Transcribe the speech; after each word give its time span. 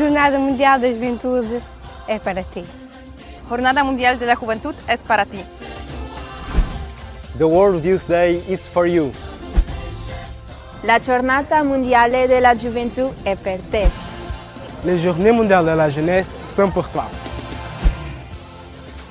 A 0.00 0.02
Jornada 0.02 0.38
Mundial 0.38 0.80
da 0.80 0.88
Juventude 0.88 1.60
é 2.08 2.18
para 2.18 2.42
ti. 2.42 2.64
Jornada 3.46 3.84
Mundial 3.84 4.16
de 4.16 4.24
la 4.24 4.34
Juventud 4.34 4.74
es 4.88 5.02
para 5.02 5.26
ti. 5.26 5.44
The 7.36 7.44
World 7.44 7.84
Youth 7.84 8.08
Day 8.08 8.42
is 8.48 8.66
for 8.66 8.86
you. 8.86 9.12
La 10.84 11.00
Giornata 11.00 11.62
Mondiale 11.62 12.26
della 12.26 12.56
Gioventù 12.56 13.12
è 13.24 13.36
per 13.36 13.58
te. 13.70 13.90
Les 14.84 15.02
Journées 15.02 15.32
Mondiales 15.34 15.66
de 15.66 15.76
la 15.76 15.90
Jeunesse 15.90 16.30
sont 16.56 16.72
pour 16.72 16.88
toi. 16.88 17.04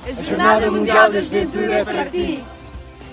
A 0.08 0.24
Jornada 0.28 0.70
Mundial 0.72 1.12
da 1.12 1.20
Juventude 1.20 1.72
é 1.72 1.84
para 1.84 2.04
ti. 2.06 2.42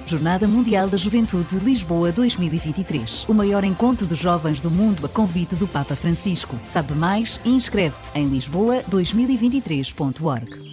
Jornada 0.07 0.47
Mundial 0.47 0.88
da 0.88 0.95
Juventude 0.95 1.59
Lisboa 1.59 2.13
2023. 2.13 3.25
O 3.27 3.34
maior 3.34 3.66
encontro 3.66 4.07
de 4.07 4.16
jovens 4.16 4.61
do 4.61 4.71
mundo 4.71 5.05
a 5.05 5.09
convite 5.09 5.53
do 5.53 5.67
Papa 5.67 5.97
Francisco. 5.97 6.55
Sabe 6.63 6.93
mais 6.93 7.41
inscreve-te 7.43 8.11
em 8.16 8.25
lisboa2023.org. 8.30 10.66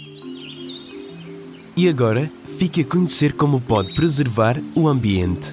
E 1.77 1.89
agora, 1.89 2.31
fique 2.59 2.83
a 2.83 2.85
conhecer 2.85 3.33
como 3.33 3.61
pode 3.61 3.93
preservar 3.95 4.57
o 4.77 4.87
ambiente. 4.87 5.53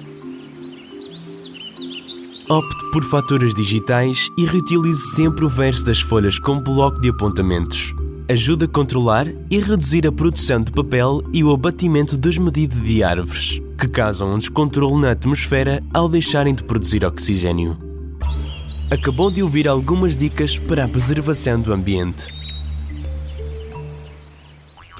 Opte 2.48 2.90
por 2.92 3.02
faturas 3.02 3.52
digitais 3.52 4.28
e 4.38 4.44
reutilize 4.44 5.16
sempre 5.16 5.44
o 5.44 5.48
verso 5.48 5.84
das 5.84 6.00
folhas 6.00 6.38
como 6.38 6.60
bloco 6.60 7.00
de 7.00 7.08
apontamentos. 7.08 7.92
Ajuda 8.32 8.64
a 8.64 8.68
controlar 8.68 9.26
e 9.50 9.58
reduzir 9.58 10.06
a 10.06 10.10
produção 10.10 10.62
de 10.62 10.72
papel 10.72 11.22
e 11.34 11.44
o 11.44 11.52
abatimento 11.52 12.16
desmedido 12.16 12.80
de 12.80 13.04
árvores, 13.04 13.60
que 13.78 13.86
causam 13.86 14.32
um 14.32 14.38
descontrole 14.38 15.02
na 15.02 15.10
atmosfera 15.10 15.82
ao 15.92 16.08
deixarem 16.08 16.54
de 16.54 16.64
produzir 16.64 17.04
oxigênio. 17.04 17.76
Acabou 18.90 19.30
de 19.30 19.42
ouvir 19.42 19.68
algumas 19.68 20.16
dicas 20.16 20.58
para 20.58 20.86
a 20.86 20.88
preservação 20.88 21.60
do 21.60 21.74
ambiente. 21.74 22.28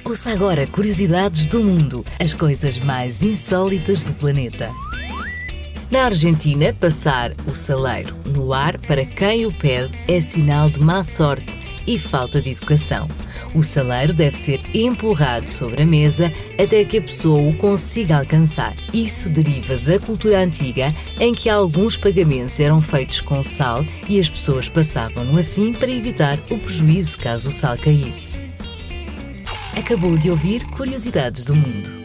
Ouça 0.04 0.30
agora 0.30 0.66
curiosidades 0.66 1.46
do 1.46 1.60
mundo, 1.60 2.04
as 2.20 2.34
coisas 2.34 2.78
mais 2.80 3.22
insólitas 3.22 4.04
do 4.04 4.12
planeta. 4.12 4.68
Na 5.90 6.04
Argentina, 6.04 6.74
passar 6.74 7.32
o 7.50 7.54
saleiro 7.54 8.14
no 8.26 8.52
ar 8.52 8.76
para 8.76 9.06
quem 9.06 9.46
o 9.46 9.52
pede 9.54 9.98
é 10.06 10.20
sinal 10.20 10.68
de 10.68 10.80
má 10.80 11.02
sorte 11.02 11.56
e 11.86 11.98
falta 11.98 12.40
de 12.40 12.50
educação. 12.50 13.08
O 13.54 13.62
saleiro 13.62 14.14
deve 14.14 14.36
ser 14.36 14.60
empurrado 14.74 15.48
sobre 15.48 15.82
a 15.82 15.86
mesa 15.86 16.32
até 16.58 16.84
que 16.84 16.98
a 16.98 17.02
pessoa 17.02 17.40
o 17.40 17.54
consiga 17.56 18.18
alcançar. 18.18 18.74
Isso 18.92 19.28
deriva 19.28 19.76
da 19.78 19.98
cultura 19.98 20.40
antiga 20.40 20.94
em 21.18 21.34
que 21.34 21.48
alguns 21.48 21.96
pagamentos 21.96 22.58
eram 22.60 22.80
feitos 22.80 23.20
com 23.20 23.42
sal 23.42 23.84
e 24.08 24.18
as 24.18 24.28
pessoas 24.28 24.68
passavam-no 24.68 25.38
assim 25.38 25.72
para 25.72 25.90
evitar 25.90 26.38
o 26.50 26.58
prejuízo 26.58 27.18
caso 27.18 27.48
o 27.48 27.52
sal 27.52 27.76
caísse. 27.76 28.42
Acabou 29.76 30.16
de 30.18 30.30
ouvir 30.30 30.64
Curiosidades 30.66 31.46
do 31.46 31.54
Mundo. 31.54 32.01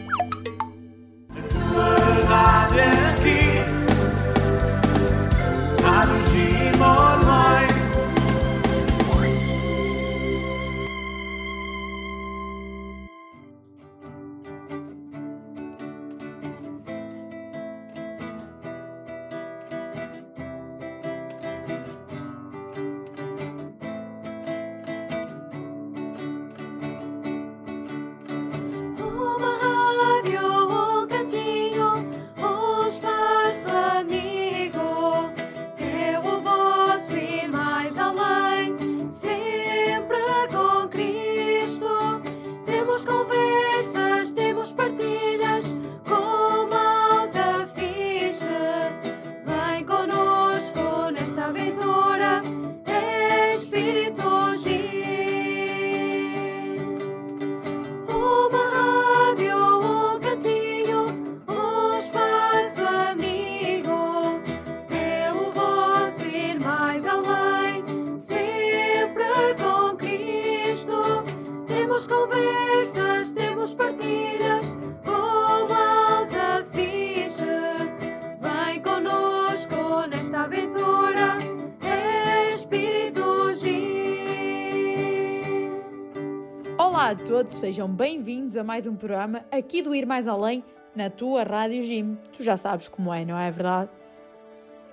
Todos, 87.48 87.54
sejam 87.54 87.88
bem-vindos 87.88 88.56
a 88.56 88.62
mais 88.62 88.86
um 88.86 88.94
programa 88.94 89.44
aqui 89.50 89.80
do 89.80 89.94
Ir 89.94 90.06
Mais 90.06 90.28
Além 90.28 90.62
na 90.94 91.08
tua 91.08 91.42
Rádio 91.42 91.82
Gym. 91.82 92.16
Tu 92.32 92.42
já 92.42 92.56
sabes 92.56 92.88
como 92.88 93.12
é, 93.12 93.24
não 93.24 93.38
é 93.38 93.50
verdade? 93.50 93.90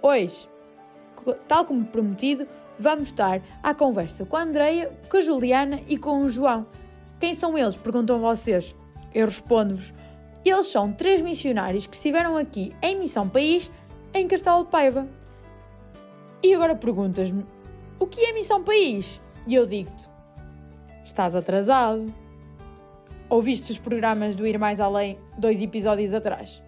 Hoje, 0.02 0.48
tal 1.48 1.66
como 1.66 1.86
prometido, 1.86 2.48
vamos 2.80 3.10
estar 3.10 3.42
à 3.62 3.74
conversa 3.74 4.26
com 4.26 4.38
a 4.38 4.44
Andreia, 4.44 4.92
com 5.10 5.18
a 5.18 5.22
Juliana 5.22 5.82
e 5.88 5.98
com 5.98 6.24
o 6.24 6.30
João. 6.30 6.66
Quem 7.20 7.36
são 7.36 7.58
eles? 7.58 7.78
Perguntam 7.78 8.20
vocês. 8.20 8.76
Eu 9.14 9.26
respondo-vos. 9.26 9.94
Eles 10.44 10.68
são 10.68 10.92
três 10.92 11.22
missionários 11.22 11.88
que 11.88 11.96
estiveram 11.96 12.38
aqui 12.38 12.74
em 12.82 12.98
Missão 12.98 13.28
País, 13.28 13.70
em 14.14 14.28
Castelo 14.28 14.64
de 14.64 14.70
Paiva. 14.70 15.08
E 16.42 16.54
agora 16.54 16.76
perguntas-me: 16.76 17.46
o 18.00 18.08
que 18.08 18.22
é 18.22 18.34
Missão 18.34 18.64
País? 18.64 19.20
E 19.48 19.56
eu 19.56 19.66
digo-te: 19.66 20.10
Estás 21.04 21.36
atrasado. 21.36 22.25
Ouviste 23.28 23.72
os 23.72 23.80
programas 23.80 24.36
do 24.36 24.46
Ir 24.46 24.60
Mais 24.60 24.80
Além 24.80 25.18
dois 25.36 25.60
episódios 25.60 26.14
atrás? 26.14 26.62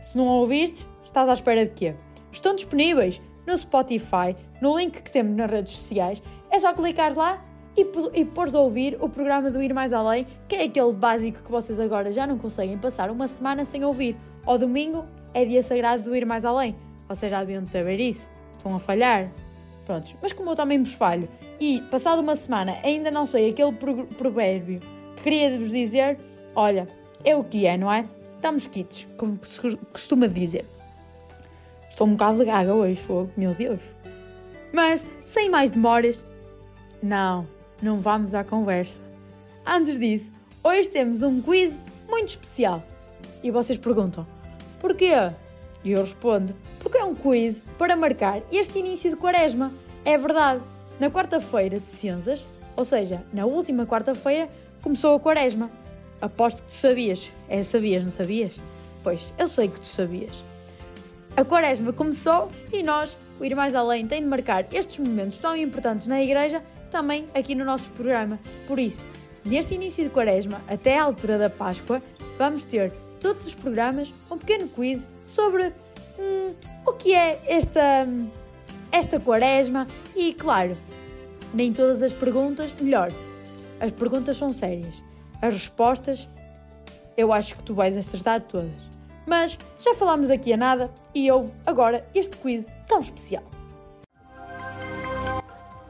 Se 0.00 0.16
não 0.16 0.26
ouviste, 0.26 0.88
estás 1.04 1.28
à 1.28 1.34
espera 1.34 1.66
de 1.66 1.72
quê? 1.72 1.94
Estão 2.32 2.54
disponíveis 2.54 3.20
no 3.46 3.56
Spotify, 3.56 4.34
no 4.62 4.78
link 4.78 5.02
que 5.02 5.12
temos 5.12 5.36
nas 5.36 5.50
redes 5.50 5.76
sociais. 5.76 6.22
É 6.50 6.58
só 6.58 6.72
clicar 6.72 7.14
lá 7.14 7.44
e, 7.76 7.86
e 8.14 8.24
pôres 8.24 8.54
a 8.54 8.60
ouvir 8.60 8.96
o 8.98 9.10
programa 9.10 9.50
do 9.50 9.62
Ir 9.62 9.74
Mais 9.74 9.92
Além, 9.92 10.26
que 10.48 10.56
é 10.56 10.64
aquele 10.64 10.94
básico 10.94 11.42
que 11.42 11.50
vocês 11.50 11.78
agora 11.78 12.10
já 12.10 12.26
não 12.26 12.38
conseguem 12.38 12.78
passar 12.78 13.10
uma 13.10 13.28
semana 13.28 13.66
sem 13.66 13.84
ouvir. 13.84 14.16
Ao 14.46 14.56
domingo 14.56 15.04
é 15.34 15.44
dia 15.44 15.62
sagrado 15.62 16.02
do 16.02 16.16
Ir 16.16 16.24
Mais 16.24 16.46
Além. 16.46 16.74
Vocês 17.10 17.30
já 17.30 17.40
deviam 17.40 17.62
de 17.62 17.68
saber 17.68 18.00
isso. 18.00 18.30
Estão 18.56 18.74
a 18.74 18.78
falhar. 18.78 19.30
Prontos, 19.84 20.16
mas 20.22 20.32
como 20.32 20.50
eu 20.50 20.56
também 20.56 20.82
vos 20.82 20.94
falho 20.94 21.28
e, 21.60 21.82
passado 21.90 22.20
uma 22.20 22.36
semana, 22.36 22.76
ainda 22.84 23.10
não 23.10 23.26
sei 23.26 23.50
aquele 23.50 23.72
provérbio 24.16 24.80
que 25.20 25.24
queria 25.24 25.58
vos 25.58 25.70
dizer, 25.70 26.18
olha, 26.54 26.88
é 27.22 27.36
o 27.36 27.44
que 27.44 27.66
é, 27.66 27.76
não 27.76 27.92
é? 27.92 28.06
Estamos 28.36 28.66
quites, 28.66 29.06
como 29.16 29.38
se 29.44 29.76
costuma 29.92 30.26
dizer. 30.26 30.64
Estou 31.88 32.06
um 32.06 32.12
bocado 32.12 32.38
de 32.38 32.46
gaga 32.46 32.74
hoje, 32.74 33.02
meu 33.36 33.54
Deus. 33.54 33.80
Mas, 34.72 35.04
sem 35.24 35.50
mais 35.50 35.70
demoras, 35.70 36.24
não, 37.02 37.46
não 37.82 38.00
vamos 38.00 38.34
à 38.34 38.42
conversa. 38.42 39.00
Antes 39.66 39.98
disso, 39.98 40.32
hoje 40.64 40.88
temos 40.88 41.22
um 41.22 41.42
quiz 41.42 41.78
muito 42.08 42.30
especial. 42.30 42.82
E 43.42 43.50
vocês 43.50 43.78
perguntam, 43.78 44.26
porquê? 44.80 45.12
E 45.84 45.92
eu 45.92 46.00
respondo, 46.00 46.54
porque 46.78 46.98
é 46.98 47.04
um 47.04 47.14
quiz 47.14 47.60
para 47.76 47.94
marcar 47.94 48.42
este 48.50 48.78
início 48.78 49.10
de 49.10 49.16
quaresma. 49.16 49.70
É 50.02 50.16
verdade, 50.16 50.62
na 50.98 51.10
quarta-feira 51.10 51.78
de 51.78 51.88
cinzas, 51.88 52.44
ou 52.74 52.84
seja, 52.84 53.22
na 53.32 53.44
última 53.44 53.84
quarta-feira, 53.84 54.48
começou 54.82 55.14
a 55.14 55.20
quaresma. 55.20 55.70
Aposto 56.20 56.62
que 56.62 56.70
tu 56.70 56.76
sabias. 56.76 57.30
É, 57.48 57.62
sabias, 57.62 58.04
não 58.04 58.10
sabias? 58.10 58.56
Pois, 59.02 59.32
eu 59.38 59.48
sei 59.48 59.68
que 59.68 59.80
tu 59.80 59.86
sabias. 59.86 60.36
A 61.36 61.44
quaresma 61.44 61.92
começou 61.92 62.50
e 62.72 62.82
nós, 62.82 63.16
o 63.38 63.44
Ir 63.44 63.54
Mais 63.54 63.74
Além, 63.74 64.06
tem 64.06 64.20
de 64.20 64.26
marcar 64.26 64.66
estes 64.72 64.98
momentos 64.98 65.38
tão 65.38 65.56
importantes 65.56 66.06
na 66.06 66.22
igreja 66.22 66.62
também 66.90 67.26
aqui 67.34 67.54
no 67.54 67.64
nosso 67.64 67.88
programa. 67.90 68.38
Por 68.66 68.78
isso, 68.78 68.98
neste 69.44 69.74
início 69.74 70.04
de 70.04 70.10
quaresma, 70.10 70.60
até 70.68 70.98
à 70.98 71.04
altura 71.04 71.38
da 71.38 71.48
Páscoa, 71.48 72.02
vamos 72.36 72.64
ter 72.64 72.92
todos 73.20 73.46
os 73.46 73.54
programas 73.54 74.12
um 74.30 74.36
pequeno 74.36 74.68
quiz 74.68 75.06
sobre 75.22 75.72
hum, 76.18 76.54
o 76.86 76.92
que 76.92 77.14
é 77.14 77.40
esta, 77.46 78.06
esta 78.90 79.20
quaresma 79.20 79.86
e, 80.16 80.34
claro, 80.34 80.76
Nem 81.52 81.72
todas 81.72 82.02
as 82.02 82.12
perguntas, 82.12 82.70
melhor, 82.80 83.12
as 83.80 83.90
perguntas 83.90 84.36
são 84.36 84.52
sérias. 84.52 85.02
As 85.40 85.54
respostas, 85.54 86.28
eu 87.16 87.32
acho 87.32 87.56
que 87.56 87.62
tu 87.62 87.74
vais 87.74 87.96
acertar 87.96 88.42
todas. 88.42 88.70
Mas 89.26 89.56
já 89.78 89.94
falámos 89.94 90.28
daqui 90.28 90.52
a 90.52 90.56
nada 90.56 90.90
e 91.14 91.30
houve 91.30 91.52
agora 91.66 92.06
este 92.14 92.36
quiz 92.36 92.72
tão 92.86 93.00
especial. 93.00 93.44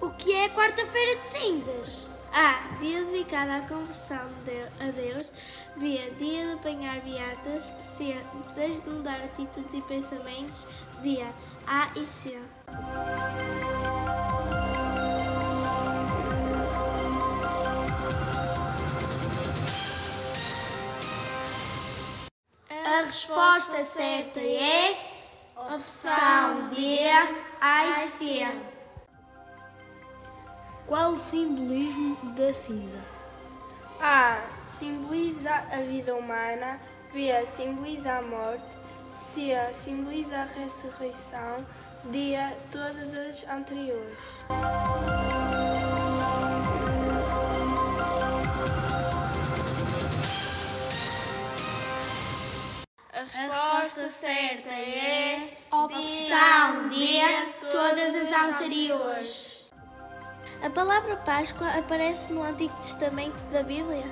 O 0.00 0.10
que 0.10 0.32
é 0.32 0.48
quarta-feira 0.48 1.16
de 1.16 1.22
cinzas? 1.22 2.10
A. 2.32 2.78
Dia 2.78 3.04
dedicado 3.04 3.50
à 3.50 3.60
conversão 3.66 4.28
de, 4.44 4.60
a 4.82 4.90
Deus. 4.93 5.32
B. 5.76 5.98
Dia 6.16 6.46
de 6.46 6.52
apanhar 6.52 7.00
beatas. 7.00 7.75
C. 7.81 8.16
Desejo 8.46 8.82
de 8.82 8.90
mudar 8.90 9.20
atitudes 9.20 9.75
e 9.75 9.81
pensamentos. 9.82 10.66
D. 11.02 11.19
A 11.66 11.88
e 11.96 12.06
C. 12.06 12.38
resposta 23.10 23.82
certa 23.82 24.38
é 24.38 24.96
opção 25.56 26.68
D, 26.68 27.00
A 27.60 28.04
e 28.04 28.08
C. 28.08 28.46
Qual 30.86 31.14
o 31.14 31.18
simbolismo 31.18 32.16
da 32.36 32.52
cinza? 32.52 32.98
A. 34.00 34.38
Simboliza 34.60 35.52
a 35.72 35.82
vida 35.82 36.14
humana. 36.14 36.78
B. 37.12 37.44
Simboliza 37.46 38.12
a 38.12 38.22
morte. 38.22 38.78
C. 39.10 39.56
Simboliza 39.72 40.36
a 40.36 40.44
ressurreição. 40.44 41.66
D. 42.04 42.36
Todas 42.70 43.12
as 43.12 43.44
anteriores. 43.48 44.18
Resposta 53.90 54.08
certa 54.10 54.70
é 54.70 55.58
opção 55.72 56.88
D, 56.88 57.20
todas 57.70 58.14
as 58.14 58.32
anteriores. 58.32 59.69
A 60.62 60.70
palavra 60.70 61.16
Páscoa 61.16 61.66
aparece 61.76 62.32
no 62.32 62.42
Antigo 62.42 62.75
Testamento 62.76 63.42
da 63.50 63.62
Bíblia? 63.64 64.04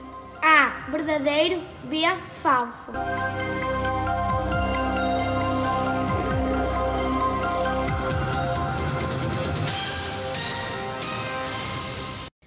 A. 0.43 0.91
Verdadeiro. 0.91 1.63
B. 1.85 2.03
Falso. 2.43 2.91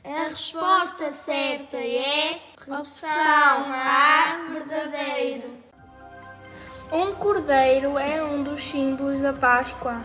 A 0.03 0.27
resposta 0.27 1.09
certa 1.09 1.77
é 1.77 2.41
opção 2.67 3.15
A. 3.73 4.47
Verdadeiro. 4.51 5.70
Um 6.91 7.13
cordeiro 7.13 7.97
é 7.97 8.21
um 8.21 8.43
dos 8.43 8.61
símbolos 8.61 9.21
da 9.21 9.31
Páscoa. 9.31 10.01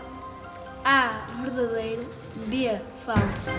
A. 0.85 1.25
Verdadeiro. 1.41 2.09
B. 2.45 2.79
Falso. 2.99 3.51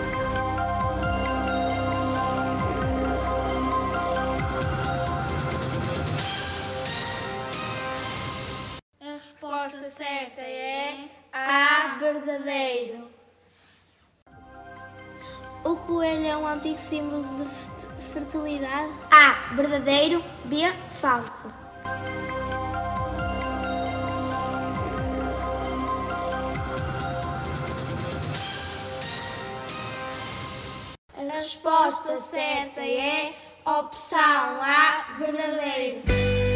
A 8.99 9.13
resposta 9.13 9.83
certa 9.91 10.41
é 10.41 11.07
A. 11.31 11.97
Verdadeiro. 11.99 13.09
O 15.63 15.75
coelho 15.75 16.25
é 16.25 16.35
um 16.35 16.47
antigo 16.47 16.79
símbolo 16.79 17.23
de 17.23 18.03
fertilidade? 18.11 18.91
A. 19.11 19.53
Verdadeiro. 19.53 20.23
B. 20.45 20.67
Falso. 20.99 21.53
Resposta 31.39 32.17
certa 32.17 32.81
é 32.81 33.33
opção 33.65 34.19
A. 34.61 35.15
Verdadeiro. 35.17 36.48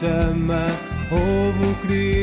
Chama, 0.00 0.66
ouve 1.12 1.66
o 1.66 1.74
Cristo 1.82 2.19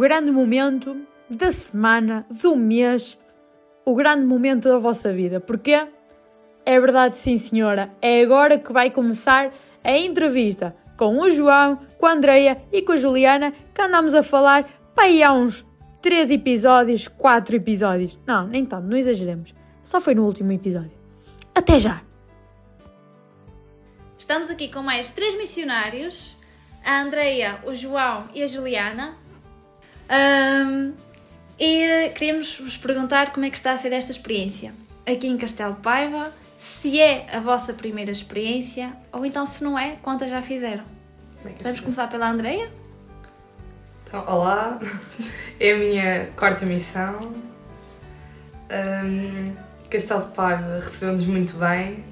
grande 0.00 0.30
momento 0.30 0.96
da 1.28 1.52
semana, 1.52 2.26
do 2.30 2.56
mês, 2.56 3.18
o 3.84 3.94
grande 3.94 4.24
momento 4.24 4.68
da 4.68 4.78
vossa 4.78 5.12
vida. 5.12 5.38
Porquê? 5.38 5.86
É 6.64 6.80
verdade, 6.80 7.18
sim, 7.18 7.36
senhora. 7.38 7.92
É 8.00 8.22
agora 8.22 8.58
que 8.58 8.72
vai 8.72 8.90
começar 8.90 9.52
a 9.84 9.96
entrevista 9.96 10.74
com 10.96 11.18
o 11.18 11.30
João, 11.30 11.78
com 11.98 12.06
a 12.06 12.12
Andreia 12.12 12.62
e 12.72 12.82
com 12.82 12.92
a 12.92 12.96
Juliana, 12.96 13.52
que 13.74 13.80
andamos 13.80 14.14
a 14.14 14.22
falar 14.22 14.68
para 14.94 15.04
aí 15.04 15.22
há 15.22 15.32
uns 15.32 15.66
3 16.02 16.30
episódios, 16.30 17.06
4 17.06 17.56
episódios. 17.56 18.18
Não, 18.26 18.46
nem 18.46 18.64
tanto, 18.64 18.88
não 18.88 18.96
exageremos. 18.96 19.54
Só 19.84 20.00
foi 20.00 20.14
no 20.14 20.24
último 20.24 20.52
episódio. 20.52 20.92
Até 21.54 21.78
já! 21.78 22.02
Estamos 24.18 24.50
aqui 24.50 24.68
com 24.68 24.82
mais 24.82 25.10
três 25.10 25.36
missionários: 25.36 26.36
a 26.84 27.00
Andreia, 27.02 27.60
o 27.66 27.74
João 27.74 28.24
e 28.34 28.42
a 28.42 28.46
Juliana. 28.46 29.16
Ahm, 30.10 30.92
e 31.58 32.10
queríamos 32.14 32.58
vos 32.58 32.76
perguntar 32.76 33.32
como 33.32 33.46
é 33.46 33.50
que 33.50 33.56
está 33.56 33.72
a 33.72 33.78
ser 33.78 33.92
esta 33.92 34.10
experiência 34.10 34.74
aqui 35.06 35.28
em 35.28 35.36
Castelo 35.36 35.74
de 35.74 35.80
Paiva, 35.80 36.32
se 36.56 37.00
é 37.00 37.26
a 37.32 37.40
vossa 37.40 37.72
primeira 37.72 38.10
experiência 38.10 38.92
ou 39.12 39.24
então 39.24 39.46
se 39.46 39.62
não 39.62 39.78
é, 39.78 39.96
quantas 40.02 40.28
já 40.28 40.42
fizeram. 40.42 40.84
Podemos 41.42 41.80
começar 41.80 42.08
pela 42.08 42.28
Andreia? 42.28 42.70
Então, 44.06 44.24
olá, 44.26 44.80
é 45.60 45.72
a 45.72 45.78
minha 45.78 46.26
quarta 46.36 46.66
missão. 46.66 47.32
Um, 48.70 49.54
Castelo 49.88 50.24
de 50.24 50.34
Paiva 50.34 50.80
recebeu-nos 50.80 51.26
muito 51.26 51.56
bem. 51.56 52.04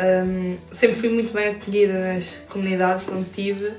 Um, 0.00 0.56
sempre 0.72 0.96
fui 0.96 1.08
muito 1.08 1.32
bem 1.32 1.50
acolhida 1.50 2.14
nas 2.14 2.30
comunidades 2.48 3.08
onde 3.08 3.28
estive, 3.28 3.72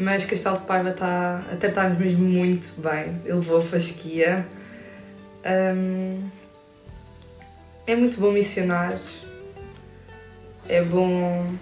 mas 0.00 0.24
Castelo 0.24 0.58
de 0.58 0.64
Paiva 0.64 0.90
está 0.90 1.42
a 1.52 1.56
tratar-nos 1.56 1.98
mesmo 1.98 2.24
muito 2.24 2.72
bem. 2.80 3.20
Ele 3.22 3.34
levou 3.34 3.58
a 3.58 3.62
fasquia. 3.62 4.46
Um, 5.44 6.18
é 7.86 7.94
muito 7.94 8.18
bom 8.18 8.32
missionar. 8.32 8.98
É 10.66 10.82
bom 10.82 11.54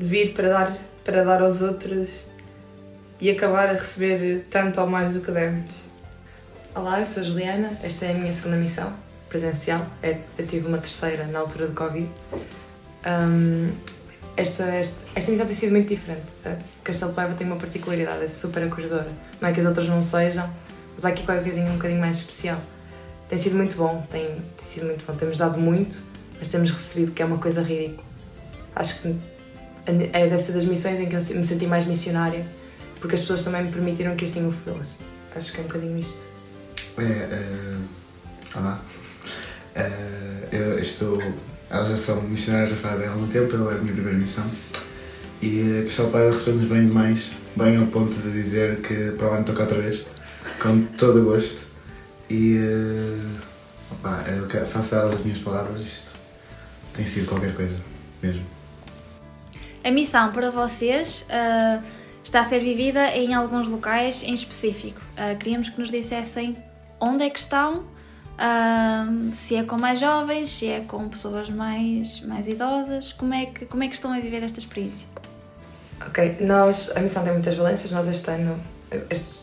vir 0.00 0.34
para 0.34 0.48
dar, 0.48 0.78
para 1.04 1.22
dar 1.22 1.42
aos 1.42 1.62
outros 1.62 2.26
e 3.20 3.30
acabar 3.30 3.68
a 3.68 3.74
receber 3.74 4.46
tanto 4.50 4.80
ou 4.80 4.88
mais 4.88 5.14
do 5.14 5.20
que 5.20 5.30
demos. 5.30 5.72
Olá, 6.74 6.98
eu 6.98 7.06
sou 7.06 7.22
Juliana, 7.22 7.70
esta 7.84 8.06
é 8.06 8.10
a 8.10 8.14
minha 8.14 8.32
segunda 8.32 8.56
missão 8.56 8.92
presencial. 9.28 9.86
É, 10.02 10.18
eu 10.36 10.44
tive 10.44 10.66
uma 10.66 10.78
terceira 10.78 11.24
na 11.26 11.38
altura 11.38 11.68
do 11.68 11.74
Covid. 11.74 12.08
Um, 13.06 13.70
esta, 14.36 14.64
esta, 14.64 14.96
esta 15.14 15.44
tem 15.44 15.54
sido 15.54 15.72
muito 15.72 15.88
diferente. 15.88 16.22
A 16.44 16.56
Castelo 16.82 17.12
Paiva 17.12 17.34
tem 17.34 17.46
uma 17.46 17.56
particularidade, 17.56 18.24
é 18.24 18.28
super 18.28 18.64
acolhedora. 18.64 19.08
Não 19.40 19.48
é 19.48 19.52
que 19.52 19.60
as 19.60 19.66
outras 19.66 19.88
não 19.88 20.02
sejam, 20.02 20.48
mas 20.94 21.04
há 21.04 21.08
aqui 21.08 21.24
qualquer 21.24 21.42
coisinha 21.42 21.70
um 21.70 21.76
bocadinho 21.76 22.00
mais 22.00 22.18
especial. 22.18 22.60
Tem 23.28 23.38
sido 23.38 23.56
muito 23.56 23.76
bom, 23.76 24.06
tem, 24.10 24.26
tem 24.26 24.66
sido 24.66 24.86
muito 24.86 25.04
bom. 25.06 25.14
Temos 25.14 25.38
dado 25.38 25.58
muito, 25.58 25.98
mas 26.38 26.50
temos 26.50 26.70
recebido, 26.70 27.12
que 27.12 27.22
é 27.22 27.24
uma 27.24 27.38
coisa 27.38 27.62
ridícula. 27.62 28.04
Acho 28.74 29.02
que 29.02 29.16
é, 29.86 30.28
deve 30.28 30.40
ser 30.40 30.52
das 30.52 30.64
missões 30.64 31.00
em 31.00 31.06
que 31.08 31.16
eu 31.16 31.20
me 31.20 31.44
senti 31.44 31.66
mais 31.66 31.86
missionária, 31.86 32.44
porque 33.00 33.16
as 33.16 33.22
pessoas 33.22 33.44
também 33.44 33.64
me 33.64 33.72
permitiram 33.72 34.14
que 34.16 34.24
assim 34.24 34.46
o 34.46 34.52
fosse. 34.52 35.04
Acho 35.34 35.52
que 35.52 35.58
é 35.58 35.60
um 35.60 35.66
bocadinho 35.66 35.98
isto. 35.98 36.18
É, 36.98 37.02
é, 37.02 38.58
olá. 38.58 38.82
É, 39.74 40.48
eu 40.52 40.78
estou. 40.78 41.18
Elas 41.72 41.88
já 41.88 41.96
são 41.96 42.22
missionárias 42.22 42.70
já 42.70 42.76
fazem 42.76 43.08
algum 43.08 43.26
tempo, 43.28 43.56
ela 43.56 43.72
é 43.72 43.76
a 43.76 43.78
minha 43.78 43.94
primeira 43.94 44.18
missão. 44.18 44.44
E 45.40 45.78
a 45.78 45.82
Cristal 45.82 46.08
Paiva 46.10 46.30
recebeu-nos 46.30 46.68
bem 46.68 46.86
demais, 46.86 47.32
bem 47.56 47.78
ao 47.78 47.86
ponto 47.86 48.14
de 48.14 48.30
dizer 48.30 48.82
que 48.82 49.12
para 49.12 49.28
lá 49.28 49.36
não 49.38 49.44
tocar 49.44 49.62
outra 49.62 49.80
vez, 49.80 50.04
com 50.60 50.82
todo 50.98 51.22
o 51.22 51.24
gosto. 51.24 51.66
E. 52.28 52.58
Opa, 53.90 54.22
eu 54.28 54.66
faço 54.66 54.90
delas 54.90 55.14
as 55.14 55.20
minhas 55.20 55.38
palavras, 55.38 55.80
isto 55.80 56.12
tem 56.94 57.06
sido 57.06 57.26
qualquer 57.26 57.54
coisa, 57.54 57.74
mesmo. 58.22 58.44
A 59.82 59.90
missão 59.90 60.30
para 60.30 60.50
vocês 60.50 61.24
uh, 61.28 61.82
está 62.22 62.40
a 62.40 62.44
ser 62.44 62.60
vivida 62.60 63.08
em 63.16 63.34
alguns 63.34 63.66
locais 63.66 64.22
em 64.22 64.34
específico. 64.34 65.00
Uh, 65.12 65.36
queríamos 65.38 65.70
que 65.70 65.80
nos 65.80 65.90
dissessem 65.90 66.56
onde 67.00 67.24
é 67.24 67.30
que 67.30 67.38
estão, 67.38 67.84
uh, 68.38 69.32
se 69.32 69.56
é 69.56 69.62
com 69.62 69.76
mais 69.78 70.00
jovens, 70.00 70.50
se 70.50 70.66
é 70.66 70.80
com 70.80 71.08
pessoas 71.08 71.50
mais, 71.50 72.20
mais 72.20 72.46
idosas, 72.46 73.12
como 73.12 73.34
é, 73.34 73.46
que, 73.46 73.66
como 73.66 73.82
é 73.82 73.88
que 73.88 73.94
estão 73.94 74.12
a 74.12 74.18
viver 74.18 74.42
esta 74.42 74.58
experiência? 74.58 75.06
Ok, 76.06 76.38
nós, 76.40 76.92
a 76.96 77.00
missão 77.00 77.22
tem 77.22 77.32
muitas 77.32 77.54
valências, 77.54 77.90
nós 77.90 78.08
este 78.08 78.30
ano 78.30 78.60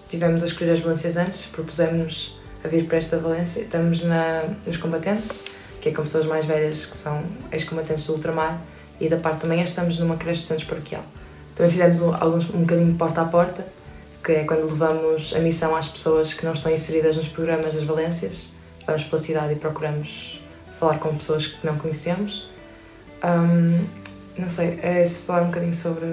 tivemos 0.09 0.43
a 0.43 0.47
escolher 0.47 0.71
as 0.71 0.79
valências 0.79 1.17
antes, 1.17 1.45
propusemos-nos 1.47 2.39
a 2.63 2.67
vir 2.67 2.85
para 2.85 2.97
esta 2.97 3.17
valência, 3.17 3.61
estamos 3.61 4.03
na, 4.03 4.43
nos 4.65 4.77
combatentes, 4.77 5.39
que 5.81 5.89
é 5.89 5.91
com 5.93 6.03
pessoas 6.03 6.25
mais 6.25 6.45
velhas 6.45 6.85
que 6.85 6.97
são 6.97 7.23
ex-combatentes 7.51 8.05
do 8.07 8.13
ultramar, 8.13 8.59
e 8.99 9.07
da 9.07 9.17
parte 9.17 9.41
também 9.41 9.61
estamos 9.61 9.97
numa 9.97 10.17
creche 10.17 10.41
de 10.41 10.47
centros 10.47 10.67
paroquial. 10.67 11.03
Também 11.55 11.71
fizemos 11.71 12.01
um, 12.01 12.13
alguns, 12.13 12.49
um 12.49 12.61
bocadinho 12.61 12.93
porta 12.95 13.21
a 13.21 13.25
porta, 13.25 13.65
que 14.23 14.33
é 14.33 14.43
quando 14.43 14.65
levamos 14.65 15.33
a 15.35 15.39
missão 15.39 15.75
às 15.75 15.87
pessoas 15.87 16.33
que 16.33 16.45
não 16.45 16.53
estão 16.53 16.71
inseridas 16.71 17.15
nos 17.15 17.29
programas 17.29 17.73
das 17.73 17.83
Valências. 17.83 18.51
Vamos 18.89 19.03
pela 19.03 19.21
cidade 19.21 19.53
e 19.53 19.55
procuramos 19.55 20.41
falar 20.79 20.97
com 20.97 21.15
pessoas 21.15 21.45
que 21.45 21.63
não 21.63 21.77
conhecemos. 21.77 22.49
Um, 23.23 23.85
não 24.35 24.49
sei, 24.49 24.79
é 24.81 25.05
se 25.05 25.25
falar 25.25 25.43
um 25.43 25.47
bocadinho 25.47 25.75
sobre. 25.75 26.05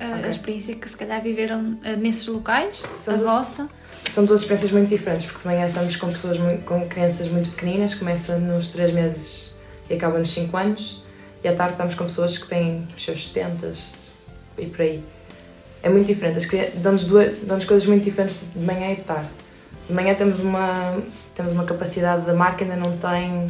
A, 0.00 0.08
okay. 0.08 0.24
a 0.24 0.28
experiência 0.28 0.74
que 0.74 0.88
se 0.88 0.96
calhar 0.96 1.22
viveram 1.22 1.60
uh, 1.60 1.96
nesses 1.96 2.26
locais, 2.26 2.82
são 2.98 3.14
a 3.14 3.16
duas, 3.18 3.30
vossa. 3.30 3.68
São 4.10 4.24
duas 4.24 4.40
experiências 4.40 4.72
muito 4.72 4.88
diferentes, 4.88 5.26
porque 5.26 5.48
também 5.48 5.64
estamos 5.64 5.94
com 5.94 6.08
pessoas 6.08 6.38
muito, 6.38 6.64
com 6.64 6.88
crianças 6.88 7.28
muito 7.28 7.50
pequeninas, 7.50 7.94
começa 7.94 8.36
nos 8.36 8.70
3 8.70 8.92
meses 8.92 9.54
e 9.88 9.94
acaba 9.94 10.18
nos 10.18 10.32
5 10.32 10.56
anos 10.56 11.04
e 11.44 11.46
à 11.46 11.54
tarde 11.54 11.74
estamos 11.74 11.94
com 11.94 12.04
pessoas 12.04 12.36
que 12.36 12.48
têm 12.48 12.88
os 12.96 13.04
seus 13.04 13.28
70 13.28 13.74
e 14.58 14.66
por 14.66 14.80
aí. 14.80 15.04
É 15.84 15.88
muito 15.88 16.08
diferente, 16.08 16.48
dão-nos 16.78 17.06
dão 17.06 17.60
coisas 17.60 17.86
muito 17.86 18.02
diferentes 18.02 18.48
de 18.52 18.58
manhã 18.58 18.90
e 18.90 18.96
de 18.96 19.02
tarde. 19.02 19.41
De 19.92 19.96
manhã 19.96 20.14
temos 20.14 20.40
uma, 20.40 20.96
temos 21.34 21.52
uma 21.52 21.64
capacidade 21.64 22.22
da 22.22 22.32
ainda 22.32 22.76
não 22.76 22.96
tem, 22.96 23.46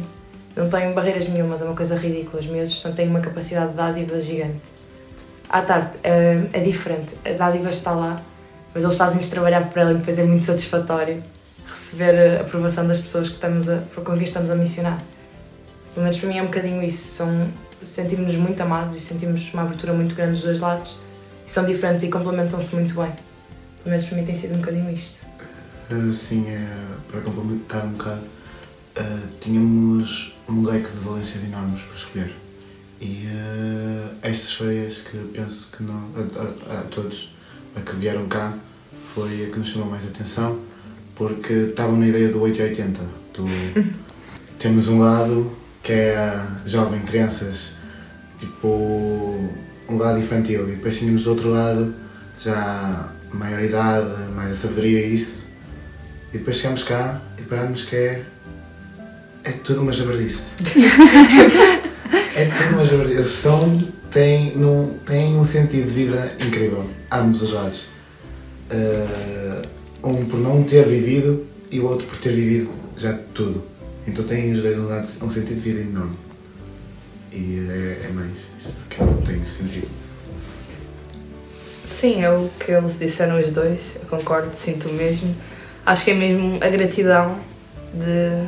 não 0.57 0.69
tem 0.69 0.91
barreiras 0.91 1.29
nenhumas, 1.29 1.61
é 1.61 1.63
uma 1.63 1.73
coisa 1.73 1.95
ridícula. 1.95 2.41
Os 2.41 2.49
miúdos 2.49 2.83
têm 2.97 3.07
uma 3.07 3.21
capacidade 3.21 3.71
de 3.71 3.77
dádiva 3.77 4.19
gigante. 4.19 4.59
À 5.47 5.61
tarde 5.61 5.91
é, 6.03 6.43
é 6.51 6.59
diferente, 6.59 7.13
a 7.25 7.31
dádiva 7.31 7.69
está 7.69 7.91
lá, 7.91 8.17
mas 8.75 8.83
eles 8.83 8.97
fazem-nos 8.97 9.29
trabalhar 9.29 9.69
por 9.69 9.79
ela 9.79 9.93
e 9.93 9.95
depois 9.95 10.19
é 10.19 10.23
muito 10.23 10.45
satisfatório 10.45 11.23
receber 11.65 12.39
a 12.39 12.41
aprovação 12.41 12.85
das 12.85 12.99
pessoas 12.99 13.29
que 13.29 13.35
estamos 13.35 13.69
a, 13.69 13.77
com 13.95 14.03
quem 14.03 14.23
estamos 14.25 14.51
a 14.51 14.55
missionar. 14.55 14.97
Pelo 15.93 16.03
menos 16.03 16.19
para 16.19 16.27
mim 16.27 16.39
é 16.39 16.41
um 16.41 16.47
bocadinho 16.47 16.83
isso. 16.83 17.19
São, 17.19 17.47
sentimos-nos 17.85 18.35
muito 18.35 18.61
amados 18.61 18.97
e 18.97 18.99
sentimos 18.99 19.53
uma 19.53 19.63
abertura 19.63 19.93
muito 19.93 20.13
grande 20.13 20.33
dos 20.33 20.41
dois 20.41 20.59
lados 20.59 20.97
e 21.47 21.51
são 21.53 21.63
diferentes 21.63 22.03
e 22.03 22.09
complementam-se 22.09 22.75
muito 22.75 22.95
bem. 22.95 23.13
Pelo 23.81 23.91
menos 23.91 24.05
para 24.07 24.17
mim 24.17 24.25
tem 24.25 24.35
sido 24.35 24.55
um 24.55 24.57
bocadinho 24.57 24.91
isto. 24.91 25.31
Uh, 25.93 26.11
sim, 26.11 26.47
é, 26.47 26.67
para 27.11 27.21
complementar 27.21 27.85
um 27.85 27.91
bocado, 27.91 28.21
uh, 28.97 29.27
tínhamos 29.39 30.33
um 30.49 30.63
leque 30.63 30.89
de 30.89 30.97
valências 31.05 31.43
enormes 31.43 31.81
para 31.83 31.95
escolher. 31.95 32.33
E 32.99 33.27
uh, 33.27 34.15
estas 34.23 34.53
feias 34.53 34.97
que 34.97 35.17
penso 35.33 35.71
que 35.71 35.83
não, 35.83 36.09
a, 36.15 36.73
a, 36.73 36.79
a, 36.79 36.81
todos 36.83 37.29
a 37.75 37.81
que 37.81 37.95
vieram 37.95 38.27
cá 38.27 38.57
foi 39.13 39.45
a 39.45 39.51
que 39.51 39.59
nos 39.59 39.69
chamou 39.69 39.87
mais 39.87 40.07
atenção 40.07 40.59
porque 41.15 41.53
estavam 41.53 41.97
na 41.97 42.07
ideia 42.07 42.29
do 42.29 42.41
880. 42.41 42.99
Do, 43.35 43.45
temos 44.57 44.87
um 44.87 44.99
lado 44.99 45.51
que 45.83 45.91
é 45.91 46.43
jovem, 46.65 47.01
crianças, 47.01 47.73
tipo 48.39 48.67
um 49.87 49.97
lado 49.97 50.17
infantil, 50.17 50.69
e 50.69 50.71
depois 50.71 50.97
tínhamos 50.97 51.23
do 51.23 51.29
outro 51.29 51.49
lado 51.49 51.93
já 52.41 53.11
maior 53.31 53.61
idade, 53.61 54.31
mais 54.35 54.51
a 54.51 54.55
sabedoria 54.55 55.05
e 55.05 55.15
isso. 55.15 55.42
E 56.33 56.39
depois 56.39 56.57
chegamos 56.57 56.83
cá 56.83 57.21
e 57.37 57.41
deparamos 57.41 57.85
que 57.85 57.95
é. 57.95 58.23
é 59.43 59.51
tudo 59.51 59.81
uma 59.81 59.93
jabardice. 59.93 60.51
é 62.35 62.45
tudo 62.45 62.75
uma 62.75 62.85
jabardice. 62.85 63.17
Eles 63.17 63.27
são. 63.29 63.87
têm, 64.09 64.55
num, 64.55 64.97
têm 65.05 65.35
um 65.35 65.45
sentido 65.45 65.85
de 65.85 65.91
vida 65.91 66.35
incrível, 66.41 66.89
ambos 67.11 67.43
os 67.43 67.53
lados. 67.53 67.83
Uh, 68.71 69.61
um 70.03 70.25
por 70.25 70.39
não 70.39 70.63
ter 70.63 70.87
vivido 70.87 71.45
e 71.69 71.79
o 71.79 71.85
outro 71.85 72.07
por 72.07 72.17
ter 72.17 72.33
vivido 72.33 72.71
já 72.97 73.13
tudo. 73.33 73.63
Então 74.07 74.25
têm 74.25 74.51
os 74.53 74.61
dois 74.61 74.77
um, 74.79 74.87
lado, 74.87 75.07
um 75.21 75.29
sentido 75.29 75.55
de 75.55 75.69
vida 75.71 75.81
enorme. 75.81 76.17
E 77.31 77.67
é, 77.69 78.07
é 78.07 78.11
mais 78.11 78.31
isso 78.59 78.85
que 78.89 78.99
eu 78.99 79.23
tenho 79.25 79.47
sentido. 79.47 79.87
Sim, 81.99 82.23
é 82.23 82.29
o 82.29 82.49
que 82.59 82.71
eles 82.71 82.99
disseram 82.99 83.39
os 83.39 83.51
dois, 83.53 83.79
eu 83.95 84.07
concordo, 84.09 84.51
sinto 84.57 84.89
o 84.89 84.93
mesmo. 84.93 85.33
Acho 85.85 86.05
que 86.05 86.11
é 86.11 86.13
mesmo 86.13 86.57
a 86.63 86.69
gratidão 86.69 87.39
de 87.93 88.47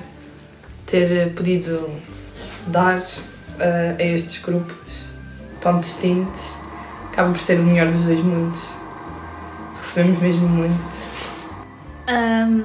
ter 0.86 1.34
podido 1.34 1.92
dar 2.68 3.04
a, 3.60 4.02
a 4.02 4.04
estes 4.04 4.42
grupos 4.42 4.76
tão 5.60 5.80
distintos, 5.80 6.56
acaba 7.12 7.32
por 7.32 7.40
ser 7.40 7.60
o 7.60 7.64
melhor 7.64 7.92
dos 7.92 8.04
dois 8.04 8.20
mundos. 8.24 8.62
Recebemos 9.78 10.22
mesmo 10.22 10.48
muito. 10.48 10.80
Ahm, 12.08 12.64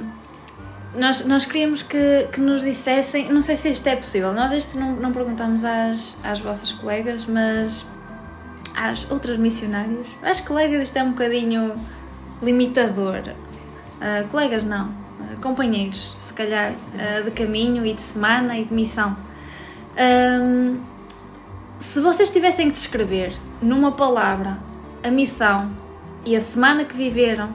nós, 0.95 1.25
nós 1.25 1.45
queríamos 1.45 1.83
que, 1.83 2.29
que 2.33 2.41
nos 2.41 2.63
dissessem, 2.63 3.33
não 3.33 3.43
sei 3.43 3.57
se 3.57 3.71
isto 3.71 3.87
é 3.89 3.97
possível, 3.97 4.33
nós 4.33 4.53
isto 4.53 4.79
não, 4.79 4.97
não 4.97 5.13
perguntamos 5.13 5.65
às, 5.65 6.17
às 6.23 6.41
vossas 6.41 6.73
colegas, 6.73 7.25
mas 7.27 7.87
às 8.77 9.11
outras 9.11 9.37
missionárias. 9.37 10.09
Às 10.23 10.41
colegas 10.41 10.83
isto 10.83 10.97
é 10.97 11.03
um 11.03 11.11
bocadinho 11.11 11.75
limitador. 12.43 13.23
Ah, 14.01 14.25
colegas 14.31 14.65
não, 14.65 14.89
ah, 15.21 15.41
companheiros, 15.43 16.15
se 16.19 16.33
calhar, 16.33 16.73
ah, 16.99 17.21
de 17.21 17.31
caminho 17.31 17.85
e 17.85 17.93
de 17.93 18.01
semana 18.03 18.59
e 18.59 18.65
de 18.65 18.73
missão. 18.73 19.17
Ahm, 19.97 20.81
se 21.79 22.01
vocês 22.01 22.31
tivessem 22.31 22.69
que 22.69 22.73
descrever 22.73 23.35
numa 23.61 23.93
palavra 23.93 24.59
a 25.03 25.11
missão 25.11 25.71
e 26.25 26.35
a 26.37 26.41
semana 26.41 26.85
que 26.85 26.97
viveram, 26.97 27.49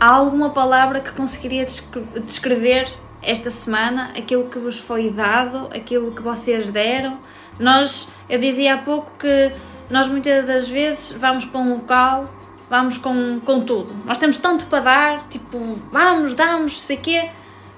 há 0.00 0.06
alguma 0.06 0.50
palavra 0.50 1.00
que 1.00 1.12
conseguiria 1.12 1.64
descre- 1.64 2.04
descrever 2.24 2.88
esta 3.22 3.50
semana, 3.50 4.10
aquilo 4.16 4.48
que 4.48 4.58
vos 4.58 4.78
foi 4.78 5.10
dado, 5.10 5.68
aquilo 5.74 6.12
que 6.12 6.22
vocês 6.22 6.70
deram? 6.70 7.18
Nós, 7.58 8.08
eu 8.28 8.38
dizia 8.38 8.74
há 8.74 8.78
pouco 8.78 9.12
que 9.18 9.52
nós 9.90 10.08
muitas 10.08 10.46
das 10.46 10.66
vezes 10.66 11.12
vamos 11.12 11.44
para 11.44 11.60
um 11.60 11.74
local, 11.74 12.28
vamos 12.68 12.98
com, 12.98 13.40
com 13.40 13.60
tudo. 13.60 13.94
Nós 14.04 14.18
temos 14.18 14.38
tanto 14.38 14.66
para 14.66 14.80
dar, 14.80 15.28
tipo, 15.28 15.58
vamos, 15.92 16.34
damos, 16.34 16.80
sei 16.80 16.96
quê, 16.96 17.30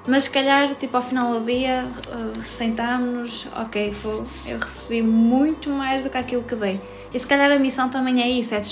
mas 0.07 0.25
se 0.25 0.31
calhar, 0.31 0.75
tipo, 0.75 0.97
ao 0.97 1.02
final 1.02 1.40
do 1.40 1.47
dia, 1.47 1.87
uh, 2.09 2.43
sentámos-nos, 2.45 3.47
ok, 3.57 3.93
foi, 3.93 4.25
eu 4.47 4.59
recebi 4.59 5.02
muito 5.02 5.69
mais 5.71 6.05
do 6.05 6.11
que 6.11 6.16
aquilo 6.16 6.43
que 6.43 6.55
dei. 6.55 6.81
E 7.12 7.19
se 7.19 7.26
calhar 7.26 7.50
a 7.50 7.59
missão 7.59 7.88
também 7.88 8.23
é 8.23 8.28
isso, 8.28 8.55
é 8.55 8.62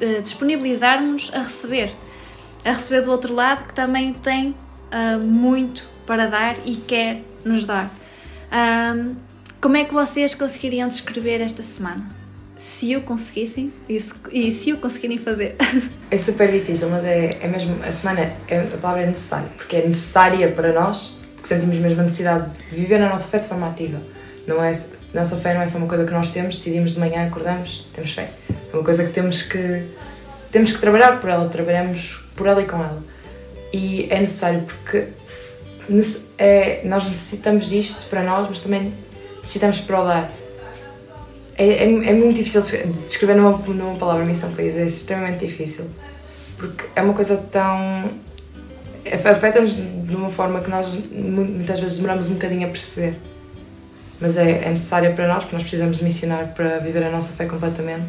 eh, 0.00 0.20
disponibilizar-nos 0.20 1.30
a 1.32 1.38
receber. 1.38 1.94
A 2.64 2.70
receber 2.70 3.02
do 3.02 3.10
outro 3.10 3.32
lado 3.32 3.66
que 3.66 3.74
também 3.74 4.12
tem 4.12 4.54
ah, 4.90 5.18
muito 5.18 5.86
para 6.06 6.26
dar 6.26 6.56
e 6.66 6.76
quer 6.76 7.22
nos 7.44 7.64
dar. 7.64 7.90
Ahm, 8.50 9.14
como 9.60 9.76
é 9.76 9.84
que 9.84 9.94
vocês 9.94 10.34
conseguiriam 10.34 10.88
descrever 10.88 11.40
esta 11.40 11.62
semana? 11.62 12.21
Se 12.62 12.94
o 12.94 13.02
conseguissem 13.02 13.72
e 13.88 14.00
se, 14.52 14.72
o 14.72 14.76
conseguirem 14.76 15.18
fazer. 15.18 15.56
É 16.12 16.16
super 16.16 16.48
difícil, 16.48 16.88
mas 16.90 17.04
é, 17.04 17.30
é 17.40 17.48
mesmo. 17.48 17.82
A 17.82 17.92
semana, 17.92 18.32
é, 18.46 18.60
a 18.60 18.76
palavra 18.76 19.02
é 19.02 19.06
necessária, 19.06 19.48
porque 19.56 19.76
é 19.76 19.84
necessária 19.84 20.48
para 20.52 20.72
nós, 20.72 21.18
porque 21.34 21.48
sentimos 21.48 21.76
mesmo 21.78 22.02
a 22.02 22.04
necessidade 22.04 22.50
de 22.70 22.76
viver 22.76 23.02
a 23.02 23.08
nossa 23.08 23.26
fé 23.26 23.38
de 23.38 23.48
forma 23.48 23.68
ativa. 23.68 23.98
Não 24.46 24.62
é, 24.62 24.78
nossa 25.12 25.38
fé 25.38 25.54
não 25.54 25.62
é 25.62 25.66
só 25.66 25.78
uma 25.78 25.88
coisa 25.88 26.04
que 26.04 26.12
nós 26.12 26.32
temos, 26.32 26.56
decidimos 26.56 26.92
de 26.92 27.00
manhã, 27.00 27.26
acordamos, 27.26 27.88
temos 27.92 28.12
fé. 28.12 28.30
É 28.72 28.76
uma 28.76 28.84
coisa 28.84 29.04
que 29.04 29.12
temos 29.12 29.42
que, 29.42 29.88
temos 30.52 30.70
que 30.70 30.78
trabalhar 30.78 31.20
por 31.20 31.30
ela, 31.30 31.48
trabalhamos 31.48 32.24
por 32.36 32.46
ela 32.46 32.62
e 32.62 32.66
com 32.66 32.76
ela. 32.76 33.02
E 33.72 34.06
é 34.08 34.20
necessário 34.20 34.62
porque 34.62 35.08
é, 36.38 36.82
nós 36.84 37.02
necessitamos 37.04 37.68
disto 37.68 38.08
para 38.08 38.22
nós, 38.22 38.48
mas 38.48 38.60
também 38.60 38.94
necessitamos 39.40 39.80
para 39.80 40.00
o 40.00 40.04
dar. 40.04 40.41
É, 41.62 41.84
é, 41.84 41.84
é 41.84 42.12
muito 42.12 42.36
difícil 42.36 42.60
de 42.62 42.92
descrever 43.06 43.36
numa, 43.36 43.56
numa 43.56 43.96
palavra 43.96 44.24
missão 44.26 44.50
país, 44.52 44.74
é 44.74 44.84
extremamente 44.84 45.46
difícil. 45.46 45.84
Porque 46.56 46.84
é 46.96 47.02
uma 47.02 47.14
coisa 47.14 47.36
tão. 47.36 48.10
afeta-nos 49.30 49.74
de 49.76 50.16
uma 50.16 50.30
forma 50.30 50.60
que 50.60 50.68
nós 50.70 50.88
mu- 51.12 51.44
muitas 51.44 51.78
vezes 51.78 51.96
demoramos 51.98 52.30
um 52.30 52.34
bocadinho 52.34 52.66
a 52.66 52.70
perceber. 52.70 53.16
Mas 54.20 54.36
é, 54.36 54.64
é 54.64 54.70
necessária 54.70 55.12
para 55.12 55.26
nós, 55.28 55.42
porque 55.44 55.56
nós 55.56 55.62
precisamos 55.62 56.00
missionar 56.00 56.52
para 56.54 56.78
viver 56.78 57.04
a 57.04 57.10
nossa 57.10 57.32
fé 57.32 57.44
completamente 57.44 58.06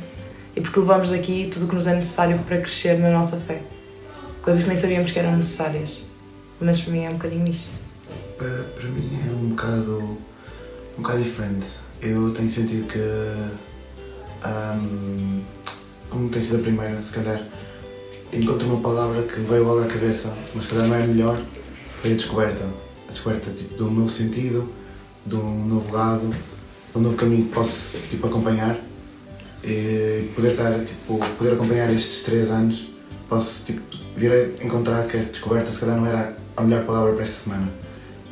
e 0.56 0.62
porque 0.62 0.80
levamos 0.80 1.10
daqui 1.12 1.50
tudo 1.52 1.66
o 1.66 1.68
que 1.70 1.76
nos 1.76 1.88
é 1.88 1.96
necessário 1.96 2.38
para 2.48 2.58
crescer 2.60 3.00
na 3.00 3.10
nossa 3.12 3.38
fé. 3.38 3.60
Coisas 4.44 4.63
que 4.63 4.70
nem 4.70 4.78
sabíamos 4.78 5.12
que 5.12 5.20
eram 5.20 5.36
necessárias. 5.38 6.06
Mas 6.60 6.82
para 6.82 6.92
mim 6.94 7.06
é 7.06 7.10
um 7.10 7.13
bocadinho 7.13 7.46
isto. 7.50 7.80
Para, 8.38 8.50
para 8.50 8.89
mim 8.89 9.20
é 9.28 9.32
um 9.32 9.50
bocado, 9.50 10.00
um 10.98 11.02
bocado 11.02 11.22
diferente. 11.24 11.68
Eu 12.06 12.32
tenho 12.32 12.50
sentido 12.50 12.86
que, 12.86 13.00
ahm, 14.44 15.39
como 16.10 16.28
tem 16.28 16.42
sido 16.42 16.58
a 16.58 16.62
primeira, 16.62 17.02
se 17.02 17.13
calhar 17.13 17.42
encontro 18.34 18.68
uma 18.68 18.82
palavra 18.82 19.22
que 19.22 19.39
veio 19.39 19.63
logo 19.63 19.84
à 19.84 19.86
cabeça, 19.86 20.36
mas 20.54 20.66
se 20.66 20.72
calhar 20.72 20.88
não 20.89 20.96
é 20.98 21.04
a 21.04 21.08
melhor, 21.08 21.42
foi 22.02 22.12
a 22.12 22.16
descoberta. 22.16 22.66
A 23.08 23.12
descoberta 23.13 23.52
tipo, 23.52 23.76
de 23.76 23.84
um 23.84 23.92
novo 23.92 24.10
sentido, 24.10 24.70
de 25.26 25.34
um 25.34 25.66
novo 25.66 25.94
lado, 25.94 26.30
de 26.30 26.98
um 26.98 27.02
novo 27.02 27.16
caminho 27.16 27.46
que 27.46 27.54
posso 27.54 27.98
tipo, 28.10 28.28
acompanhar. 28.28 28.78
E 29.63 30.30
poder, 30.36 30.52
estar, 30.52 30.78
tipo, 30.84 31.18
poder 31.38 31.54
acompanhar 31.54 31.89
estes 31.94 32.22
três 32.24 32.52
anos, 32.52 32.86
posso 33.30 33.63
tipo, 33.63 33.82
vir 34.18 34.30
a 34.30 34.66
encontrar 34.66 35.08
que 35.08 35.16
esta 35.16 35.32
descoberta 35.32 35.72
se 35.72 35.80
calhar 35.80 35.96
não 35.96 36.06
era 36.06 36.36
a 36.58 36.62
melhor 36.63 36.84
palavra 36.84 37.13
para 37.13 37.24
esta 37.24 37.38
semana. 37.38 37.70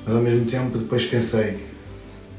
Mas 0.05 0.13
ao 0.13 0.21
mesmo 0.21 0.45
tempo 0.45 0.77
depois 0.77 1.05
pensei, 1.05 1.57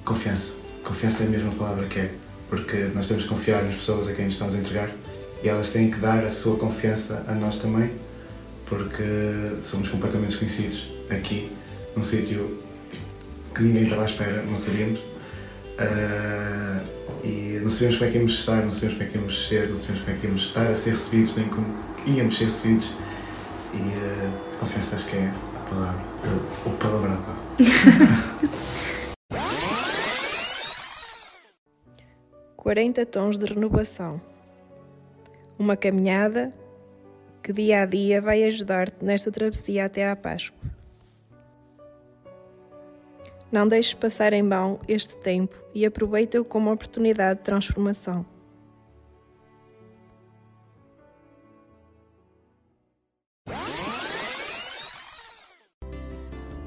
confiança. 0.05 0.52
Confiança 0.85 1.25
é 1.25 1.27
a 1.27 1.31
mesma 1.31 1.53
palavra 1.53 1.87
que 1.87 2.01
é. 2.01 2.11
Porque 2.49 2.77
nós 2.95 3.07
temos 3.07 3.23
que 3.25 3.29
confiar 3.29 3.63
nas 3.63 3.77
pessoas 3.77 4.09
a 4.09 4.13
quem 4.13 4.27
nos 4.27 4.35
estamos 4.35 4.55
a 4.55 4.59
entregar 4.59 4.91
e 5.43 5.49
elas 5.49 5.71
têm 5.71 5.91
que 5.91 5.99
dar 5.99 6.25
a 6.25 6.31
sua 6.31 6.57
confiança 6.57 7.25
a 7.27 7.35
nós 7.35 7.59
também, 7.59 7.91
porque 8.67 9.03
somos 9.61 9.89
completamente 9.89 10.31
desconhecidos 10.31 10.89
aqui, 11.11 11.51
num 11.97 12.05
sítio 12.05 12.59
que 13.55 13.63
ninguém 13.63 13.85
estava 13.85 14.03
à 14.03 14.05
espera, 14.05 14.43
não 14.43 14.57
sabíamos. 14.57 15.01
Ah, 15.79 16.81
e 17.25 17.59
não 17.63 17.71
sabemos 17.71 17.97
como 17.97 18.09
é 18.09 18.13
que 18.13 18.19
íamos 18.19 18.35
estar, 18.35 18.63
não 18.63 18.71
sabemos 18.71 18.95
como 18.95 19.03
é 19.03 19.07
que 19.07 19.19
íamos 19.19 19.49
ser, 19.49 19.69
não 19.69 19.77
sabemos 19.77 20.03
como 20.03 20.17
é 20.17 20.21
que 20.21 20.27
íamos 20.27 20.43
estar 20.43 20.67
a 20.67 20.75
ser 20.75 20.95
recebidos, 20.95 21.37
nem 21.37 21.49
como 21.49 21.67
íamos 22.07 22.39
ser 22.39 22.47
recebidos. 22.47 22.93
E 23.75 23.79
ah, 23.79 24.31
confiança 24.61 24.97
acho 24.97 25.07
que 25.07 25.17
é 25.17 25.27
a 25.27 25.59
palavra, 25.69 26.01
o 26.67 26.71
palavrão. 26.71 27.19
40 32.63 33.05
tons 33.07 33.39
de 33.39 33.47
renovação. 33.47 34.21
Uma 35.59 35.77
caminhada 35.77 36.55
que 37.43 37.53
dia 37.53 37.83
a 37.83 37.87
dia 37.87 38.23
vai 38.23 38.45
ajudar-te 38.45 39.05
nesta 39.05 39.33
travessia 39.33 39.85
até 39.85 40.09
à 40.09 40.15
Páscoa. 40.15 40.71
Não 43.51 43.67
deixes 43.67 43.95
passar 43.95 44.33
em 44.33 44.49
vão 44.49 44.79
este 44.87 45.17
tempo 45.17 45.57
e 45.75 45.85
aproveita-o 45.85 46.45
como 46.45 46.73
oportunidade 46.73 47.41
de 47.41 47.45
transformação. 47.45 48.25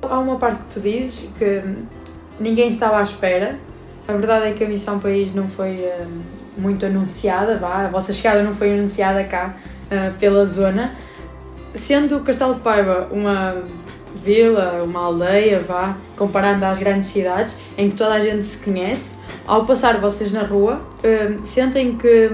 Há 0.01 0.19
uma 0.19 0.37
parte 0.37 0.61
que 0.63 0.73
tu 0.73 0.81
dizes 0.81 1.17
que 1.37 1.63
ninguém 2.37 2.67
estava 2.67 2.99
à 2.99 3.03
espera. 3.03 3.57
A 4.07 4.13
verdade 4.13 4.49
é 4.49 4.51
que 4.51 4.63
a 4.63 4.67
Missão 4.67 4.99
País 4.99 5.33
não 5.33 5.47
foi 5.47 5.79
eh, 5.79 6.05
muito 6.55 6.85
anunciada, 6.85 7.57
vá, 7.57 7.85
a 7.85 7.87
vossa 7.87 8.13
chegada 8.13 8.43
não 8.43 8.53
foi 8.53 8.73
anunciada 8.73 9.23
cá 9.23 9.55
eh, 9.89 10.11
pela 10.19 10.45
zona. 10.45 10.91
Sendo 11.73 12.19
Castelo 12.19 12.53
de 12.53 12.59
Paiva 12.59 13.07
uma 13.11 13.63
vila, 14.23 14.83
uma 14.85 15.05
aldeia, 15.05 15.59
vá, 15.59 15.97
comparando 16.15 16.63
às 16.65 16.77
grandes 16.77 17.09
cidades, 17.09 17.55
em 17.75 17.89
que 17.89 17.97
toda 17.97 18.13
a 18.13 18.19
gente 18.19 18.45
se 18.45 18.57
conhece, 18.57 19.15
ao 19.47 19.65
passar 19.65 19.97
vocês 19.97 20.31
na 20.31 20.43
rua, 20.43 20.81
eh, 21.03 21.33
sentem 21.43 21.97
que 21.97 22.29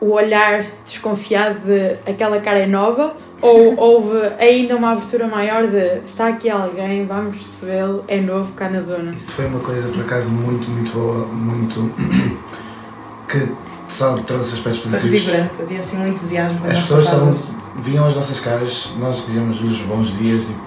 o 0.00 0.10
olhar 0.10 0.64
desconfiado 0.84 1.60
de 1.60 1.96
aquela 2.10 2.40
cara 2.40 2.58
é 2.58 2.66
nova 2.66 3.14
ou 3.40 3.78
houve 3.78 4.18
ainda 4.38 4.76
uma 4.76 4.92
abertura 4.92 5.26
maior 5.26 5.66
de 5.66 6.00
está 6.04 6.28
aqui 6.28 6.50
alguém, 6.50 7.06
vamos 7.06 7.36
recebê-lo, 7.36 8.04
é 8.06 8.20
novo 8.20 8.52
cá 8.52 8.68
na 8.68 8.82
zona? 8.82 9.12
Isso 9.12 9.32
foi 9.32 9.46
uma 9.46 9.60
coisa 9.60 9.88
por 9.88 10.00
acaso 10.02 10.28
muito, 10.28 10.68
muito 10.68 10.92
boa, 10.92 11.26
muito. 11.26 11.90
que 13.28 13.48
só 13.88 14.14
trouxe 14.14 14.54
aspectos 14.54 14.82
Foi 14.82 14.92
positivos. 14.92 15.20
vibrante, 15.20 15.62
havia 15.62 15.80
assim 15.80 15.98
um 15.98 16.08
entusiasmo 16.08 16.60
As 16.66 16.78
pessoas 16.80 17.04
estavam, 17.04 17.36
viam 17.82 18.06
as 18.06 18.14
nossas 18.14 18.40
caras, 18.40 18.90
nós 18.98 19.24
dizíamos-lhes 19.26 19.80
bons 19.82 20.16
dias, 20.18 20.42
tipo, 20.44 20.60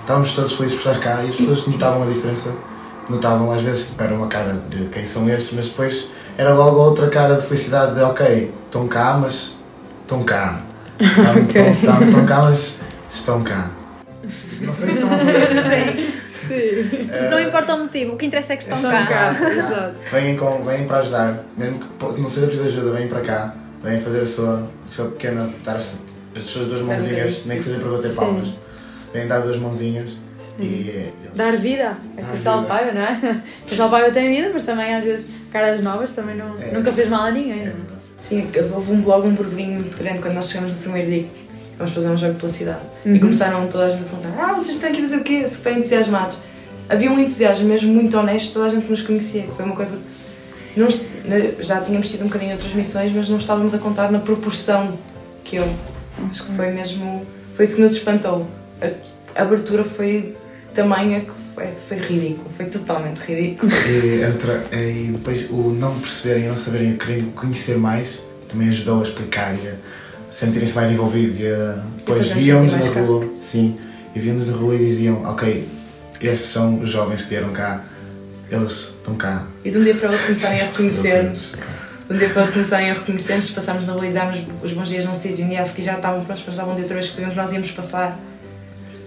estávamos 0.00 0.32
todos 0.34 0.52
felizes 0.54 0.80
por 0.80 0.90
estar 0.90 1.00
cá 1.00 1.22
e 1.22 1.28
as 1.28 1.36
pessoas 1.36 1.66
notavam 1.66 2.02
a 2.02 2.06
diferença. 2.06 2.52
Notavam, 3.08 3.50
às 3.50 3.60
vezes, 3.62 3.92
era 3.98 4.14
uma 4.14 4.28
cara 4.28 4.52
de 4.70 4.84
quem 4.86 5.04
são 5.04 5.28
estes, 5.28 5.52
mas 5.56 5.68
depois 5.68 6.10
era 6.38 6.54
logo 6.54 6.78
outra 6.78 7.08
cara 7.08 7.34
de 7.34 7.46
felicidade 7.46 7.94
de 7.94 8.02
ok, 8.02 8.52
estão 8.66 8.86
cá, 8.86 9.18
mas 9.20 9.58
estão 10.02 10.22
cá. 10.22 10.62
Estão, 11.00 12.26
cá, 12.26 12.38
mas 12.42 12.80
estão 13.12 13.42
cá. 13.42 13.70
Não 14.60 14.74
sei 14.74 14.88
se 14.90 14.94
estão 14.96 15.12
a 15.12 15.16
ver 15.16 15.46
Sim. 15.46 16.12
Sim. 16.48 17.08
Eh, 17.12 17.28
Não 17.30 17.38
importa 17.40 17.74
o 17.74 17.78
motivo, 17.80 18.14
o 18.14 18.16
que 18.16 18.26
interessa 18.26 18.52
é 18.52 18.56
que 18.56 18.62
estão, 18.62 18.76
Estão 18.78 18.90
cá. 18.92 19.06
cá, 19.06 19.34
cá. 19.34 19.90
Vêm, 20.12 20.36
com, 20.36 20.62
vêm 20.64 20.86
para 20.86 20.98
ajudar, 20.98 21.44
mesmo 21.56 21.78
que 21.80 22.20
não 22.20 22.28
seja 22.28 22.46
preciso 22.46 22.68
ajuda, 22.68 22.90
vêm 22.98 23.08
para 23.08 23.20
cá, 23.20 23.54
vêm 23.82 24.00
fazer 24.00 24.22
a 24.22 24.26
sua, 24.26 24.68
a 24.86 24.90
sua 24.90 25.06
pequena, 25.10 25.48
dar 25.64 25.76
as, 25.76 25.96
as 26.34 26.42
suas 26.44 26.66
duas 26.68 26.82
mãozinhas, 26.82 27.32
Sim. 27.34 27.48
nem 27.48 27.58
que 27.58 27.64
seja 27.64 27.78
para 27.78 27.90
bater 27.90 28.08
Sim. 28.10 28.16
palmas. 28.16 28.48
Vêm 29.12 29.26
dar 29.26 29.40
duas 29.40 29.56
mãozinhas 29.58 30.18
E 30.58 30.64
eles- 30.64 31.12
Dar 31.34 31.52
vida. 31.56 31.96
É 32.16 32.22
vida. 32.22 32.62
Paiva, 32.68 32.92
não 32.92 33.00
é? 33.02 33.40
Castelo 33.68 33.90
Paiva 33.90 34.10
tem 34.10 34.34
vida, 34.34 34.50
mas 34.52 34.62
também 34.64 34.94
às 34.94 35.04
vezes 35.04 35.26
caras 35.52 35.80
novas 35.82 36.10
também 36.12 36.36
não, 36.36 36.56
É. 36.60 36.72
nunca 36.72 36.90
fez 36.92 37.08
mal 37.08 37.24
a 37.26 37.30
ninguém. 37.30 37.66
é? 37.66 37.72
Sim, 38.22 38.46
houve 38.74 38.92
um 38.92 39.00
blog, 39.00 39.26
um 39.26 39.34
burburinho 39.34 39.80
muito 39.80 39.96
grande 39.96 40.20
quando 40.20 40.34
nós 40.34 40.50
chegamos 40.50 40.74
no 40.74 40.80
primeiro 40.80 41.10
dia. 41.10 41.26
Vamos 41.78 41.94
fazer 41.94 42.10
um 42.10 42.16
jogo 42.16 42.34
pela 42.34 42.52
cidade. 42.52 42.80
Uhum. 43.04 43.14
E 43.14 43.18
começaram 43.18 43.66
toda 43.68 43.86
a 43.86 43.88
gente 43.88 44.02
a 44.02 44.04
perguntar: 44.04 44.44
Ah, 44.44 44.54
vocês 44.54 44.78
têm 44.78 44.92
que 44.92 45.00
fazer 45.00 45.16
o 45.16 45.24
quê? 45.24 45.48
Super 45.48 45.78
entusiasmados. 45.78 46.42
Havia 46.88 47.10
um 47.10 47.18
entusiasmo 47.18 47.68
mesmo 47.68 47.92
muito 47.92 48.18
honesto, 48.18 48.52
toda 48.52 48.66
a 48.66 48.68
gente 48.68 48.90
nos 48.90 49.02
conhecia. 49.02 49.44
Foi 49.56 49.64
uma 49.64 49.74
coisa. 49.74 49.98
Não, 50.76 50.88
né, 51.24 51.54
já 51.60 51.80
tínhamos 51.80 52.10
tido 52.10 52.22
um 52.22 52.26
bocadinho 52.26 52.52
outras 52.52 52.72
missões, 52.74 53.12
mas 53.12 53.28
não 53.28 53.38
estávamos 53.38 53.74
a 53.74 53.78
contar 53.78 54.12
na 54.12 54.18
proporção 54.18 54.98
que 55.42 55.56
eu. 55.56 55.74
Acho 56.30 56.44
que 56.44 56.52
foi 56.52 56.70
mesmo. 56.70 57.26
Foi 57.54 57.64
isso 57.64 57.76
que 57.76 57.82
nos 57.82 57.92
espantou. 57.92 58.46
A, 58.82 59.40
a 59.40 59.42
abertura 59.42 59.84
foi 59.84 60.36
tamanha 60.74 61.20
que 61.20 61.30
foi, 61.54 61.68
foi 61.88 61.98
ridículo. 61.98 62.50
Foi 62.56 62.66
totalmente 62.66 63.18
ridículo. 63.18 63.70
E, 63.72 64.24
outra, 64.24 64.64
e 64.72 65.10
depois 65.12 65.50
o 65.50 65.70
não 65.70 65.94
perceberem, 65.98 66.48
não 66.48 66.56
saberem, 66.56 66.96
quererem 66.96 67.26
conhecer 67.30 67.76
mais, 67.76 68.20
também 68.48 68.68
ajudou 68.68 69.00
a 69.00 69.04
explicar 69.04 69.54
e 69.54 69.68
a 69.68 69.74
sentirem-se 70.30 70.74
mais 70.74 70.90
envolvidos 70.90 71.40
e 71.40 71.48
a, 71.48 71.82
depois 71.96 72.30
viam-nos 72.30 72.72
na 72.72 72.92
cá. 72.92 73.00
rua, 73.00 73.28
sim, 73.38 73.78
e 74.14 74.20
viam-nos 74.20 74.46
na 74.46 74.52
rua 74.54 74.74
e 74.74 74.78
diziam, 74.78 75.22
ok, 75.24 75.68
estes 76.20 76.50
são 76.50 76.80
os 76.80 76.90
jovens 76.90 77.22
que 77.22 77.28
vieram 77.28 77.52
cá, 77.52 77.84
eles 78.50 78.94
estão 78.98 79.14
cá. 79.14 79.46
E 79.64 79.70
de 79.70 79.78
um 79.78 79.82
dia 79.82 79.94
para 79.94 80.08
o 80.08 80.12
outro 80.12 80.26
começarem 80.26 80.60
a 80.60 80.64
reconhecer-nos. 80.64 81.54
De 82.08 82.16
um 82.16 82.18
dia 82.18 82.28
para 82.28 82.38
o 82.38 82.40
outro 82.40 82.52
começarem 82.54 82.90
a 82.90 82.94
reconhecer-nos, 82.94 83.50
passámos 83.50 83.86
na 83.86 83.92
rua 83.92 84.06
e 84.06 84.12
dámos 84.12 84.40
os 84.62 84.72
bons 84.72 84.88
dias 84.88 85.04
num 85.04 85.14
sítio 85.14 85.46
e 85.46 85.56
a 85.56 85.64
seguir 85.64 85.84
já 85.84 85.94
estavam 85.96 86.24
prontos 86.24 86.42
para 86.42 86.54
dar 86.54 86.64
bom 86.64 86.74
dia 86.74 86.82
outra 86.82 86.96
vez 86.96 87.08
que 87.08 87.14
sabíamos 87.14 87.36
nós 87.36 87.52
íamos 87.52 87.70
passar. 87.70 88.18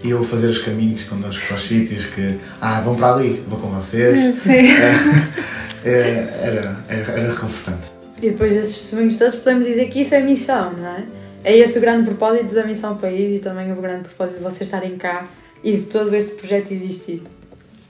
E 0.04 0.10
eu 0.10 0.22
fazer 0.22 0.48
os 0.48 0.58
caminhos 0.58 1.02
quando 1.04 1.22
nós 1.22 1.38
para 1.38 1.56
os 1.56 1.62
sítios 1.62 2.04
que, 2.04 2.38
ah, 2.60 2.78
vão 2.82 2.94
para 2.94 3.14
ali, 3.14 3.42
vou 3.48 3.58
com 3.58 3.68
vocês. 3.68 4.34
Sim. 4.36 4.50
É, 4.52 5.88
é, 5.88 6.40
era, 6.42 6.84
era, 6.88 7.12
era 7.12 7.32
reconfortante. 7.32 7.90
E 8.20 8.30
depois 8.30 8.52
desses 8.52 8.80
testemunhos 8.80 9.16
todos 9.16 9.36
podemos 9.36 9.64
dizer 9.64 9.88
que 9.88 10.02
isso 10.02 10.14
é 10.14 10.20
missão, 10.20 10.74
não 10.74 10.86
é? 10.86 11.04
É 11.42 11.56
este 11.56 11.78
o 11.78 11.80
grande 11.80 12.04
propósito 12.04 12.54
da 12.54 12.64
missão 12.64 12.98
país 12.98 13.36
e 13.36 13.38
também 13.38 13.72
o 13.72 13.76
grande 13.76 14.08
propósito 14.08 14.38
de 14.38 14.44
vocês 14.44 14.62
estarem 14.62 14.96
cá 14.96 15.26
e 15.62 15.72
de 15.72 15.82
todo 15.84 16.14
este 16.14 16.34
projeto 16.34 16.72
existir. 16.72 17.22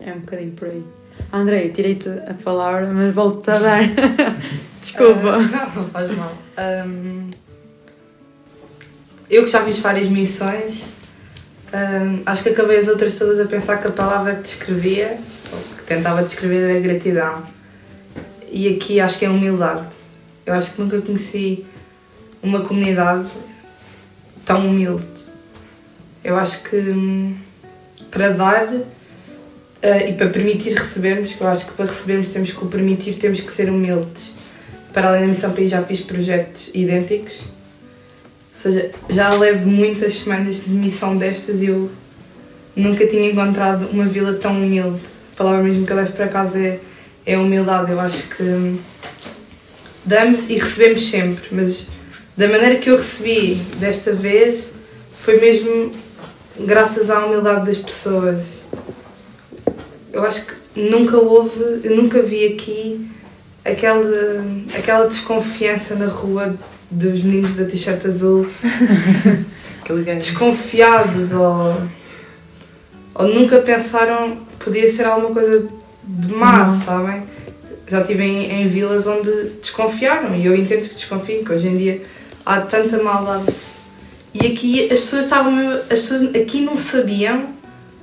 É 0.01 0.13
um 0.13 0.21
bocadinho 0.21 0.53
por 0.53 0.69
aí. 0.69 0.85
Andrei, 1.33 1.71
tirei-te 1.71 2.09
a 2.09 2.35
palavra, 2.35 2.87
mas 2.93 3.13
volto-te 3.13 3.51
a 3.51 3.59
dar. 3.59 3.83
Desculpa. 4.81 5.35
Ah, 5.35 5.71
não, 5.75 5.83
não 5.83 5.91
faz 5.91 6.17
mal. 6.17 6.33
Ahm, 6.57 7.31
eu 9.29 9.45
que 9.45 9.51
já 9.51 9.65
fiz 9.65 9.79
várias 9.79 10.09
missões, 10.09 10.94
ahm, 11.75 12.23
acho 12.25 12.45
que 12.45 12.49
acabei 12.51 12.79
as 12.79 12.89
outras 12.89 13.19
todas 13.19 13.41
a 13.41 13.47
pensar 13.47 13.79
que 13.79 13.89
a 13.89 13.93
palavra 13.93 14.37
que 14.37 14.43
descrevia, 14.43 15.19
ou 15.53 15.59
que 15.77 15.83
tentava 15.85 16.23
descrever, 16.23 16.71
era 16.71 16.81
gratidão. 16.81 17.43
E 18.51 18.69
aqui 18.69 19.01
acho 19.01 19.19
que 19.19 19.25
é 19.25 19.31
humildade. 19.31 19.87
Eu 20.47 20.55
acho 20.55 20.75
que 20.75 20.81
nunca 20.81 21.01
conheci 21.01 21.67
uma 22.43 22.61
comunidade 22.61 23.29
tão 24.45 24.69
humilde. 24.69 25.05
Eu 26.23 26.37
acho 26.37 26.63
que 26.63 26.77
hum, 26.77 27.37
para 28.11 28.31
dar 28.31 28.69
eh, 29.83 30.11
e 30.11 30.13
para 30.15 30.29
permitir 30.29 30.73
recebermos, 30.73 31.35
eu 31.39 31.47
acho 31.47 31.67
que 31.67 31.73
para 31.73 31.87
recebermos 31.87 32.29
temos 32.29 32.53
que 32.53 32.65
o 32.65 32.69
permitir, 32.69 33.17
temos 33.17 33.41
que 33.41 33.53
ser 33.53 33.69
humildes. 33.69 34.35
Para 34.93 35.09
além 35.09 35.23
da 35.23 35.27
Missão 35.27 35.53
País 35.53 35.71
já 35.71 35.83
fiz 35.83 36.01
projetos 36.01 36.71
idênticos, 36.73 37.43
seja, 38.55 38.93
já 39.09 39.35
levo 39.35 39.69
muitas 39.69 40.21
semanas 40.21 40.65
de 40.65 40.71
missão 40.71 41.17
destas 41.17 41.61
e 41.61 41.67
eu 41.67 41.91
nunca 42.75 43.07
tinha 43.07 43.31
encontrado 43.31 43.89
uma 43.91 44.05
vila 44.05 44.35
tão 44.35 44.53
humilde. 44.53 45.01
A 45.35 45.37
palavra 45.37 45.63
mesmo 45.63 45.85
que 45.85 45.93
eu 45.93 45.97
levo 45.97 46.13
para 46.13 46.29
casa 46.29 46.59
é, 46.59 46.81
é 47.27 47.37
humildade. 47.37 47.91
Eu 47.91 48.01
acho 48.01 48.29
que 48.29 48.79
damos 50.05 50.49
e 50.49 50.55
recebemos 50.55 51.09
sempre, 51.09 51.45
mas 51.51 51.89
da 52.37 52.49
maneira 52.49 52.77
que 52.77 52.91
eu 52.91 52.97
recebi 52.97 53.55
desta 53.79 54.13
vez 54.13 54.71
foi 55.19 55.41
mesmo 55.41 55.93
graças 56.61 57.11
à 57.11 57.25
humildade 57.25 57.67
das 57.67 57.79
pessoas. 57.79 58.65
Eu 60.13 60.25
acho 60.25 60.47
que 60.47 60.81
nunca 60.81 61.17
houve, 61.17 61.81
eu 61.83 61.97
nunca 61.97 62.23
vi 62.23 62.47
aqui 62.47 63.11
aquela, 63.65 64.05
aquela 64.77 65.07
desconfiança 65.07 65.97
na 65.97 66.07
rua 66.07 66.55
dos 66.95 67.23
meninos 67.23 67.57
da 67.57 67.65
t-shirt 67.65 68.05
azul 68.07 68.47
desconfiados 70.19 71.33
ou, 71.33 71.83
ou 73.15 73.29
nunca 73.29 73.59
pensaram 73.59 74.39
que 74.59 74.65
podia 74.65 74.91
ser 74.91 75.05
alguma 75.05 75.31
coisa 75.35 75.69
de 76.03 76.33
má, 76.33 76.67
Não. 76.67 76.81
sabem? 76.81 77.23
Já 77.87 78.01
estive 78.01 78.23
em, 78.23 78.63
em 78.63 78.67
vilas 78.67 79.07
onde 79.07 79.31
desconfiaram 79.61 80.35
e 80.35 80.47
eu 80.47 80.57
entendo 80.57 80.89
que 80.89 80.95
desconfiem, 80.95 81.45
que 81.45 81.53
hoje 81.53 81.69
em 81.69 81.77
dia 81.77 82.03
há 82.47 82.61
tanta 82.63 83.03
maldade. 83.03 83.53
E 84.33 84.47
aqui 84.47 84.85
as 84.85 85.01
pessoas 85.01 85.25
estavam 85.25 85.59
as 85.91 86.01
pessoas 86.01 86.35
aqui 86.35 86.63
não 86.63 86.77
sabiam 86.77 87.51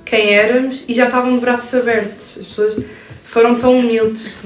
quem 0.06 0.34
éramos 0.34 0.86
e 0.88 0.94
já 0.94 1.06
estavam 1.06 1.34
de 1.34 1.40
braços 1.40 1.74
abertos. 1.74 2.38
As 2.40 2.48
pessoas 2.48 2.80
foram 3.26 3.56
tão 3.56 3.80
humildes. 3.80 4.40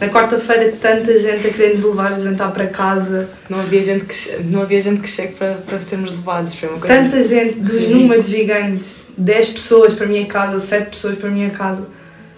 Na 0.00 0.08
quarta-feira 0.10 0.72
tanta 0.80 1.18
gente 1.18 1.46
a 1.46 1.50
querer 1.50 1.74
nos 1.74 1.84
levar 1.84 2.12
a 2.12 2.18
jantar 2.18 2.52
para 2.52 2.66
casa. 2.66 3.30
Não 3.48 3.60
havia 3.60 3.82
gente 3.82 4.04
que, 4.04 4.42
não 4.42 4.60
havia 4.60 4.80
gente 4.80 5.00
que 5.00 5.08
chegue 5.08 5.34
para, 5.34 5.54
para 5.54 5.80
sermos 5.80 6.10
levados. 6.10 6.54
Foi 6.54 6.68
uma 6.68 6.78
coisa 6.78 6.94
Tanta 6.94 7.22
gente 7.22 7.60
dos 7.60 7.88
números 7.88 8.26
gigantes. 8.26 9.04
10 9.16 9.50
pessoas 9.50 9.94
para 9.94 10.04
a 10.04 10.08
minha 10.08 10.26
casa, 10.26 10.60
7 10.60 10.90
pessoas 10.90 11.18
para 11.18 11.28
a 11.28 11.32
minha 11.32 11.50
casa. 11.50 11.86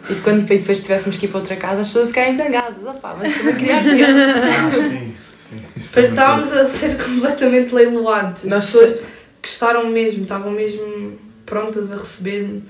E 0.09 0.15
quando 0.17 0.47
depois 0.47 0.83
tivéssemos 0.83 1.19
que 1.19 1.27
ir 1.27 1.29
para 1.29 1.41
outra 1.41 1.57
casa, 1.57 1.81
as 1.81 1.89
pessoas 1.89 2.09
ficarem 2.09 2.37
zangadas. 2.37 2.87
Opá, 2.87 3.17
mas 3.19 3.37
também 3.37 3.55
queria. 3.57 3.75
Ah, 3.79 4.71
sim, 4.71 5.15
sim. 5.37 5.61
estávamos 5.79 6.53
a 6.53 6.69
ser 6.69 6.97
completamente 6.97 7.75
leiloados. 7.75 8.51
As 8.53 8.67
pessoas 8.67 9.01
gostaram 9.43 9.89
mesmo, 9.89 10.23
estavam 10.23 10.53
mesmo 10.53 11.19
prontas 11.45 11.91
a 11.91 11.97
receber-me 11.97 12.63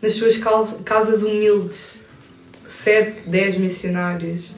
nas 0.00 0.14
suas 0.14 0.38
casas 0.84 1.22
humildes. 1.22 2.01
7, 2.72 3.28
10 3.28 3.58
missionários. 3.58 4.52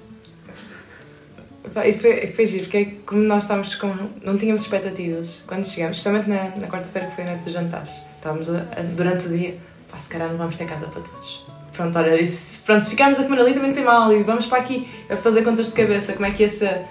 E 1.85 1.93
foi, 1.95 2.27
foi 2.29 2.47
giro, 2.47 2.65
porque 2.65 2.77
é 2.77 2.85
como 3.07 3.21
nós 3.23 3.45
estávamos 3.45 3.75
com. 3.75 3.93
não 4.23 4.39
tínhamos 4.39 4.63
expectativas 4.63 5.43
quando 5.47 5.67
chegámos, 5.67 5.97
justamente 5.97 6.29
na, 6.29 6.51
na 6.57 6.69
quarta-feira 6.69 7.09
que 7.09 7.17
foi 7.17 7.25
a 7.25 7.29
noite 7.29 7.45
dos 7.45 7.53
jantares. 7.53 7.93
Estávamos 8.17 8.49
a- 8.55 8.59
a- 8.77 8.83
durante 8.95 9.27
o 9.27 9.31
dia, 9.37 9.55
pá, 9.91 9.99
se 9.99 10.09
calhar 10.11 10.29
não 10.29 10.37
vamos 10.37 10.57
ter 10.57 10.67
casa 10.67 10.87
para 10.87 11.03
todos. 11.03 11.47
Pronto, 11.73 11.99
olha, 11.99 12.17
pronto, 12.65 12.85
se 12.85 12.91
ficarmos 12.91 13.19
a 13.19 13.25
comer 13.25 13.41
ali 13.41 13.55
também 13.55 13.73
tem 13.73 13.83
mal, 13.83 14.13
e 14.13 14.23
vamos 14.23 14.47
para 14.47 14.59
aqui 14.59 14.87
a 15.11 15.17
fazer 15.17 15.43
contas 15.43 15.67
de 15.67 15.73
cabeça, 15.73 16.13
como 16.13 16.27
é 16.27 16.31
que 16.31 16.45
ia 16.45 16.51
ser 16.51 16.83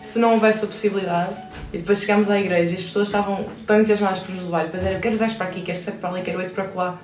se 0.00 0.18
não 0.20 0.34
houvesse 0.34 0.64
a 0.64 0.68
possibilidade. 0.68 1.34
E 1.72 1.78
depois 1.78 1.98
chegámos 2.00 2.30
à 2.30 2.38
igreja 2.38 2.72
e 2.72 2.76
as 2.76 2.82
pessoas 2.84 3.08
estavam 3.08 3.46
tão 3.66 3.76
entusiasmadas 3.78 4.20
por 4.20 4.32
nos 4.34 4.44
levar. 4.44 4.62
E 4.62 4.64
depois 4.66 4.84
era, 4.84 4.94
eu 4.96 5.00
quero 5.00 5.18
10 5.18 5.32
para 5.34 5.46
aqui, 5.48 5.62
quero 5.62 5.78
7 5.78 5.98
para 5.98 6.10
ali, 6.10 6.22
quero 6.22 6.38
8 6.38 6.52
para 6.54 6.64
lá. 6.74 6.98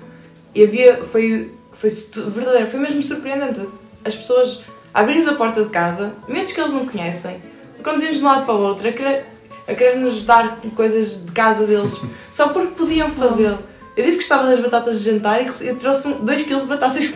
E 0.55 0.63
havia, 0.63 1.03
foi, 1.05 1.51
foi 1.77 1.89
verdadeiro, 2.29 2.69
foi 2.69 2.79
mesmo 2.79 3.03
surpreendente. 3.03 3.61
As 4.03 4.15
pessoas 4.15 4.61
abrirmos 4.93 5.27
a 5.27 5.33
porta 5.33 5.63
de 5.63 5.69
casa, 5.69 6.13
medos 6.27 6.51
que 6.51 6.59
eles 6.59 6.73
não 6.73 6.85
conhecem, 6.85 7.41
conduzimos 7.83 8.17
de 8.17 8.23
um 8.23 8.27
lado 8.27 8.45
para 8.45 8.55
o 8.55 8.61
outro, 8.61 8.87
a 8.87 8.91
querer, 8.91 9.25
a 9.67 9.73
querer 9.73 9.97
nos 9.97 10.23
dar 10.23 10.59
coisas 10.75 11.25
de 11.25 11.31
casa 11.31 11.65
deles, 11.65 12.01
só 12.31 12.49
porque 12.49 12.75
podiam 12.75 13.11
fazê-lo. 13.11 13.59
Eu 13.95 14.03
disse 14.03 14.17
que 14.17 14.23
gostava 14.23 14.49
das 14.49 14.59
batatas 14.59 14.99
de 14.99 15.09
jantar 15.09 15.41
e 15.41 15.67
eu 15.67 15.75
trouxe 15.77 16.13
2 16.13 16.43
kg 16.43 16.59
de 16.59 16.65
batatas. 16.65 17.13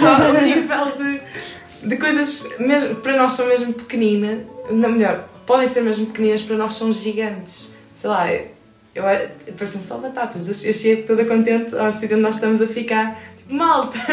Só 0.00 0.30
o 0.30 0.40
nível 0.40 0.92
de, 0.96 1.88
de 1.88 1.96
coisas, 1.96 2.48
mesmo, 2.56 2.96
para 2.96 3.16
nós 3.16 3.32
são 3.32 3.48
mesmo 3.48 3.72
pequeninas, 3.72 4.46
não 4.70 4.90
melhor, 4.90 5.28
podem 5.44 5.66
ser 5.66 5.80
mesmo 5.80 6.06
pequeninas, 6.06 6.42
para 6.42 6.56
nós 6.56 6.76
são 6.76 6.92
gigantes. 6.92 7.74
Sei 7.96 8.08
lá, 8.08 8.32
eu, 8.32 8.48
eu 8.94 9.54
parecem 9.58 9.82
só 9.82 9.98
batatas. 9.98 10.48
Eu, 10.48 10.70
eu 10.70 10.74
chego 10.74 11.06
toda 11.06 11.24
contente 11.24 11.76
ao 11.76 11.92
sítio 11.92 12.16
onde 12.16 12.22
nós 12.22 12.36
estamos 12.36 12.60
a 12.62 12.66
ficar. 12.68 13.20
Malta! 13.52 13.98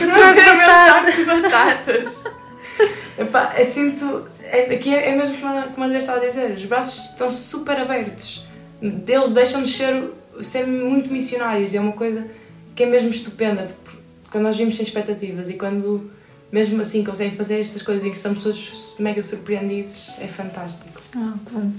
Eu 0.00 0.10
troco 0.12 0.34
quero 0.34 0.52
o 0.52 0.56
meu 0.56 0.66
saco 0.68 1.12
de 1.12 1.24
batatas! 1.24 2.24
Epá, 3.18 3.54
eu 3.58 3.66
sinto. 3.66 4.28
É, 4.44 4.72
aqui 4.72 4.94
é, 4.94 5.10
é 5.10 5.16
mesmo 5.16 5.36
como 5.38 5.52
a, 5.52 5.64
a 5.84 5.84
André 5.88 5.98
estava 5.98 6.24
a 6.24 6.28
dizer, 6.28 6.52
os 6.52 6.64
braços 6.64 7.10
estão 7.10 7.32
super 7.32 7.76
abertos. 7.80 8.46
Deles 8.80 9.32
deixam-nos 9.32 9.76
ser, 9.76 10.04
ser 10.42 10.64
muito 10.66 11.12
missionários. 11.12 11.74
É 11.74 11.80
uma 11.80 11.92
coisa 11.92 12.24
que 12.76 12.84
é 12.84 12.86
mesmo 12.86 13.10
estupenda. 13.10 13.72
porque 13.82 13.98
Quando 14.30 14.44
nós 14.44 14.56
vimos 14.56 14.76
sem 14.76 14.84
expectativas 14.86 15.50
e 15.50 15.54
quando 15.54 16.08
mesmo 16.52 16.80
assim 16.80 17.02
conseguem 17.02 17.36
fazer 17.36 17.60
estas 17.60 17.82
coisas 17.82 18.04
e 18.04 18.10
que 18.10 18.16
estamos 18.16 18.42
todos 18.42 18.94
mega 19.00 19.22
surpreendidos, 19.22 20.10
é 20.20 20.28
fantástico. 20.28 21.00
Ah, 21.16 21.34
claro. 21.50 21.72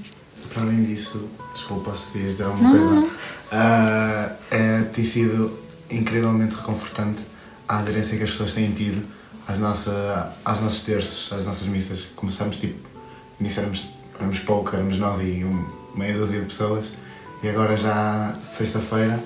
Para 0.54 0.64
além 0.64 0.84
disso, 0.84 1.30
desculpa 1.54 1.96
se 1.96 2.18
dizer 2.18 2.44
alguma 2.44 2.74
Não, 2.74 2.80
coisa, 2.80 2.96
não. 2.96 3.10
ah, 3.54 4.32
é, 4.52 4.82
tem 4.94 5.06
sido 5.06 5.58
incrivelmente 5.90 6.56
reconfortante 6.56 7.22
a 7.68 7.78
aderência 7.80 8.18
que 8.18 8.24
as 8.24 8.32
pessoas 8.32 8.54
têm 8.54 8.72
tido 8.72 9.06
às, 9.48 9.58
nossa, 9.60 10.34
aos 10.46 10.62
nossos 10.62 10.84
terços, 10.84 11.32
às 11.34 11.46
nossas 11.46 11.68
missas. 11.68 12.06
Começamos 12.16 12.58
tipo, 12.58 12.88
início 13.40 13.62
éramos, 13.62 14.40
pouco, 14.40 14.76
éramos 14.76 14.98
nós 14.98 15.20
e 15.22 15.44
um, 15.44 15.66
meia 15.96 16.14
dúzia 16.18 16.40
de 16.40 16.46
pessoas, 16.48 16.88
e 17.42 17.50
agora 17.50 17.78
já 17.78 18.36
sexta-feira 18.58 19.20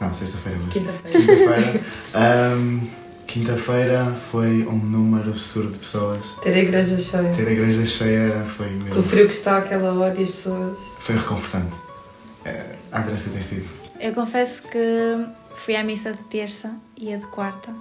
Não, 0.00 0.12
sexta-feira. 0.12 0.58
mas- 0.64 0.72
Quinta-feira. 0.72 1.18
Quinta-feira. 1.18 1.80
Ahm, 2.14 2.80
Quinta-feira 3.26 4.12
foi 4.30 4.64
um 4.66 4.76
número 4.78 5.30
absurdo 5.30 5.72
de 5.72 5.78
pessoas. 5.78 6.20
Ter 6.42 6.54
a 6.54 6.58
igreja 6.58 6.98
cheia. 7.00 7.30
Ter 7.32 7.48
a 7.48 7.50
igreja 7.52 7.84
cheia 7.86 8.44
foi 8.44 8.68
Com 8.68 8.74
o 8.74 8.78
mesmo. 8.84 9.02
frio 9.02 9.26
que 9.26 9.32
está 9.34 9.58
àquela 9.58 9.92
hora 9.94 10.14
e 10.20 10.24
as 10.24 10.30
pessoas. 10.30 10.78
Foi 11.00 11.16
reconfortante. 11.16 11.74
É, 12.44 12.76
a 12.92 13.00
Andressa 13.02 13.30
tem 13.30 13.42
sido. 13.42 13.66
Eu 13.98 14.12
confesso 14.12 14.62
que 14.68 15.26
fui 15.54 15.76
à 15.76 15.82
missa 15.82 16.12
de 16.12 16.20
terça 16.24 16.74
e 16.96 17.12
a 17.12 17.16
de 17.16 17.26
quarta 17.26 17.74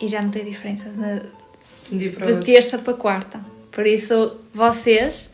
e 0.00 0.08
já 0.08 0.20
notei 0.22 0.44
diferença 0.44 0.84
de, 0.90 1.96
De 1.96 2.10
de 2.10 2.46
terça 2.46 2.78
para 2.78 2.94
quarta. 2.94 3.40
Por 3.70 3.86
isso, 3.86 4.36
vocês 4.52 5.30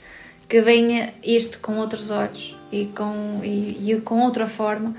que 0.48 0.60
veem 0.60 1.12
isto 1.22 1.60
com 1.60 1.78
outros 1.78 2.10
olhos 2.10 2.56
e 2.72 2.86
com, 2.86 3.40
e, 3.44 3.92
e 3.92 4.00
com 4.00 4.20
outra 4.20 4.48
forma, 4.48 4.94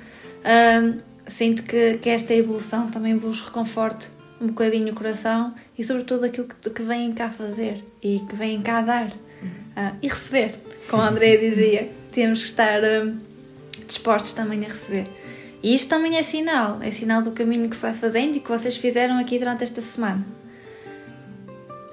hum, 0.45 0.99
sinto 1.27 1.63
que, 1.63 1.97
que 1.97 2.09
esta 2.09 2.33
evolução 2.33 2.89
também 2.89 3.17
vos 3.17 3.41
reconforte 3.41 4.09
um 4.39 4.47
bocadinho 4.47 4.91
o 4.91 4.95
coração 4.95 5.53
e, 5.77 5.83
sobretudo, 5.83 6.25
aquilo 6.25 6.47
que, 6.47 6.69
que 6.69 6.81
vêm 6.81 7.13
cá 7.13 7.29
fazer 7.29 7.83
e 8.01 8.19
que 8.27 8.35
vêm 8.35 8.61
cá 8.61 8.81
dar 8.81 9.11
ah, 9.75 9.93
e 10.01 10.07
receber. 10.07 10.55
Como 10.89 11.03
a 11.03 11.07
Andrea 11.07 11.37
dizia, 11.37 11.89
temos 12.11 12.41
que 12.41 12.49
estar 12.49 12.81
hum, 12.83 13.17
dispostos 13.87 14.33
também 14.33 14.65
a 14.65 14.69
receber. 14.69 15.05
E 15.63 15.75
isto 15.75 15.89
também 15.89 16.17
é 16.17 16.23
sinal, 16.23 16.81
é 16.81 16.89
sinal 16.89 17.21
do 17.21 17.31
caminho 17.31 17.69
que 17.69 17.75
se 17.75 17.83
vai 17.83 17.93
fazendo 17.93 18.35
e 18.35 18.39
que 18.39 18.49
vocês 18.49 18.75
fizeram 18.77 19.19
aqui 19.19 19.37
durante 19.37 19.63
esta 19.63 19.79
semana. 19.81 20.25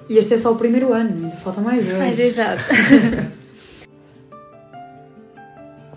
E 0.09 0.17
este 0.17 0.33
é 0.33 0.37
só 0.37 0.51
o 0.51 0.55
primeiro 0.55 0.91
ano, 0.91 1.11
ainda 1.11 1.35
falta 1.37 1.61
mais 1.61 1.85
dois. 1.85 1.97
Mas 1.97 2.17
exato. 2.17 2.63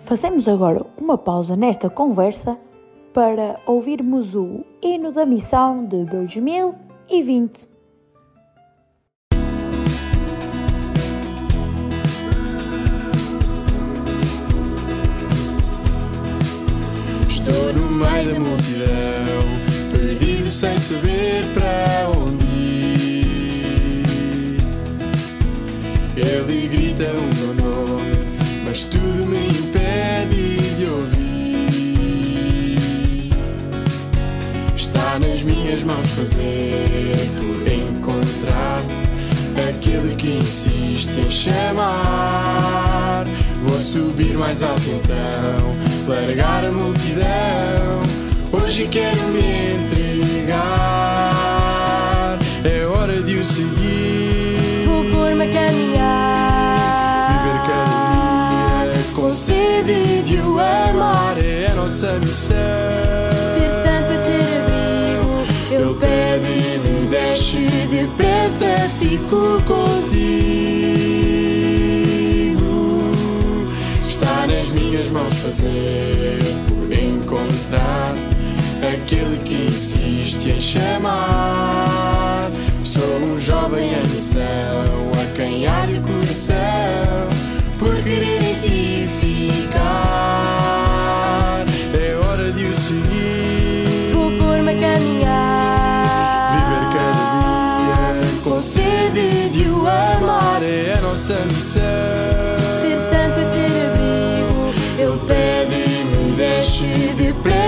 Fazemos 0.05 0.47
agora 0.47 0.85
uma 0.97 1.17
pausa 1.17 1.55
nesta 1.55 1.89
conversa 1.89 2.55
para 3.11 3.55
ouvirmos 3.65 4.35
o 4.35 4.63
hino 4.83 5.11
da 5.11 5.25
missão 5.25 5.83
de 5.85 6.03
2020. 6.05 7.72
Estou 17.45 17.73
no 17.73 17.91
meio 17.91 18.33
da 18.35 18.39
multidão, 18.39 19.43
perdido 19.91 20.47
sem 20.47 20.79
saber 20.79 21.43
para 21.53 22.09
onde 22.17 22.45
ir. 22.45 24.05
Ele 26.15 26.67
grita 26.69 27.11
o 27.11 27.35
meu 27.35 27.53
nome, 27.53 28.15
mas 28.63 28.85
tudo 28.85 29.25
me 29.25 29.45
impede 29.49 30.75
de 30.77 30.85
ouvir. 30.85 31.19
Está 34.73 35.19
nas 35.19 35.43
minhas 35.43 35.83
mãos 35.83 36.09
fazer 36.11 37.29
por 37.35 37.67
encontrar 37.69 38.81
aquele 39.69 40.15
que 40.15 40.29
insiste 40.29 41.19
em 41.19 41.29
chamar. 41.29 42.92
Subir 43.93 44.35
mais 44.35 44.63
alto 44.63 44.81
então, 44.89 45.75
largar 46.07 46.65
a 46.65 46.71
multidão. 46.71 48.01
Hoje 48.51 48.87
quero 48.87 49.21
me 49.27 49.75
entregar. 49.75 50.59
É 52.65 52.87
hora 52.87 53.21
de 53.21 53.35
o 53.35 53.43
seguir. 53.45 54.87
Vou 54.87 55.05
pôr-me 55.11 55.43
a 55.43 55.47
caminhar. 55.47 57.27
Viver 57.43 57.59
cada 57.67 58.93
dia 58.93 59.13
com 59.13 59.29
sede 59.29 60.23
de 60.23 60.37
o 60.37 60.57
amar 60.57 61.37
é 61.37 61.67
a 61.67 61.75
nossa 61.75 62.13
missão. 62.13 62.57
Ser 63.53 63.69
santo 63.83 64.11
é 64.11 64.17
ser 64.25 64.41
abrigo. 64.63 65.37
Ele 65.71 65.93
pede 65.99 66.49
e 66.49 66.79
me 66.79 67.05
deixe 67.09 67.59
depressa, 67.91 68.89
fico 68.99 69.61
contigo. 69.67 70.12
Mãos 75.13 75.37
fazer 75.37 76.39
por 76.67 76.91
encontrar 76.91 78.15
aquele 78.81 79.37
que 79.45 79.53
insiste 79.53 80.49
em 80.49 80.59
chamar. 80.59 82.49
Sou 82.83 83.03
um 83.03 83.39
jovem 83.39 83.93
em 83.93 84.07
missão, 84.07 84.41
a 85.13 85.25
quem 85.35 85.67
há 85.67 85.85
de 85.85 85.99
coração, 85.99 86.57
por 87.77 87.95
querer 88.03 88.41
em 88.41 88.55
ti 88.61 89.07
ficar. 89.21 89.83
É 91.93 92.15
hora 92.25 92.51
de 92.51 92.65
o 92.65 92.73
seguir. 92.73 94.13
Vou 94.13 94.31
pôr-me 94.31 94.71
a 94.71 94.75
caminhar. 94.79 96.49
Viver 96.55 96.89
cada 96.97 97.23
dia 97.77 98.41
com 98.43 98.59
sede 98.59 99.49
de 99.49 99.69
o 99.69 99.87
amar 99.87 100.63
é 100.63 100.95
a 100.97 101.01
nossa 101.01 101.35
missão. 101.45 102.12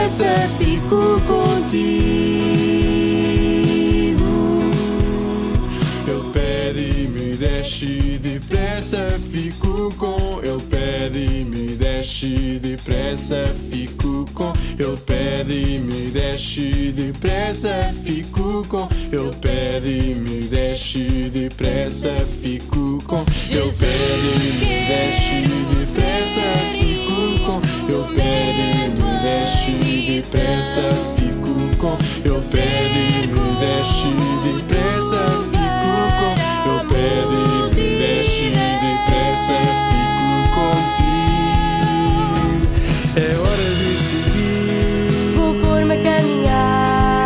Depressa, 0.06 0.50
fico 0.60 1.20
contigo. 1.22 1.86
Ele 6.08 6.30
pede 6.32 7.02
e 7.02 7.08
me 7.08 7.36
deixe 7.36 8.20
depressa, 8.20 9.20
fico 9.32 9.92
com. 9.98 10.40
Ele 10.44 10.62
pede 10.70 11.18
e 11.18 11.46
me 11.46 11.76
deixe 11.76 12.60
depressa, 12.60 13.48
fico 13.70 14.26
com. 14.34 14.54
Ele 14.78 14.98
pede 14.98 15.54
e 15.54 15.80
me 15.80 16.12
deixe 16.12 16.92
depressa, 16.92 17.92
fico 18.04 18.64
com. 18.68 18.88
Ele 19.12 19.36
pede 19.42 19.90
e 19.90 20.14
me 20.14 20.42
deixe 20.42 21.32
depressa, 21.32 22.12
fico 22.42 23.04
com. 23.08 23.26
Ele 23.50 23.72
pede 23.72 24.28
e 24.28 24.58
me 24.60 24.86
deixe 24.88 25.42
depressa, 25.74 26.42
fico 26.74 27.40
com. 27.44 27.60
Ele 27.92 28.14
pede 28.14 28.62
e 28.62 29.02
me 29.02 29.05
deixe 29.26 29.72
depressa, 29.72 30.82
fico 31.18 31.54
com. 31.78 31.98
Ele 32.24 32.42
pede 32.52 33.28
me 33.28 33.48
deixe 33.60 34.10
depressa, 34.44 35.22
fico 35.52 36.04
com. 36.20 36.34
Ele 36.70 36.84
pede 36.90 37.38
me 37.76 37.88
deixe 37.98 38.48
depressa, 38.52 39.58
fico 39.90 40.42
contigo. 40.54 41.26
É 43.16 43.20
hora 43.40 43.68
de 43.80 43.92
seguir. 43.98 45.34
Vou 45.36 45.52
pôr-me 45.56 45.94
a 45.94 45.98
caminhar. 46.04 47.26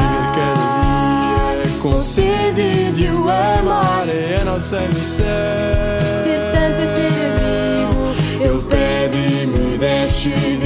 Viver 0.00 0.26
cada 0.34 1.62
dia 1.62 1.76
com 1.80 2.00
sede 2.00 2.92
de 2.92 3.06
o 3.08 3.28
amar 3.28 4.08
é 4.08 4.38
a 4.40 4.44
nossa 4.46 4.80
missão. 4.94 5.24
Ser 6.24 6.40
santo 6.54 6.80
é 6.80 6.86
ser 6.94 7.12
abrigo. 7.26 8.04
Ele 8.40 8.62
pede 8.70 9.46
me 9.46 9.76
deixe 9.76 10.63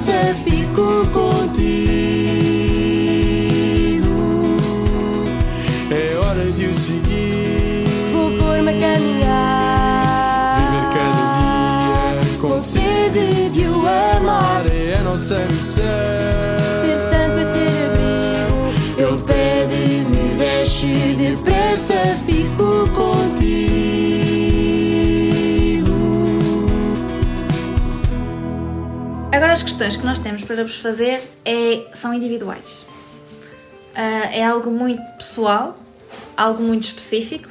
depressa, 0.00 0.34
fico 0.44 1.06
contigo. 1.12 1.60
É 5.90 6.16
hora 6.16 6.50
de 6.52 6.66
o 6.66 6.74
seguir. 6.74 7.86
Vou 8.12 8.30
pôr-me 8.38 8.70
a 8.70 8.80
caminhar. 8.80 10.56
Viver 10.56 10.86
cada 10.94 11.24
dia 12.24 12.38
com 12.40 12.56
sede 12.56 13.50
de 13.50 13.66
o 13.66 13.86
amar 14.16 14.64
é 14.66 14.96
a 14.98 15.02
nossa 15.02 15.38
missão. 15.50 15.84
Ser 16.80 16.98
santo 17.10 17.38
é 17.38 17.44
ser 17.52 17.74
abrigo. 17.86 18.58
Ele 18.96 19.18
pede 19.26 19.84
me 20.08 20.24
deixe 20.38 21.14
depressa, 21.14 22.16
fico 22.26 22.88
contigo. 22.94 23.19
Agora 29.60 29.62
as 29.62 29.62
questões 29.62 29.96
que 29.96 30.06
nós 30.06 30.18
temos 30.18 30.42
para 30.42 30.62
vos 30.62 30.78
fazer 30.78 31.22
é, 31.44 31.84
são 31.92 32.14
individuais. 32.14 32.86
Ah, 33.94 34.32
é 34.32 34.42
algo 34.42 34.70
muito 34.70 35.02
pessoal, 35.18 35.78
algo 36.34 36.62
muito 36.62 36.84
específico, 36.84 37.48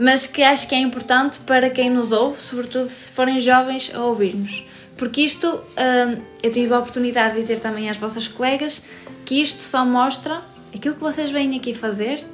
mas 0.00 0.26
que 0.26 0.42
acho 0.42 0.66
que 0.68 0.74
é 0.74 0.78
importante 0.78 1.38
para 1.40 1.70
quem 1.70 1.90
nos 1.90 2.10
ouve, 2.10 2.40
sobretudo 2.40 2.88
se 2.88 3.12
forem 3.12 3.40
jovens 3.40 3.92
a 3.94 4.04
ouvir-nos. 4.04 4.64
Porque 4.96 5.22
isto, 5.22 5.60
ah, 5.76 6.16
eu 6.42 6.50
tive 6.50 6.74
a 6.74 6.78
oportunidade 6.80 7.36
de 7.36 7.42
dizer 7.42 7.60
também 7.60 7.88
às 7.88 7.96
vossas 7.96 8.26
colegas 8.26 8.82
que 9.24 9.40
isto 9.40 9.62
só 9.62 9.84
mostra, 9.84 10.42
aquilo 10.74 10.96
que 10.96 11.00
vocês 11.00 11.30
vêm 11.30 11.56
aqui 11.56 11.72
fazer, 11.72 12.26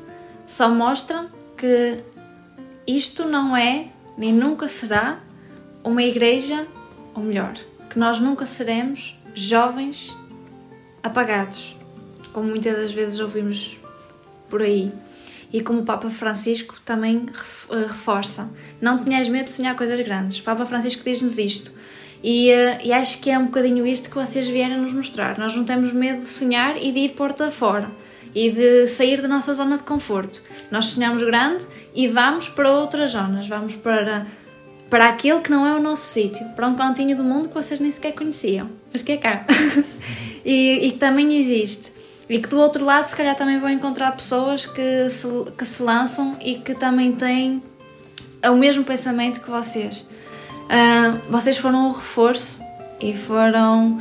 só 0.47 0.71
mostra 0.71 1.27
que 1.59 1.99
isto 2.87 3.27
não 3.27 3.55
é, 3.55 3.89
nem 4.17 4.33
nunca 4.33 4.67
será, 4.67 5.19
uma 5.85 6.03
igreja, 6.03 6.67
ou 7.15 7.23
melhor, 7.23 7.55
nós 7.99 8.21
nunca 8.21 8.47
seremos 8.47 9.19
jovens 9.35 10.17
apagados, 11.03 11.77
como 12.33 12.49
muitas 12.49 12.77
das 12.77 12.93
vezes 12.93 13.19
ouvimos 13.19 13.77
por 14.49 14.63
aí. 14.63 14.93
E 15.53 15.61
como 15.63 15.81
o 15.81 15.85
Papa 15.85 16.09
Francisco 16.09 16.81
também 16.85 17.27
eh, 17.71 17.77
reforça: 17.89 18.49
não 18.81 19.03
tenhas 19.03 19.29
medo 19.29 19.47
de 19.47 19.51
sonhar 19.51 19.75
coisas 19.75 19.99
grandes. 19.99 20.39
O 20.39 20.45
Papa 20.45 20.65
Francisco 20.65 21.03
diz-nos 21.03 21.39
isto. 21.39 21.73
E, 22.23 22.51
eh, 22.51 22.79
e 22.85 22.93
acho 22.93 23.19
que 23.19 23.31
é 23.31 23.39
um 23.39 23.47
bocadinho 23.47 23.85
isto 23.85 24.09
que 24.09 24.15
vocês 24.15 24.49
vieram 24.49 24.81
nos 24.81 24.93
mostrar. 24.93 25.37
Nós 25.37 25.57
não 25.57 25.65
temos 25.65 25.93
medo 25.93 26.21
de 26.21 26.27
sonhar 26.27 26.81
e 26.81 26.93
de 26.93 27.01
ir 27.01 27.09
porta 27.15 27.51
fora 27.51 27.91
e 28.33 28.51
de 28.51 28.87
sair 28.89 29.21
da 29.21 29.27
nossa 29.27 29.53
zona 29.55 29.77
de 29.77 29.83
conforto. 29.83 30.43
Nós 30.71 30.87
sonhamos 30.87 31.23
grande 31.23 31.67
e 31.95 32.07
vamos 32.07 32.49
para 32.49 32.71
outras 32.71 33.13
zonas, 33.13 33.49
vamos 33.49 33.75
para, 33.75 34.27
para 34.91 35.09
aquele 35.09 35.41
que 35.41 35.51
não 35.51 35.67
é 35.67 35.75
o 35.75 35.83
nosso 35.83 36.05
sítio, 36.05 36.47
para 36.57 36.67
um 36.67 36.75
cantinho 36.75 37.17
do 37.17 37.23
mundo 37.23 37.49
que 37.49 37.55
vocês 37.55 37.79
nem 37.79 37.91
sequer 37.91 38.13
conheciam, 38.13 38.71
mas 38.93 39.03
que 39.03 39.13
é 39.13 39.17
cá. 39.17 39.45
e, 40.45 40.87
e 40.87 40.93
que 40.93 40.99
também 40.99 41.37
existe. 41.39 41.93
E 42.29 42.39
que 42.39 42.49
do 42.49 42.59
outro 42.59 42.85
lado, 42.85 43.07
se 43.07 43.17
calhar, 43.17 43.35
também 43.35 43.59
vão 43.59 43.71
encontrar 43.71 44.13
pessoas 44.13 44.67
que 44.67 45.09
se, 45.11 45.27
que 45.57 45.65
se 45.65 45.83
lançam 45.83 46.37
e 46.41 46.57
que 46.57 46.75
também 46.75 47.13
têm 47.13 47.63
o 48.47 48.55
mesmo 48.55 48.85
pensamento 48.85 49.41
que 49.41 49.51
vocês. 49.51 50.05
Uh, 50.69 51.19
vocês 51.31 51.57
foram 51.57 51.89
um 51.89 51.93
reforço 51.93 52.61
e 53.01 53.15
foram, 53.15 54.01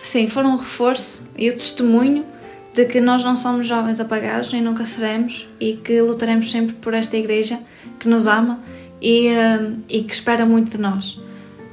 sim, 0.00 0.28
foram 0.28 0.50
um 0.50 0.56
reforço 0.56 1.24
e 1.36 1.50
o 1.50 1.54
testemunho 1.54 2.24
de 2.72 2.84
que 2.84 3.00
nós 3.00 3.24
não 3.24 3.36
somos 3.36 3.66
jovens 3.66 4.00
apagados 4.00 4.52
nem 4.52 4.62
nunca 4.62 4.84
seremos 4.84 5.48
e 5.60 5.74
que 5.74 6.00
lutaremos 6.00 6.50
sempre 6.50 6.74
por 6.74 6.94
esta 6.94 7.16
igreja 7.16 7.60
que 7.98 8.08
nos 8.08 8.26
ama 8.26 8.60
e, 9.04 9.28
uh, 9.28 9.76
e 9.86 10.02
que 10.02 10.14
espera 10.14 10.46
muito 10.46 10.70
de 10.70 10.78
nós. 10.78 11.16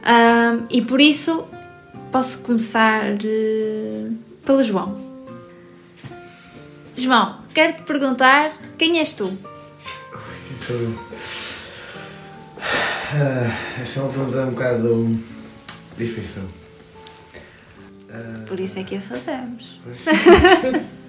Uh, 0.03 0.65
e 0.69 0.81
por 0.81 0.99
isso 0.99 1.47
posso 2.11 2.39
começar 2.39 3.03
pelo 4.45 4.61
João. 4.61 4.99
João, 6.97 7.37
quero 7.53 7.77
te 7.77 7.83
perguntar 7.83 8.51
quem 8.77 8.99
és 8.99 9.13
tu? 9.13 9.31
Quem 10.47 10.57
sou 10.59 10.75
eu? 10.75 10.93
Ah, 13.13 13.81
essa 13.81 14.01
é 14.01 14.03
uma 14.03 14.11
pergunta 14.11 14.41
um 14.41 14.51
bocado 14.51 15.19
difícil. 15.97 16.43
Ah, 18.09 18.43
Por 18.45 18.59
isso 18.59 18.77
é 18.77 18.83
que 18.83 18.97
a 18.97 19.01
fazemos. 19.01 19.79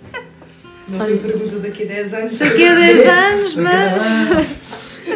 Não 0.88 0.98
foi 0.98 1.18
pergunta 1.18 1.58
daqui 1.58 1.82
a 1.82 1.86
10 1.86 2.14
anos. 2.14 2.38
Daqui 2.38 2.68
a 2.68 2.74
10 2.74 3.08
anos, 3.08 3.54
mas. 3.56 4.04
10 4.04 4.30
anos. 4.30 4.48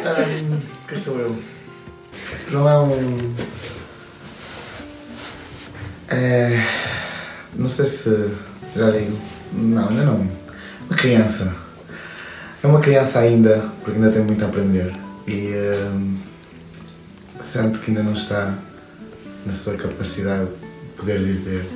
Ah, 0.05 0.76
quem 0.89 0.99
sou 0.99 1.19
eu? 1.19 1.37
João 2.49 2.69
é 2.69 2.79
um. 2.79 3.35
É, 6.09 6.65
não 7.55 7.69
sei 7.69 7.87
se 7.87 8.31
já 8.77 8.91
digo. 8.91 9.19
Não, 9.53 9.89
ainda 9.89 10.05
não. 10.05 10.29
Uma 10.89 10.97
criança. 10.97 11.55
É 12.63 12.67
uma 12.67 12.81
criança 12.81 13.21
ainda, 13.21 13.71
porque 13.83 13.99
ainda 13.99 14.11
tem 14.11 14.23
muito 14.23 14.45
a 14.45 14.49
aprender. 14.49 14.93
E 15.27 15.51
hum, 15.93 16.19
sente 17.41 17.79
que 17.81 17.91
ainda 17.91 18.03
não 18.03 18.13
está 18.13 18.55
na 19.45 19.53
sua 19.53 19.77
capacidade 19.77 20.47
de 20.51 20.89
poder 20.97 21.19
dizer 21.19 21.67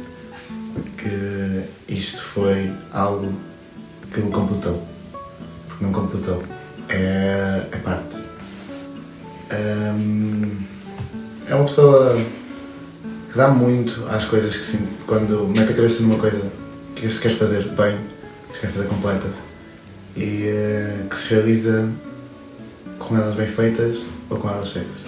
que 0.97 1.65
isto 1.93 2.23
foi 2.23 2.73
algo 2.93 3.33
que 4.13 4.21
o 4.21 4.31
completou. 4.31 4.87
Porque 5.69 5.85
não 5.85 5.93
completou. 5.93 6.43
É, 6.89 7.67
é 7.71 7.77
parte. 7.79 8.20
É 11.49 11.55
uma 11.55 11.65
pessoa 11.65 12.25
que 13.31 13.37
dá 13.37 13.49
muito 13.49 14.07
às 14.09 14.25
coisas 14.25 14.57
que 14.57 14.65
sim, 14.65 14.89
quando 15.07 15.49
mete 15.49 15.73
a 15.73 15.75
cabeça 15.75 16.03
numa 16.03 16.19
coisa 16.19 16.43
que 16.95 17.09
queres 17.19 17.39
fazer 17.39 17.65
bem, 17.69 17.97
que 18.53 18.61
queres 18.61 18.77
fazer 18.77 18.89
completa 18.89 19.29
e 20.17 20.47
eh, 20.47 21.07
que 21.09 21.17
se 21.17 21.35
realiza 21.35 21.89
com 22.99 23.17
elas 23.17 23.35
bem 23.35 23.47
feitas 23.47 23.99
ou 24.29 24.39
com 24.39 24.49
elas 24.49 24.71
feitas. 24.71 25.01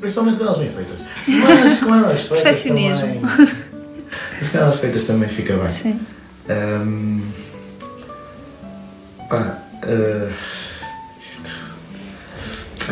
Principalmente 0.00 0.38
com 0.38 0.44
elas 0.44 0.58
bem 0.58 0.68
feitas. 0.68 1.00
Mas 1.26 1.78
com 1.80 1.94
elas 1.94 2.20
feitas 2.20 2.42
Perfeccionismo. 2.42 3.20
Mas 3.22 4.50
com 4.50 4.58
elas 4.58 4.76
feitas 4.78 5.04
também 5.04 5.28
fica 5.28 5.56
bem. 5.56 5.68
Sim. 5.68 6.00
Hum, 6.48 7.22
pá, 9.28 9.58
isto 9.82 10.63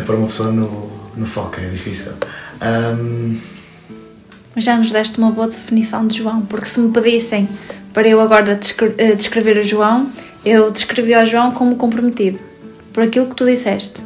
é 0.01 0.03
pôr 0.03 0.17
uma 0.17 0.27
pessoa 0.27 0.51
no, 0.53 0.91
no 1.17 1.27
foco, 1.27 1.57
é 1.61 1.67
difícil. 1.67 2.13
Hum, 2.63 3.39
Mas 4.55 4.65
já 4.65 4.77
nos 4.77 4.91
deste 4.93 5.19
uma 5.19 5.31
boa 5.31 5.49
definição 5.49 6.07
de 6.07 6.19
João, 6.19 6.43
porque 6.43 6.67
se 6.67 6.81
me 6.81 6.93
pedissem 6.93 7.49
para 7.93 8.07
eu 8.09 8.21
agora 8.21 8.55
descre- 8.55 8.95
eh, 8.99 9.15
descrever 9.15 9.57
o 9.59 9.65
João, 9.65 10.11
eu 10.45 10.71
descrevi 10.71 11.15
o 11.15 11.27
João 11.27 11.51
como 11.53 11.77
comprometido, 11.77 12.39
por 12.93 13.03
aquilo 13.03 13.27
que 13.27 13.35
tu 13.35 13.45
disseste. 13.45 14.03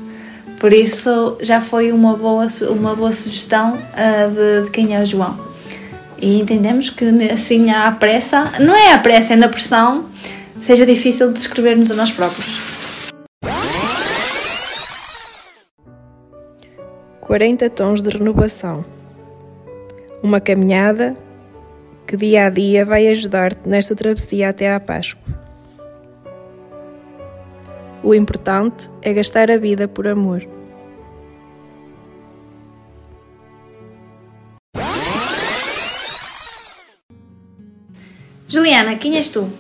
Por 0.59 0.73
isso 0.73 1.37
já 1.41 1.61
foi 1.61 1.93
uma 1.93 2.17
boa, 2.17 2.47
uma 2.71 2.97
boa 2.97 3.13
sugestão 3.13 3.79
ah, 3.95 4.29
de, 4.29 4.65
de 4.65 4.71
quem 4.71 4.95
é 4.97 5.01
o 5.03 5.07
João. 5.07 5.39
E 6.19 6.41
entendemos 6.41 6.89
que 6.91 7.05
assim 7.31 7.71
à 7.71 7.93
pressa, 7.93 8.51
não 8.59 8.75
é 8.75 8.93
à 8.95 8.99
pressa, 8.99 9.35
é 9.35 9.37
na 9.37 9.49
pressão, 9.49 10.07
seja 10.63 10.87
difícil 10.87 11.29
de 11.29 11.35
descrevermos 11.35 11.91
a 11.91 11.95
nós 11.95 12.11
próprios. 12.11 12.76
40 17.27 17.69
tons 17.71 18.03
de 18.03 18.11
renovação. 18.11 18.85
Uma 20.23 20.41
caminhada 20.41 21.17
que 22.07 22.17
dia 22.17 22.47
a 22.47 22.51
dia 22.51 22.87
vai 22.87 23.09
ajudar-te 23.09 23.69
nesta 23.69 23.97
travessia 23.97 24.49
até 24.49 24.73
à 24.73 24.79
Páscoa. 24.79 25.35
O 28.01 28.15
importante 28.15 28.89
é 29.03 29.13
gastar 29.13 29.51
a 29.51 29.59
vida 29.59 29.89
por 29.89 30.07
amor. 30.07 30.47
Juliana, 38.47 38.97
quem 38.99 39.17
és 39.17 39.29
tu? 39.29 39.51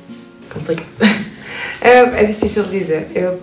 Complicado. 0.53 0.87
É, 1.79 1.99
é 2.23 2.25
difícil 2.25 2.65
de 2.65 2.79
dizer. 2.81 3.09
Eu, 3.15 3.39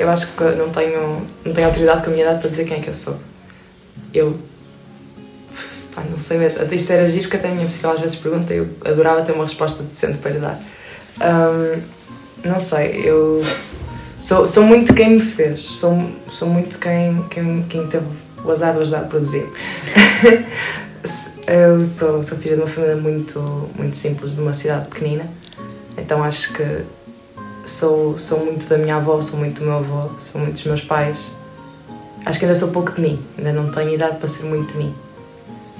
eu 0.00 0.10
acho 0.10 0.34
que 0.34 0.42
não 0.42 0.70
tenho, 0.70 1.24
não 1.44 1.54
tenho 1.54 1.66
autoridade 1.68 2.02
com 2.02 2.10
a 2.10 2.12
minha 2.12 2.24
idade 2.24 2.40
para 2.40 2.50
dizer 2.50 2.64
quem 2.64 2.78
é 2.78 2.80
que 2.80 2.88
eu 2.88 2.94
sou. 2.94 3.20
Eu. 4.14 4.38
Pá, 5.94 6.02
não 6.08 6.18
sei 6.18 6.38
mesmo. 6.38 6.62
Até 6.62 6.76
isto 6.76 6.92
era 6.92 7.10
giro 7.10 7.24
porque 7.24 7.36
até 7.36 7.48
a 7.48 7.54
minha 7.54 7.66
psicóloga 7.66 7.98
às 7.98 8.04
vezes 8.04 8.18
pergunta 8.18 8.54
eu 8.54 8.68
adorava 8.84 9.22
ter 9.22 9.32
uma 9.32 9.44
resposta 9.44 9.82
decente 9.82 10.18
para 10.18 10.30
lhe 10.30 10.38
dar. 10.38 10.60
Ahm, 11.20 11.82
não 12.44 12.60
sei, 12.60 13.02
eu. 13.04 13.42
Sou, 14.18 14.48
sou 14.48 14.62
muito 14.62 14.94
quem 14.94 15.16
me 15.16 15.20
fez. 15.20 15.60
Sou, 15.60 16.10
sou 16.30 16.48
muito 16.48 16.78
quem, 16.78 17.22
quem, 17.28 17.62
quem 17.68 17.86
teve 17.88 18.06
o 18.44 18.50
azar 18.50 18.72
de 18.74 18.80
ajudar 18.80 19.00
a 19.00 19.04
produzir. 19.04 19.46
eu 21.46 21.84
sou, 21.84 22.22
sou 22.24 22.38
filha 22.38 22.56
de 22.56 22.62
uma 22.62 22.70
família 22.70 22.96
muito, 22.96 23.40
muito 23.76 23.96
simples, 23.96 24.34
de 24.34 24.40
uma 24.40 24.54
cidade 24.54 24.88
pequenina. 24.88 25.28
Então 25.98 26.22
acho 26.22 26.52
que 26.54 26.84
sou, 27.66 28.18
sou 28.18 28.44
muito 28.44 28.66
da 28.66 28.78
minha 28.78 28.96
avó, 28.96 29.20
sou 29.20 29.38
muito 29.38 29.60
do 29.60 29.66
meu 29.66 29.76
avô, 29.76 30.10
sou 30.20 30.40
muito 30.40 30.54
dos 30.54 30.64
meus 30.64 30.82
pais. 30.82 31.32
Acho 32.24 32.38
que 32.38 32.44
ainda 32.46 32.56
sou 32.56 32.68
pouco 32.70 32.92
de 32.92 33.00
mim, 33.00 33.22
ainda 33.36 33.52
não 33.52 33.70
tenho 33.70 33.94
idade 33.94 34.16
para 34.16 34.28
ser 34.28 34.44
muito 34.44 34.72
de 34.72 34.78
mim. 34.78 34.94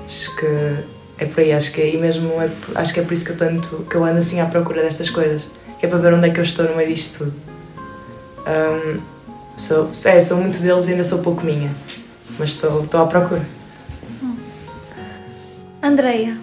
Acho 0.06 0.36
que 0.36 0.46
é 1.18 1.24
por 1.26 1.40
aí, 1.40 1.52
acho 1.52 1.72
que 1.72 1.80
é, 1.80 1.94
e 1.94 1.96
mesmo 1.96 2.40
é, 2.40 2.48
por- 2.48 2.76
acho 2.76 2.92
que 2.92 3.00
é 3.00 3.02
por 3.02 3.14
isso 3.14 3.24
que 3.24 3.30
eu, 3.32 3.36
tanto, 3.36 3.86
que 3.88 3.94
eu 3.96 4.04
ando 4.04 4.18
assim 4.20 4.40
à 4.40 4.46
procura 4.46 4.82
destas 4.82 5.08
coisas, 5.10 5.42
que 5.80 5.86
é 5.86 5.88
para 5.88 5.98
ver 5.98 6.12
onde 6.12 6.28
é 6.28 6.32
que 6.32 6.38
eu 6.40 6.44
estou 6.44 6.66
no 6.68 6.76
meio 6.76 6.94
disto 6.94 7.18
tudo. 7.24 7.32
Ahm, 8.46 9.00
sou, 9.56 9.90
é, 10.04 10.22
sou 10.22 10.36
muito 10.36 10.58
deles 10.58 10.86
e 10.88 10.92
ainda 10.92 11.04
sou 11.04 11.20
pouco 11.20 11.42
minha, 11.44 11.70
mas 12.38 12.50
estou, 12.50 12.84
estou 12.84 13.00
à 13.00 13.06
procura. 13.06 13.44
Andreia, 15.82 16.36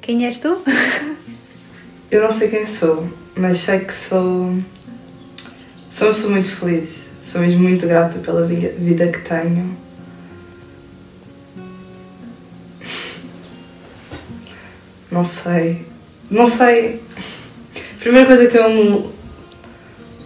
quem 0.00 0.24
és 0.26 0.38
tu? 0.38 0.58
Eu 2.10 2.22
não 2.22 2.32
sei 2.32 2.48
quem 2.48 2.66
sou, 2.66 3.08
mas 3.34 3.58
sei 3.58 3.80
que 3.80 3.92
sou. 3.94 4.54
Sou 5.90 6.08
uma 6.08 6.14
pessoa 6.14 6.30
muito 6.32 6.48
feliz. 6.50 7.06
Sou 7.32 7.40
mesmo 7.40 7.62
muito 7.62 7.86
grata 7.86 8.18
pela 8.18 8.44
vi- 8.44 8.74
vida 8.78 9.06
que 9.08 9.20
tenho. 9.20 9.74
Não 15.10 15.24
sei. 15.24 15.86
Não 16.30 16.46
sei. 16.46 17.00
A 17.74 17.98
primeira 18.00 18.26
coisa 18.26 18.46
que 18.48 18.58
eu 18.58 19.10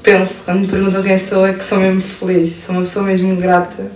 penso 0.03 0.35
quando 0.45 0.61
me 0.63 0.67
perguntam 0.67 1.01
quem 1.01 1.17
sou 1.17 1.47
é 1.47 1.53
que 1.53 1.63
sou 1.65 1.79
mesmo 1.79 2.01
feliz. 2.01 2.55
Sou 2.67 2.75
uma 2.75 2.83
pessoa 2.83 3.05
mesmo 3.07 3.37
grata. 3.37 3.89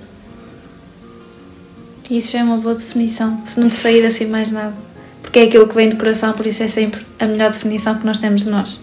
Isso 2.09 2.31
já 2.33 2.41
é 2.41 2.45
uma 2.45 2.59
boa 2.59 2.77
definição, 2.77 3.43
se 3.45 3.59
não 3.59 3.73
sair 3.73 4.07
assim 4.07 4.27
mais 4.27 4.53
nada. 4.53 4.75
Porque 5.21 5.41
é 5.41 5.43
aquilo 5.45 5.67
que 5.67 5.75
vem 5.75 5.89
do 5.89 5.97
coração, 5.97 6.33
por 6.33 6.47
isso 6.47 6.63
é 6.63 6.69
sempre 6.69 7.05
a 7.19 7.27
melhor 7.27 7.51
definição 7.51 7.97
que 7.99 8.07
nós 8.07 8.19
temos 8.19 8.43
de 8.45 8.51
nós. 8.51 8.81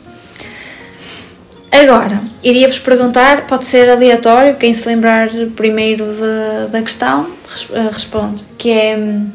Agora, 1.72 2.22
iria-vos 2.50 2.80
perguntar, 2.80 3.45
pode 3.45 3.66
ser 3.66 3.89
aleatório, 3.89 4.56
quem 4.56 4.74
se 4.74 4.88
lembrar 4.88 5.30
primeiro 5.56 6.06
da, 6.14 6.68
da 6.68 6.82
questão, 6.82 7.30
eh, 7.74 7.89
responde, 7.91 8.43
que 8.58 8.72
é 8.72 8.98
hum, 8.98 9.30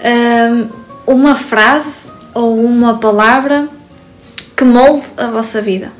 hum, 0.00 0.68
uma 1.06 1.34
frase 1.34 2.12
ou 2.32 2.58
uma 2.58 2.98
palavra 2.98 3.68
que 4.56 4.64
molde 4.64 5.06
a 5.16 5.26
vossa 5.26 5.60
vida. 5.60 5.92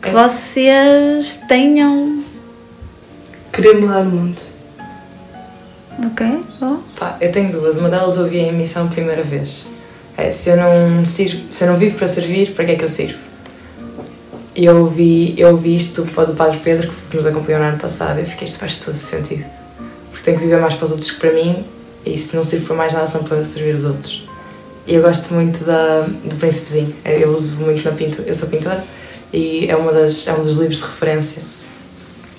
Que 0.00 0.10
vocês 0.10 1.40
tenham 1.48 2.24
Querer 3.52 3.80
mudar 3.80 4.00
o 4.00 4.06
mundo. 4.06 4.40
Ok, 6.06 6.26
bom. 6.58 6.82
Pá, 6.98 7.16
eu 7.20 7.30
tenho 7.30 7.52
duas. 7.52 7.76
Uma 7.76 7.88
delas 7.88 8.18
ouvi 8.18 8.38
em 8.38 8.52
missão 8.52 8.88
primeira 8.88 9.22
vez. 9.22 9.68
É, 10.16 10.32
se, 10.32 10.50
eu 10.50 10.56
não 10.56 11.06
sirvo, 11.06 11.54
se 11.54 11.64
eu 11.64 11.70
não 11.70 11.78
vivo 11.78 11.96
para 11.96 12.08
servir, 12.08 12.52
para 12.52 12.64
que 12.64 12.72
é 12.72 12.76
que 12.76 12.84
eu 12.84 12.88
sirvo? 12.88 13.18
Eu 14.54 14.76
ouvi, 14.82 15.34
eu 15.38 15.48
ouvi 15.50 15.74
isto 15.74 16.02
do 16.04 16.34
Padre 16.36 16.60
Pedro, 16.62 16.92
que 17.10 17.16
nos 17.16 17.26
acompanhou 17.26 17.60
no 17.60 17.68
ano 17.68 17.78
passado, 17.78 18.20
eu 18.20 18.26
fiquei, 18.26 18.46
isto 18.46 18.58
faz 18.60 18.78
todo 18.80 18.94
sentido. 18.94 19.44
Porque 20.10 20.24
tenho 20.24 20.38
que 20.38 20.44
viver 20.44 20.60
mais 20.60 20.74
para 20.74 20.84
os 20.84 20.90
outros 20.92 21.10
que 21.10 21.18
para 21.20 21.32
mim, 21.32 21.64
e 22.06 22.16
se 22.18 22.36
não 22.36 22.44
sirvo 22.44 22.66
para 22.66 22.76
mais 22.76 22.92
nada, 22.92 23.08
são 23.08 23.24
para 23.24 23.44
servir 23.44 23.74
os 23.74 23.84
outros. 23.84 24.24
Eu 24.86 25.02
gosto 25.02 25.34
muito 25.34 25.64
da, 25.64 26.02
do 26.02 26.36
Príncipezinho. 26.36 26.94
Eu 27.04 27.34
uso 27.34 27.64
muito 27.64 27.84
na 27.88 27.96
pintura. 27.96 28.28
Eu 28.28 28.34
sou 28.34 28.48
pintora, 28.48 28.84
e 29.32 29.68
é, 29.68 29.74
uma 29.74 29.90
das, 29.92 30.28
é 30.28 30.32
um 30.34 30.42
dos 30.42 30.58
livros 30.58 30.78
de 30.78 30.84
referência, 30.84 31.42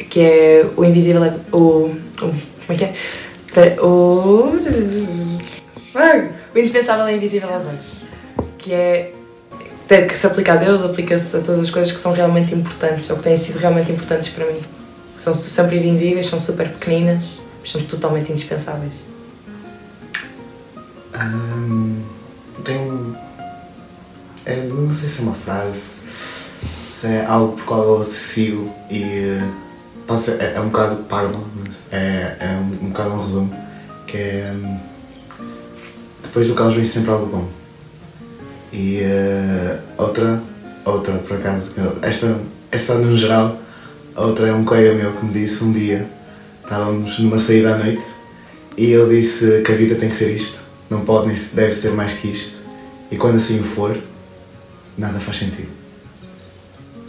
que 0.10 0.22
é 0.22 0.66
O 0.78 0.86
Invisível. 0.86 1.24
é- 1.26 1.36
O, 1.52 1.58
o, 1.58 1.96
como 2.18 2.34
é 2.70 2.76
que 2.76 2.86
é? 2.86 2.96
O. 3.82 4.54
O 6.54 6.58
Indispensável 6.60 7.06
é 7.08 7.16
Invisível 7.16 7.50
aos 7.54 7.64
Olhos. 7.66 8.02
Que 8.58 8.74
é. 8.74 9.12
Que 9.88 10.18
se 10.18 10.26
aplica 10.26 10.54
a 10.54 10.56
Deus, 10.56 10.84
aplica-se 10.84 11.38
a 11.38 11.42
todas 11.42 11.62
as 11.62 11.70
coisas 11.70 11.92
que 11.94 12.00
são 12.00 12.12
realmente 12.12 12.54
importantes, 12.56 13.10
ou 13.12 13.18
que 13.18 13.24
têm 13.24 13.38
sido 13.38 13.60
realmente 13.60 13.92
importantes 13.92 14.30
para 14.32 14.46
mim. 14.46 14.60
São 15.18 15.34
sempre 15.34 15.78
invisíveis, 15.78 16.28
são 16.28 16.40
super 16.40 16.70
pequeninas, 16.70 17.42
mas 17.62 17.72
são 17.72 17.82
totalmente 17.84 18.32
indispensáveis. 18.32 18.92
Hum, 21.16 22.02
tenho. 22.64 23.16
É, 24.46 24.58
não 24.64 24.94
sei 24.94 25.08
se 25.10 25.20
é 25.22 25.24
uma 25.24 25.34
frase, 25.36 25.86
se 26.92 27.08
é 27.08 27.26
algo 27.26 27.54
por 27.56 27.66
qual 27.66 27.84
eu 28.00 28.04
sigo 28.04 28.72
e. 28.90 29.40
ser- 30.18 30.42
é, 30.42 30.54
é 30.56 30.60
um 30.60 30.70
bocado 30.70 30.96
parvo, 31.04 31.46
mas 31.60 31.74
é, 31.92 32.36
é 32.40 32.48
um, 32.60 32.86
um 32.86 32.90
bocado 32.90 33.12
um 33.12 33.22
resumo. 33.22 33.66
Que 34.08 34.18
é. 34.18 34.52
hum, 34.54 34.80
depois 36.24 36.48
do 36.48 36.54
caos 36.56 36.74
vem 36.74 36.84
sempre 36.84 37.12
algo 37.12 37.28
bom. 37.28 37.65
E 38.76 39.00
eh, 39.00 39.78
outra, 39.98 40.42
outra 40.84 41.14
por 41.14 41.38
acaso, 41.38 41.70
esta 42.02 42.38
é 42.70 42.78
só 42.78 42.96
no 42.96 43.16
geral, 43.16 43.58
a 44.14 44.26
outra 44.26 44.48
é 44.48 44.54
um 44.54 44.66
colega 44.66 44.94
meu 44.94 45.14
que 45.14 45.26
me 45.26 45.32
disse 45.32 45.64
um 45.64 45.72
dia, 45.72 46.06
estávamos 46.62 47.18
numa 47.20 47.40
saída 47.40 47.74
à 47.74 47.78
noite 47.78 48.04
e 48.78 48.92
ele 48.92 49.22
disse 49.22 49.62
que 49.62 49.72
a 49.72 49.76
vida 49.76 49.96
tem 49.96 50.10
que 50.10 50.18
ser 50.18 50.30
isto, 50.30 50.62
não 50.90 51.06
pode 51.06 51.28
nem 51.28 51.38
deve 51.54 51.74
ser 51.74 51.94
mais 51.94 52.12
que 52.16 52.28
isto. 52.28 52.66
E 53.10 53.16
quando 53.16 53.38
assim 53.38 53.62
o 53.62 53.64
for, 53.64 53.98
nada 54.98 55.22
faz 55.22 55.38
sentido. 55.38 55.70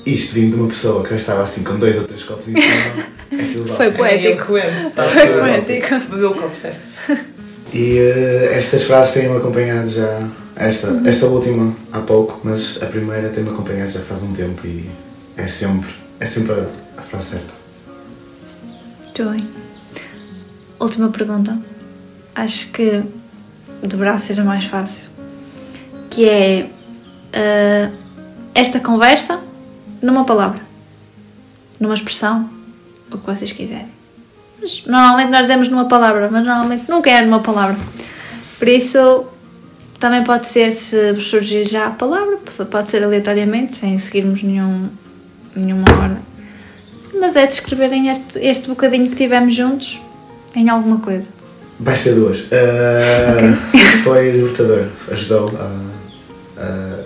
Isto 0.07 0.35
vindo 0.35 0.55
de 0.55 0.61
uma 0.61 0.69
pessoa 0.69 1.03
que 1.03 1.11
já 1.11 1.17
estava 1.17 1.43
assim 1.43 1.65
com 1.65 1.77
dois 1.81 1.99
ou 1.99 2.05
três 2.05 2.23
copos 2.23 2.47
em 2.47 2.53
cima, 2.53 3.09
é 3.33 3.43
filosófico. 3.43 3.77
Foi 3.77 3.91
poético. 3.91 4.57
eloquente. 4.57 4.93
Foi 4.95 5.41
poético. 5.41 6.11
Bebeu 6.11 6.31
o 6.31 6.35
copo 6.37 6.57
certo. 6.57 7.27
E 7.75 7.99
eh, 7.99 8.53
estas 8.57 8.85
frases 8.85 9.15
têm-me 9.15 9.37
acompanhado 9.37 9.89
já, 9.91 10.29
esta, 10.57 10.89
Uhum. 10.89 11.07
esta 11.07 11.27
última 11.27 11.75
há 11.93 12.01
pouco, 12.01 12.41
mas 12.45 12.83
a 12.83 12.87
primeira 12.87 13.29
tem-me 13.29 13.51
acompanhado 13.51 13.91
já 13.91 14.01
faz 14.01 14.23
um 14.23 14.33
tempo 14.33 14.67
e 14.67 14.89
é 15.37 15.47
sempre, 15.49 15.95
é 16.19 16.27
sempre 16.27 16.53
a, 16.53 16.67
a 16.99 17.03
frase 17.03 17.27
certa. 17.31 17.53
Muito 19.05 19.25
bem. 19.31 19.49
Última 20.79 21.09
pergunta. 21.09 21.59
Acho 22.35 22.69
que 22.69 23.03
deverá 23.83 24.19
ser 24.19 24.41
a 24.41 24.45
mais 24.45 24.65
fácil. 24.67 25.05
Que 26.11 26.29
é 26.29 26.71
ah, 27.33 27.91
esta 28.55 28.81
conversa 28.81 29.41
numa 30.03 30.25
palavra, 30.25 30.61
numa 31.81 31.95
expressão, 31.95 32.49
o 33.11 33.19
que 33.19 33.27
vocês 33.27 33.53
quiserem. 33.53 33.89
Normalmente 34.87 35.31
nós 35.31 35.43
dizemos 35.43 35.69
numa 35.69 35.87
palavra, 35.87 36.29
mas 36.31 36.45
normalmente 36.45 36.89
nunca 36.91 37.11
é 37.11 37.23
numa 37.23 37.41
palavra. 37.41 37.77
Por 38.59 38.69
isso, 38.69 39.25
também 40.07 40.23
pode 40.23 40.47
ser 40.47 40.71
se 40.71 41.21
surgir 41.21 41.67
já 41.67 41.89
a 41.89 41.91
palavra, 41.91 42.39
pode 42.71 42.89
ser 42.89 43.03
aleatoriamente, 43.03 43.75
sem 43.75 43.99
seguirmos 43.99 44.41
nenhum, 44.41 44.89
nenhuma 45.57 45.85
ordem. 46.01 46.23
Mas 47.19 47.35
é 47.35 47.45
descreverem 47.45 48.09
este, 48.09 48.39
este 48.39 48.69
bocadinho 48.69 49.11
que 49.11 49.17
tivemos 49.17 49.53
juntos 49.53 50.01
em 50.55 50.69
alguma 50.69 51.01
coisa. 51.01 51.31
Vai 51.81 51.97
ser 51.97 52.15
duas. 52.15 52.47
Eh, 52.53 53.57
Foi 54.05 54.31
libertador, 54.31 54.87
ajudou 55.11 55.51
a, 55.59 56.63
a 56.63 57.03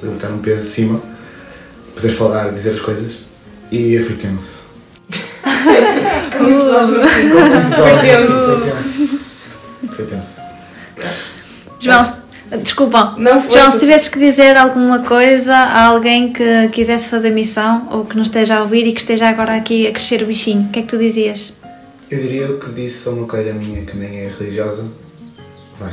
libertar 0.00 0.28
um 0.28 0.38
peso 0.38 0.66
de 0.66 0.70
cima, 0.70 1.02
poder 1.96 2.10
falar, 2.10 2.52
dizer 2.52 2.74
as 2.74 2.80
coisas 2.80 3.24
e 3.72 3.98
foi 3.98 4.14
tenso. 4.14 4.68
Com 6.38 6.44
muitos 6.44 6.68
olhos 6.68 6.90
no 6.90 7.08
fim. 7.08 7.28
Com 7.28 7.40
muitos 7.40 7.78
olhos 7.80 7.98
Foi 7.98 8.66
tenso. 8.68 9.96
Foi 9.96 10.06
tenso. 10.06 10.43
João, 11.84 12.04
se- 12.04 12.58
desculpa. 12.62 13.14
Não 13.18 13.40
foi 13.40 13.50
João, 13.58 13.66
tu- 13.70 13.72
se 13.72 13.78
tivesses 13.80 14.08
que 14.08 14.18
dizer 14.18 14.56
alguma 14.56 15.00
coisa 15.00 15.54
a 15.54 15.84
alguém 15.86 16.32
que 16.32 16.68
quisesse 16.70 17.08
fazer 17.08 17.30
missão 17.30 17.88
ou 17.90 18.04
que 18.04 18.16
nos 18.16 18.28
esteja 18.28 18.56
a 18.58 18.62
ouvir 18.62 18.86
e 18.86 18.92
que 18.92 19.00
esteja 19.00 19.28
agora 19.28 19.56
aqui 19.56 19.86
a 19.86 19.92
crescer 19.92 20.22
o 20.22 20.26
bichinho, 20.26 20.68
o 20.68 20.70
que 20.70 20.78
é 20.80 20.82
que 20.82 20.88
tu 20.88 20.98
dizias? 20.98 21.52
Eu 22.10 22.20
diria 22.20 22.50
o 22.50 22.58
que 22.60 22.70
disse 22.70 23.08
a 23.08 23.12
uma 23.12 23.26
colega 23.26 23.52
minha 23.54 23.82
que 23.84 23.96
nem 23.96 24.20
é 24.20 24.32
religiosa: 24.38 24.86
vai. 25.78 25.92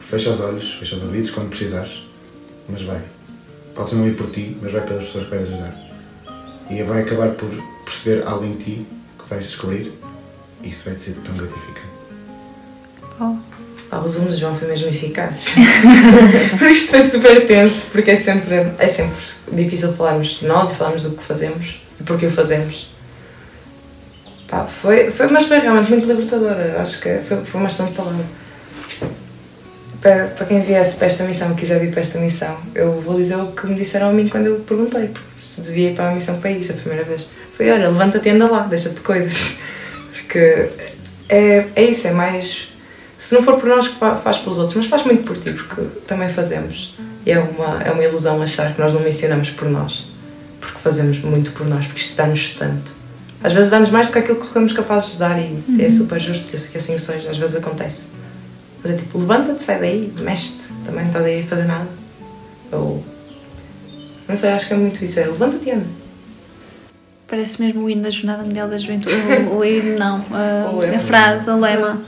Fecha 0.00 0.30
os 0.30 0.40
olhos, 0.40 0.74
fecha 0.74 0.96
os 0.96 1.02
ouvidos 1.02 1.30
quando 1.30 1.48
precisares, 1.50 2.02
mas 2.68 2.82
vai. 2.82 3.00
Podes 3.74 3.92
não 3.94 4.06
ir 4.08 4.14
por 4.16 4.30
ti, 4.30 4.56
mas 4.62 4.72
vai 4.72 4.80
pelas 4.82 5.04
pessoas 5.04 5.24
que 5.24 5.30
vais 5.30 5.42
ajudar. 5.48 5.74
E 6.70 6.82
vai 6.82 7.02
acabar 7.02 7.30
por 7.30 7.48
perceber 7.84 8.26
algo 8.26 8.44
em 8.44 8.54
ti 8.54 8.86
que 9.18 9.28
vais 9.30 9.44
descobrir 9.46 9.92
e 10.62 10.68
isso 10.68 10.82
vai 10.84 10.94
ser 10.96 11.14
tão 11.24 11.34
gratificante. 11.34 11.86
Pá, 13.90 13.98
o 13.98 14.02
resumo 14.02 14.28
de 14.28 14.36
João 14.36 14.56
foi 14.56 14.68
mesmo 14.68 14.88
eficaz. 14.88 15.54
Isto 16.70 16.90
foi 16.90 17.02
super 17.02 17.46
tenso, 17.46 17.90
porque 17.90 18.10
é 18.10 18.16
sempre, 18.16 18.54
é 18.78 18.88
sempre 18.88 19.16
difícil 19.50 19.92
falarmos 19.94 20.40
de 20.40 20.46
nós 20.46 20.72
e 20.72 20.74
falarmos 20.74 21.04
do 21.04 21.16
que 21.16 21.24
fazemos 21.24 21.80
e 21.98 22.02
porque 22.02 22.26
o 22.26 22.30
fazemos. 22.30 22.94
Pá, 24.48 24.64
foi, 24.64 25.10
foi, 25.10 25.26
mas 25.28 25.46
foi 25.46 25.58
realmente 25.58 25.90
muito 25.90 26.06
libertadora. 26.06 26.80
Acho 26.80 27.00
que 27.00 27.18
foi, 27.18 27.44
foi 27.44 27.60
uma 27.60 27.68
excelente 27.68 27.94
palavra. 27.94 28.24
Para, 30.00 30.26
para 30.26 30.46
quem 30.46 30.62
viesse 30.62 30.96
para 30.96 31.08
esta 31.08 31.24
missão, 31.24 31.54
quiser 31.54 31.80
vir 31.80 31.90
para 31.90 32.02
esta 32.02 32.18
missão, 32.18 32.56
eu 32.74 33.00
vou 33.00 33.16
dizer 33.16 33.36
o 33.36 33.52
que 33.52 33.66
me 33.66 33.74
disseram 33.74 34.10
a 34.10 34.12
mim 34.12 34.28
quando 34.28 34.46
eu 34.46 34.60
perguntei 34.60 35.10
se 35.38 35.62
devia 35.62 35.90
ir 35.90 35.96
para 35.96 36.10
a 36.10 36.14
missão 36.14 36.40
país 36.40 36.70
a 36.70 36.74
primeira 36.74 37.04
vez. 37.04 37.28
Foi: 37.56 37.70
olha, 37.70 37.88
levanta-te 37.88 38.28
e 38.28 38.32
anda 38.32 38.46
lá, 38.50 38.62
deixa-te 38.62 38.96
de 38.96 39.00
coisas. 39.00 39.60
Porque 40.12 40.70
é, 41.28 41.66
é 41.74 41.84
isso, 41.84 42.06
é 42.06 42.12
mais. 42.12 42.67
Se 43.18 43.34
não 43.34 43.42
for 43.42 43.58
por 43.58 43.68
nós, 43.68 43.86
faz 44.22 44.38
pelos 44.38 44.58
outros, 44.58 44.76
mas 44.76 44.86
faz 44.86 45.04
muito 45.04 45.24
por 45.24 45.36
ti, 45.36 45.50
porque 45.52 45.82
também 46.06 46.28
fazemos. 46.28 46.94
E 47.26 47.32
é 47.32 47.38
uma, 47.40 47.82
é 47.82 47.90
uma 47.90 48.02
ilusão 48.04 48.40
achar 48.40 48.72
que 48.74 48.80
nós 48.80 48.94
não 48.94 49.00
mencionamos 49.00 49.50
por 49.50 49.68
nós, 49.68 50.06
porque 50.60 50.78
fazemos 50.78 51.18
muito 51.20 51.50
por 51.52 51.66
nós, 51.66 51.84
porque 51.86 52.00
isto 52.00 52.16
dá-nos 52.16 52.54
tanto. 52.54 52.92
Às 53.42 53.52
vezes 53.52 53.70
dá-nos 53.70 53.90
mais 53.90 54.08
do 54.08 54.12
que 54.12 54.18
aquilo 54.20 54.40
que 54.40 54.46
somos 54.46 54.72
capazes 54.72 55.12
de 55.12 55.18
dar, 55.18 55.38
e 55.38 55.62
é 55.80 55.84
Uhum. 55.84 55.90
super 55.90 56.20
justo 56.20 56.46
que 56.48 56.56
assim- 56.56 56.70
que 56.72 56.78
assim 56.78 56.94
o 56.94 57.00
seja, 57.00 57.30
às 57.30 57.36
vezes 57.36 57.56
acontece. 57.56 58.06
Mas 58.82 58.92
é 58.92 58.96
tipo, 58.96 59.18
levanta-te, 59.18 59.62
sai 59.64 59.80
daí, 59.80 60.12
mexe-te, 60.16 60.72
também 60.84 61.00
não 61.02 61.08
estás 61.08 61.24
aí 61.24 61.42
a 61.42 61.46
fazer 61.46 61.64
nada. 61.64 61.88
Ou. 62.72 63.04
Não 64.28 64.36
sei, 64.36 64.50
acho 64.50 64.68
que 64.68 64.74
é 64.74 64.76
muito 64.76 65.04
isso, 65.04 65.18
é 65.18 65.26
levanta-te 65.26 65.68
e 65.68 65.72
anda. 65.72 65.86
Parece 67.26 67.60
mesmo 67.60 67.82
o 67.84 67.90
hino 67.90 68.02
da 68.02 68.10
Jornada 68.10 68.42
Mundial 68.42 68.68
da 68.68 68.78
Juventude. 68.78 69.14
O, 69.50 69.56
o 69.58 69.64
hino 69.64 69.98
não, 69.98 70.24
a, 70.32 70.96
a 70.96 70.98
frase, 71.00 71.50
o 71.50 71.58
lema. 71.58 72.00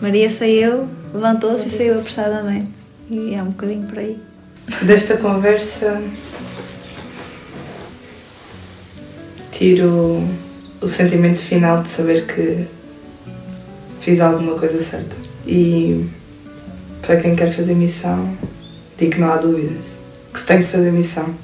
Maria 0.00 0.28
saiu, 0.28 0.88
levantou-se 1.12 1.68
e 1.68 1.70
saiu 1.70 1.98
apressadamente. 1.98 2.68
E 3.10 3.34
é 3.34 3.42
um 3.42 3.46
bocadinho 3.46 3.86
por 3.86 3.98
aí. 3.98 4.18
Desta 4.82 5.16
conversa 5.18 6.00
tiro 9.52 10.22
o 10.80 10.88
sentimento 10.88 11.38
final 11.38 11.82
de 11.82 11.88
saber 11.88 12.26
que 12.26 12.66
fiz 14.00 14.20
alguma 14.20 14.58
coisa 14.58 14.82
certa. 14.82 15.14
E 15.46 16.06
para 17.02 17.20
quem 17.20 17.36
quer 17.36 17.52
fazer 17.52 17.74
missão, 17.74 18.36
digo 18.98 19.12
que 19.12 19.20
não 19.20 19.32
há 19.32 19.36
dúvidas. 19.36 19.84
Que 20.32 20.40
se 20.40 20.46
tem 20.46 20.62
que 20.62 20.68
fazer 20.68 20.90
missão. 20.90 21.34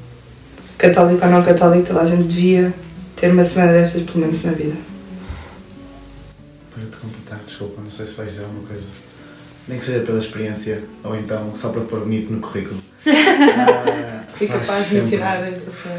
Católico 0.77 1.25
ou 1.25 1.31
não 1.31 1.43
católico, 1.43 1.87
toda 1.87 2.01
a 2.01 2.07
gente 2.07 2.25
devia 2.25 2.73
ter 3.17 3.31
uma 3.31 3.45
semana 3.45 3.73
dessas 3.73 4.03
pelo 4.03 4.21
menos 4.21 4.43
na 4.43 4.53
vida. 4.53 4.77
Para 6.75 6.85
te 6.85 7.20
desculpa, 7.61 7.83
não 7.83 7.91
sei 7.91 8.07
se 8.07 8.15
vais 8.15 8.31
dizer 8.31 8.45
alguma 8.45 8.67
coisa. 8.67 8.87
Nem 9.69 9.79
que 9.79 9.85
seja 9.85 10.01
pela 10.01 10.19
experiência, 10.19 10.83
ou 11.05 11.15
então 11.15 11.55
só 11.55 11.69
para 11.69 11.83
pôr 11.83 12.01
bonito 12.01 12.33
no 12.33 12.41
currículo. 12.41 12.81
Ah, 13.07 14.25
Fui 14.35 14.47
capaz 14.47 14.89
de 14.89 14.97
mencionar 14.97 15.43
a 15.43 15.49
educação. 15.49 15.93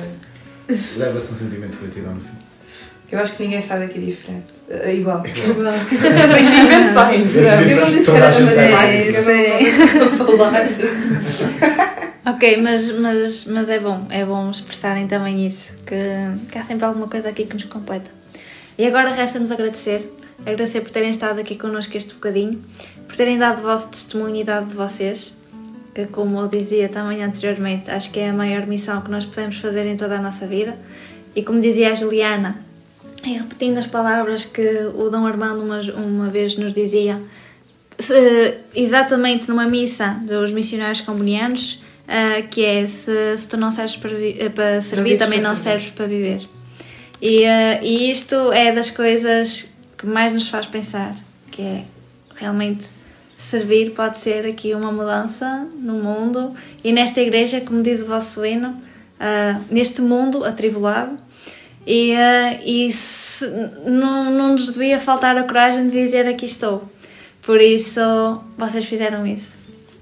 Leva-se 0.97 1.33
um 1.33 1.35
sentimento 1.35 1.71
de 1.71 1.77
gratidão 1.77 2.15
no 2.15 2.21
fim. 2.21 2.37
Eu 3.11 3.19
acho 3.19 3.35
que 3.35 3.43
ninguém 3.43 3.61
sai 3.61 3.79
daqui 3.79 3.99
diferente. 3.99 4.45
É 4.69 4.93
igual. 4.95 5.23
Igual. 5.25 5.73
Ninguém 5.91 6.93
sai. 6.93 7.21
Eu 7.21 7.81
não 7.81 7.89
disse 7.91 8.05
que 8.05 8.11
era 8.11 8.39
matemática, 8.39 10.15
vou 10.17 10.37
falar. 10.37 10.67
Ok, 12.33 12.61
mas, 12.61 12.91
mas, 12.91 13.45
mas 13.45 13.69
é 13.69 13.79
bom, 13.79 14.07
é 14.09 14.25
bom 14.25 14.49
expressarem 14.49 15.07
também 15.07 15.45
isso, 15.45 15.77
que, 15.85 15.95
que 16.51 16.57
há 16.57 16.63
sempre 16.63 16.85
alguma 16.85 17.07
coisa 17.07 17.29
aqui 17.29 17.45
que 17.45 17.53
nos 17.53 17.65
completa. 17.65 18.09
E 18.77 18.85
agora 18.87 19.11
resta-nos 19.11 19.51
agradecer 19.51 20.09
agradecer 20.45 20.81
por 20.81 20.91
terem 20.91 21.11
estado 21.11 21.39
aqui 21.39 21.55
connosco 21.55 21.95
este 21.97 22.13
bocadinho, 22.13 22.61
por 23.07 23.15
terem 23.15 23.37
dado 23.37 23.59
o 23.59 23.61
vosso 23.63 23.89
testemunho 23.91 24.35
e 24.37 24.43
dado 24.43 24.67
de 24.67 24.75
vocês, 24.75 25.31
que 25.93 26.05
como 26.07 26.39
eu 26.39 26.47
dizia 26.47 26.87
também 26.89 27.23
anteriormente, 27.23 27.89
acho 27.89 28.11
que 28.11 28.19
é 28.19 28.29
a 28.29 28.33
maior 28.33 28.65
missão 28.65 29.01
que 29.01 29.11
nós 29.11 29.25
podemos 29.25 29.57
fazer 29.57 29.85
em 29.85 29.95
toda 29.97 30.17
a 30.17 30.21
nossa 30.21 30.47
vida. 30.47 30.77
E 31.35 31.43
como 31.43 31.59
dizia 31.61 31.91
a 31.91 31.95
Juliana, 31.95 32.59
e 33.25 33.33
repetindo 33.33 33.77
as 33.77 33.87
palavras 33.87 34.45
que 34.45 34.67
o 34.95 35.09
Dom 35.09 35.25
Armando 35.27 35.63
uma, 35.63 35.79
uma 36.03 36.29
vez 36.29 36.55
nos 36.57 36.73
dizia, 36.73 37.19
se- 37.99 38.55
exatamente 38.75 39.47
numa 39.47 39.67
missa 39.67 40.17
dos 40.25 40.51
missionários 40.51 41.01
comunianos, 41.01 41.79
ah, 42.07 42.41
que 42.49 42.63
é 42.65 42.87
se, 42.87 43.37
se 43.37 43.47
tu 43.47 43.57
não 43.57 43.71
serves 43.71 43.95
para, 43.97 44.09
vi- 44.15 44.37
eh, 44.39 44.49
para 44.49 44.81
servir, 44.81 45.11
também 45.17 45.39
não 45.41 45.55
serves 45.55 45.89
para 45.91 46.07
viver. 46.07 46.49
E, 47.21 47.45
ah, 47.45 47.79
e 47.83 48.09
isto 48.11 48.51
é 48.51 48.71
das 48.73 48.89
coisas 48.89 49.65
que 50.01 50.07
mais 50.07 50.33
nos 50.33 50.49
faz 50.49 50.65
pensar, 50.65 51.15
que 51.51 51.61
é 51.61 51.83
realmente 52.35 52.87
servir 53.37 53.91
pode 53.91 54.17
ser 54.17 54.45
aqui 54.47 54.73
uma 54.73 54.91
mudança 54.91 55.67
no 55.79 55.93
mundo 55.93 56.53
e 56.83 56.91
nesta 56.91 57.21
igreja, 57.21 57.61
como 57.61 57.81
diz 57.83 58.01
o 58.01 58.07
vosso 58.07 58.43
hino, 58.45 58.81
ah, 59.19 59.59
neste 59.69 60.01
mundo 60.01 60.43
atribulado. 60.43 61.17
E, 61.85 62.13
ah, 62.15 62.59
e 62.65 62.91
se- 62.91 63.47
não, 63.85 64.31
não 64.31 64.51
nos 64.53 64.67
devia 64.71 64.99
faltar 64.99 65.37
a 65.37 65.43
coragem 65.43 65.87
de 65.89 66.03
dizer 66.03 66.27
aqui 66.27 66.45
estou. 66.45 66.89
Por 67.43 67.59
isso, 67.61 68.01
vocês 68.57 68.85
fizeram 68.85 69.25
isso. 69.25 69.57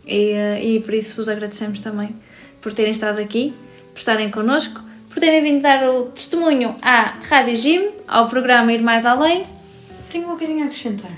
E, 0.08 0.34
ah, 0.34 0.60
e 0.62 0.80
por 0.80 0.94
isso 0.94 1.16
vos 1.16 1.28
agradecemos 1.30 1.82
também 1.82 2.16
por 2.62 2.72
terem 2.74 2.92
estado 2.92 3.20
aqui, 3.20 3.54
por 3.94 4.00
estarem 4.00 4.30
connosco, 4.32 4.82
por 5.10 5.20
terem 5.20 5.42
vindo 5.44 5.62
dar 5.62 5.90
o 5.90 6.04
testemunho 6.06 6.76
à 6.82 7.16
Rádio 7.30 7.56
Gym, 7.58 7.90
ao 8.08 8.28
programa 8.30 8.72
Ir 8.74 8.82
Mais 8.82 9.06
Além. 9.06 9.46
Tenho 10.12 10.26
uma 10.26 10.38
coisinha 10.38 10.64
a 10.66 10.68
acrescentar. 10.68 11.12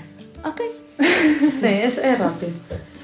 Ok. 0.44 0.70
Sim, 1.60 2.00
é, 2.00 2.12
rápido. 2.14 2.54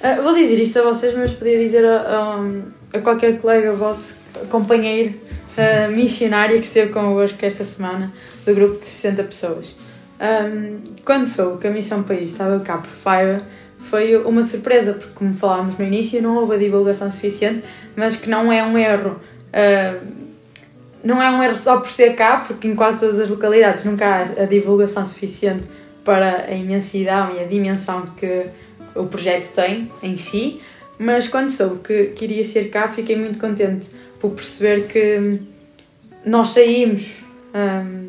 Ah, 0.03 0.21
vou 0.21 0.35
dizer 0.35 0.61
isto 0.61 0.79
a 0.79 0.83
vocês, 0.83 1.15
mas 1.15 1.33
podia 1.33 1.59
dizer 1.59 1.85
a, 1.85 1.97
a- 2.01 2.99
a 2.99 3.01
qualquer 3.01 3.39
colega 3.41 3.73
vosso, 3.73 4.15
companheiro, 4.51 5.15
ah, 5.57 5.89
missionário 5.89 6.61
que 6.61 6.67
esteve 6.67 6.93
convosco 6.93 7.39
esta 7.45 7.65
semana, 7.65 8.13
do 8.45 8.55
grupo 8.55 8.79
de 8.81 8.87
60 8.87 9.25
pessoas. 9.25 9.75
Ahm, 10.21 10.79
quando 11.05 11.27
soube 11.27 11.61
que 11.61 11.67
a 11.69 11.71
Missão 11.71 12.03
País 12.03 12.31
estava 12.33 12.59
cá 12.61 12.79
por 12.79 12.91
Fiverr, 12.91 13.43
foi 13.79 14.17
uma 14.17 14.43
surpresa, 14.43 14.93
porque, 14.93 15.13
como 15.15 15.35
falámos 15.35 15.79
no 15.79 15.85
início, 15.85 16.21
não 16.21 16.37
houve 16.37 16.55
a 16.57 16.59
divulgação 16.59 17.11
suficiente, 17.11 17.63
mas 17.97 18.17
que 18.17 18.29
não 18.29 18.53
é 18.53 18.63
um 18.63 18.77
erro. 18.77 19.19
ah, 19.53 19.97
não 21.09 21.23
é 21.23 21.31
um 21.31 21.43
erro 21.43 21.57
só 21.57 21.81
por 21.81 21.91
ser 21.91 22.15
cá, 22.15 22.45
porque 22.47 22.69
em 22.69 22.75
quase 22.75 23.01
todas 23.01 23.19
as 23.19 23.31
localidades 23.31 23.83
nunca 23.83 24.07
há 24.07 24.43
a 24.43 24.45
divulgação 24.45 25.07
suficiente 25.07 25.65
para 26.05 26.45
a 26.45 26.53
imensidão 26.53 27.35
e 27.35 27.43
a 27.43 27.47
dimensão 27.47 28.03
que 28.15 28.45
o 28.95 29.07
projeto 29.07 29.51
tem 29.55 29.91
em 30.03 30.19
si, 30.19 30.61
mas 30.99 31.27
quando 31.27 31.49
soube 31.49 31.79
que, 31.79 32.05
que 32.09 32.27
iria 32.27 32.45
ser 32.45 32.69
cá, 32.69 32.89
fiquei 32.89 33.17
muito 33.17 33.39
contente 33.39 33.89
por 34.21 34.33
perceber 34.33 34.87
que 34.87 35.41
nós 36.27 36.49
saímos 36.49 37.15
hum, 37.55 38.09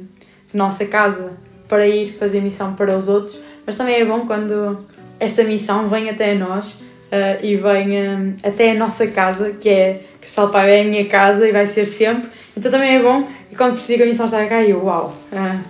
de 0.52 0.58
nossa 0.58 0.84
casa 0.84 1.32
para 1.70 1.88
ir 1.88 2.18
fazer 2.20 2.42
missão 2.42 2.74
para 2.74 2.98
os 2.98 3.08
outros, 3.08 3.40
mas 3.66 3.78
também 3.78 3.96
é 3.96 4.04
bom 4.04 4.26
quando 4.28 4.86
esta 5.22 5.42
missão 5.46 5.88
vem 5.88 6.10
até 6.10 6.36
nós 6.36 6.78
ah, 7.14 7.40
e 7.42 7.56
vem 7.56 7.98
hum, 7.98 8.34
até 8.44 8.72
a 8.72 8.76
nossa 8.76 9.08
casa, 9.08 9.52
que 9.52 9.70
é 9.70 10.02
Castelo 10.20 10.50
Pai 10.50 10.80
é 10.80 10.82
a 10.82 10.84
minha 10.84 11.06
casa 11.06 11.48
e 11.48 11.52
vai 11.54 11.66
ser 11.66 11.86
sempre. 11.86 12.30
Então 12.60 12.70
também 12.70 12.98
é 12.98 13.02
bom 13.02 13.26
e 13.50 13.56
quando 13.56 13.72
percebi 13.72 13.96
que 13.96 14.04
a 14.04 14.06
missão 14.06 14.26
estava 14.26 14.46
cá, 14.48 14.62
eu, 14.62 14.84
uau! 14.84 15.16
ah, 15.32 15.62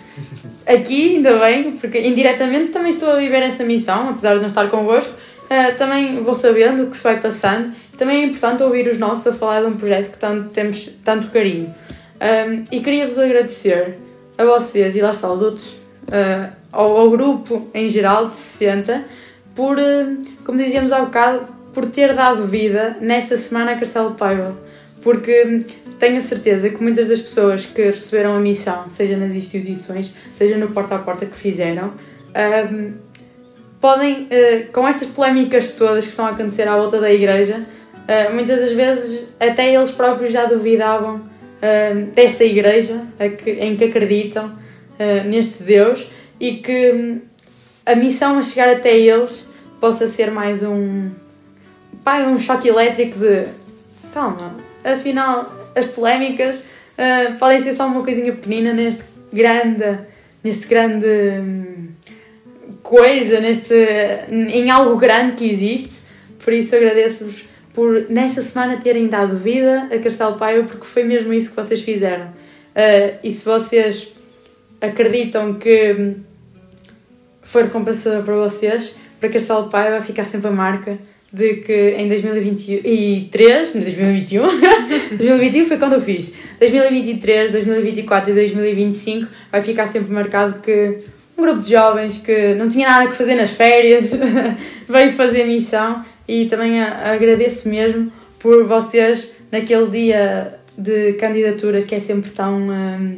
aqui, 0.66 1.18
ainda 1.18 1.38
bem, 1.38 1.74
porque 1.74 2.00
indiretamente 2.00 2.72
também 2.72 2.90
estou 2.90 3.12
a 3.12 3.16
viver 3.18 3.44
esta 3.44 3.64
missão, 3.64 4.10
apesar 4.10 4.34
de 4.34 4.42
não 4.42 4.48
estar 4.48 4.68
convosco, 4.72 5.14
ah, 5.52 5.72
também 5.78 6.16
vou 6.24 6.34
sabendo 6.34 6.84
o 6.84 6.88
que 6.88 6.98
se 6.98 7.04
vai 7.04 7.20
passando. 7.20 7.76
Também 7.96 8.24
é 8.24 8.26
importante 8.26 8.64
ouvir 8.64 8.88
os 8.88 8.98
nossos 8.98 9.28
a 9.28 9.34
falar 9.34 9.62
de 9.62 9.68
um 9.68 9.78
projeto 9.78 10.10
que 10.10 10.18
tanto, 10.18 10.50
temos 10.50 10.90
tanto 11.06 11.28
carinho. 11.28 11.72
Um, 12.20 12.64
e 12.72 12.80
queria-vos 12.80 13.20
agradecer 13.20 14.00
a 14.36 14.44
vocês 14.44 14.96
e 14.96 15.02
lá 15.02 15.12
está 15.12 15.28
aos 15.28 15.44
outros, 15.44 15.76
ah, 16.12 16.50
ao, 16.72 16.98
ao 16.98 17.10
grupo 17.12 17.70
em 17.72 17.88
geral 17.88 18.26
de 18.26 18.34
60, 18.34 19.06
por, 19.54 19.80
ah, 19.80 20.16
como 20.44 20.58
dizíamos 20.58 20.92
há 20.92 21.02
bocado, 21.02 21.46
por 21.72 21.86
ter 21.86 22.16
dado 22.16 22.48
vida 22.48 22.98
nesta 23.00 23.38
semana 23.38 23.74
a 23.74 23.76
Castelo 23.76 24.16
Paiva. 24.16 24.69
Porque 25.02 25.64
tenho 26.00 26.18
a 26.18 26.22
certeza 26.22 26.70
que 26.70 26.82
muitas 26.82 27.08
das 27.08 27.22
pessoas 27.22 27.66
que 27.66 27.82
receberam 27.84 28.36
a 28.36 28.40
missão, 28.40 28.90
seja 28.90 29.16
nas 29.18 29.34
instituições, 29.34 30.14
seja 30.34 30.58
no 30.58 30.70
porta 30.70 30.96
a 30.96 31.00
porta 31.00 31.26
que 31.26 31.36
fizeram, 31.36 31.94
ahm, 32.36 32.94
podem, 33.80 34.28
eh, 34.30 34.68
com 34.74 34.88
estas 34.88 35.08
polémicas 35.10 35.72
todas 35.72 36.04
que 36.04 36.10
estão 36.10 36.26
a 36.26 36.30
acontecer 36.32 36.68
à 36.68 36.76
volta 36.76 37.00
da 37.00 37.12
igreja, 37.12 37.62
eh, 38.08 38.30
muitas 38.30 38.60
das 38.60 38.74
vezes 38.74 39.28
até 39.40 39.74
eles 39.74 39.92
próprios 39.92 40.32
já 40.34 40.46
duvidavam 40.46 41.22
eh, 41.62 41.94
desta 42.16 42.44
igreja 42.46 43.06
que- 43.44 43.52
em 43.52 43.76
que 43.76 43.84
acreditam 43.86 44.52
eh, 44.98 45.24
neste 45.26 45.62
Deus 45.64 46.08
e 46.40 46.54
que 46.56 46.92
hum, 46.94 47.20
a 47.86 47.96
missão 47.96 48.38
a 48.40 48.44
chegar 48.44 48.70
até 48.70 48.98
eles 48.98 49.46
possa 49.80 50.08
ser 50.08 50.32
mais 50.32 50.64
um, 50.64 51.10
pá, 52.04 52.20
um 52.20 52.40
choque 52.40 52.68
elétrico 52.70 53.20
de 53.20 53.44
calma, 54.14 54.56
afinal 54.84 55.72
as 55.76 55.86
polémicas 55.86 56.64
eh, 56.98 57.32
podem 57.40 57.62
ser 57.62 57.74
só 57.74 57.88
uma 57.88 58.04
coisinha 58.04 58.34
pequenina 58.34 58.74
neste 58.74 59.04
grande, 59.32 60.00
neste 60.44 60.68
grande 60.68 61.08
hum, 61.08 61.88
coisa, 62.84 63.40
neste, 63.40 63.74
em 64.30 64.70
algo 64.70 64.98
grande 64.98 65.34
que 65.34 65.50
existe. 65.50 66.00
Por 66.44 66.52
isso 66.52 66.76
agradeço-vos 66.76 67.46
por 67.74 68.10
nesta 68.10 68.42
semana 68.42 68.82
terem 68.82 69.08
dado 69.08 69.38
vida 69.38 69.88
a 69.94 70.00
Castelo 70.00 70.38
Paiva, 70.38 70.68
porque 70.68 70.86
foi 70.86 71.04
mesmo 71.04 71.32
isso 71.32 71.52
que 71.52 71.56
vocês 71.56 71.80
fizeram. 71.82 72.26
Uh, 72.26 73.18
e 73.24 73.32
se 73.32 73.46
vocês 73.46 74.14
acreditam 74.82 75.54
que 75.54 75.94
hum, 75.94 76.16
foi 77.42 77.64
recompensador 77.64 78.24
para 78.24 78.36
vocês, 78.36 78.94
para 79.22 79.30
Castelo 79.30 79.70
Paiva 79.70 80.02
ficar 80.02 80.26
sempre 80.26 80.50
a 80.50 80.52
marca 80.52 80.98
de 81.32 81.56
que 81.58 81.96
em 81.98 82.08
2023, 82.08 83.76
em 83.76 83.80
2021, 83.82 84.42
2021 85.12 85.66
foi 85.68 85.78
quando 85.78 85.94
eu 85.94 86.02
fiz, 86.02 86.32
2023, 86.60 87.52
2024 87.52 88.32
e 88.32 88.34
2025 88.34 89.28
vai 89.52 89.62
ficar 89.62 89.88
sempre 89.88 90.12
marcado 90.12 90.60
que 90.62 90.98
um 91.38 91.44
grupo 91.44 91.62
de 91.62 91.72
jovens 91.72 92.18
que 92.18 92.56
não 92.56 92.68
tinha 92.68 92.90
nada 92.90 93.10
que 93.10 93.16
fazer 93.16 93.36
nas 93.36 93.52
férias 93.52 94.10
veio 94.90 95.12
fazer 95.14 95.46
missão 95.46 96.04
e 96.28 96.46
também 96.46 96.82
agradeço 96.82 97.70
mesmo 97.70 98.12
por 98.40 98.66
vocês 98.66 99.32
naquele 99.52 99.88
dia 99.88 100.56
de 100.78 101.14
candidatura 101.14 101.82
que 101.82 101.96
é 101.96 102.00
sempre 102.00 102.32
tão 102.32 102.70
hum, 102.70 103.18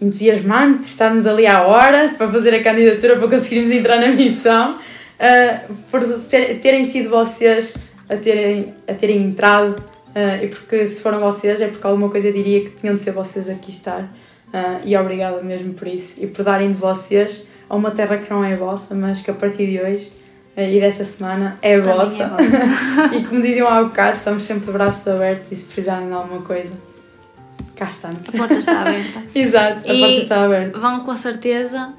entusiasmante 0.00 0.84
estarmos 0.84 1.26
ali 1.26 1.46
à 1.46 1.62
hora 1.62 2.14
para 2.16 2.28
fazer 2.28 2.54
a 2.54 2.62
candidatura 2.62 3.16
para 3.16 3.28
conseguirmos 3.28 3.70
entrar 3.70 3.98
na 4.00 4.08
missão 4.08 4.78
uh, 5.18 5.74
por 5.90 6.02
ser- 6.18 6.58
terem 6.60 6.84
sido 6.84 7.08
vocês 7.10 7.74
a 8.08 8.16
terem, 8.16 8.74
a 8.88 8.94
terem 8.94 9.22
entrado 9.22 9.76
uh, 9.80 10.44
e 10.44 10.48
porque 10.48 10.86
se 10.88 11.00
foram 11.00 11.20
vocês 11.20 11.60
é 11.60 11.68
porque 11.68 11.86
alguma 11.86 12.08
coisa 12.10 12.30
diria 12.32 12.60
que 12.64 12.70
tinham 12.70 12.94
de 12.94 13.00
ser 13.02 13.12
vocês 13.12 13.48
aqui 13.48 13.70
estar 13.70 14.02
uh, 14.02 14.80
e 14.84 14.96
obrigada 14.96 15.42
mesmo 15.42 15.72
por 15.74 15.88
isso 15.88 16.14
e 16.18 16.26
por 16.26 16.44
darem 16.44 16.68
de 16.72 16.78
vocês 16.78 17.42
a 17.68 17.74
uma 17.76 17.90
terra 17.90 18.18
que 18.18 18.30
não 18.30 18.44
é 18.44 18.54
vossa 18.56 18.94
mas 18.94 19.20
que 19.20 19.30
a 19.30 19.34
partir 19.34 19.66
de 19.68 19.80
hoje 19.80 20.12
uh, 20.56 20.60
e 20.60 20.80
desta 20.80 21.04
semana 21.04 21.56
é 21.62 21.78
Também 21.80 21.92
é 21.92 21.96
vossa, 21.96 22.28
vossa. 22.28 23.16
e 23.16 23.24
como 23.24 23.40
diziam 23.40 23.68
há 23.68 23.82
bocado 23.82 24.16
estamos 24.16 24.42
sempre 24.44 24.66
de 24.66 24.72
braços 24.72 25.08
abertos 25.08 25.50
e 25.52 25.56
se 25.56 25.64
precisarem 25.64 26.06
de 26.08 26.12
alguma 26.12 26.42
coisa 26.42 26.72
cá 27.74 27.86
estamos 27.86 28.20
A 28.28 28.32
porta 28.36 28.54
está 28.54 28.80
aberta. 28.82 29.22
Exato, 29.34 29.90
a 29.90 29.94
E 29.94 29.98
porta 30.00 30.16
está 30.16 30.44
aberta 30.44 30.78
Vão 30.78 31.00
com 31.00 31.16
certeza 31.16 31.92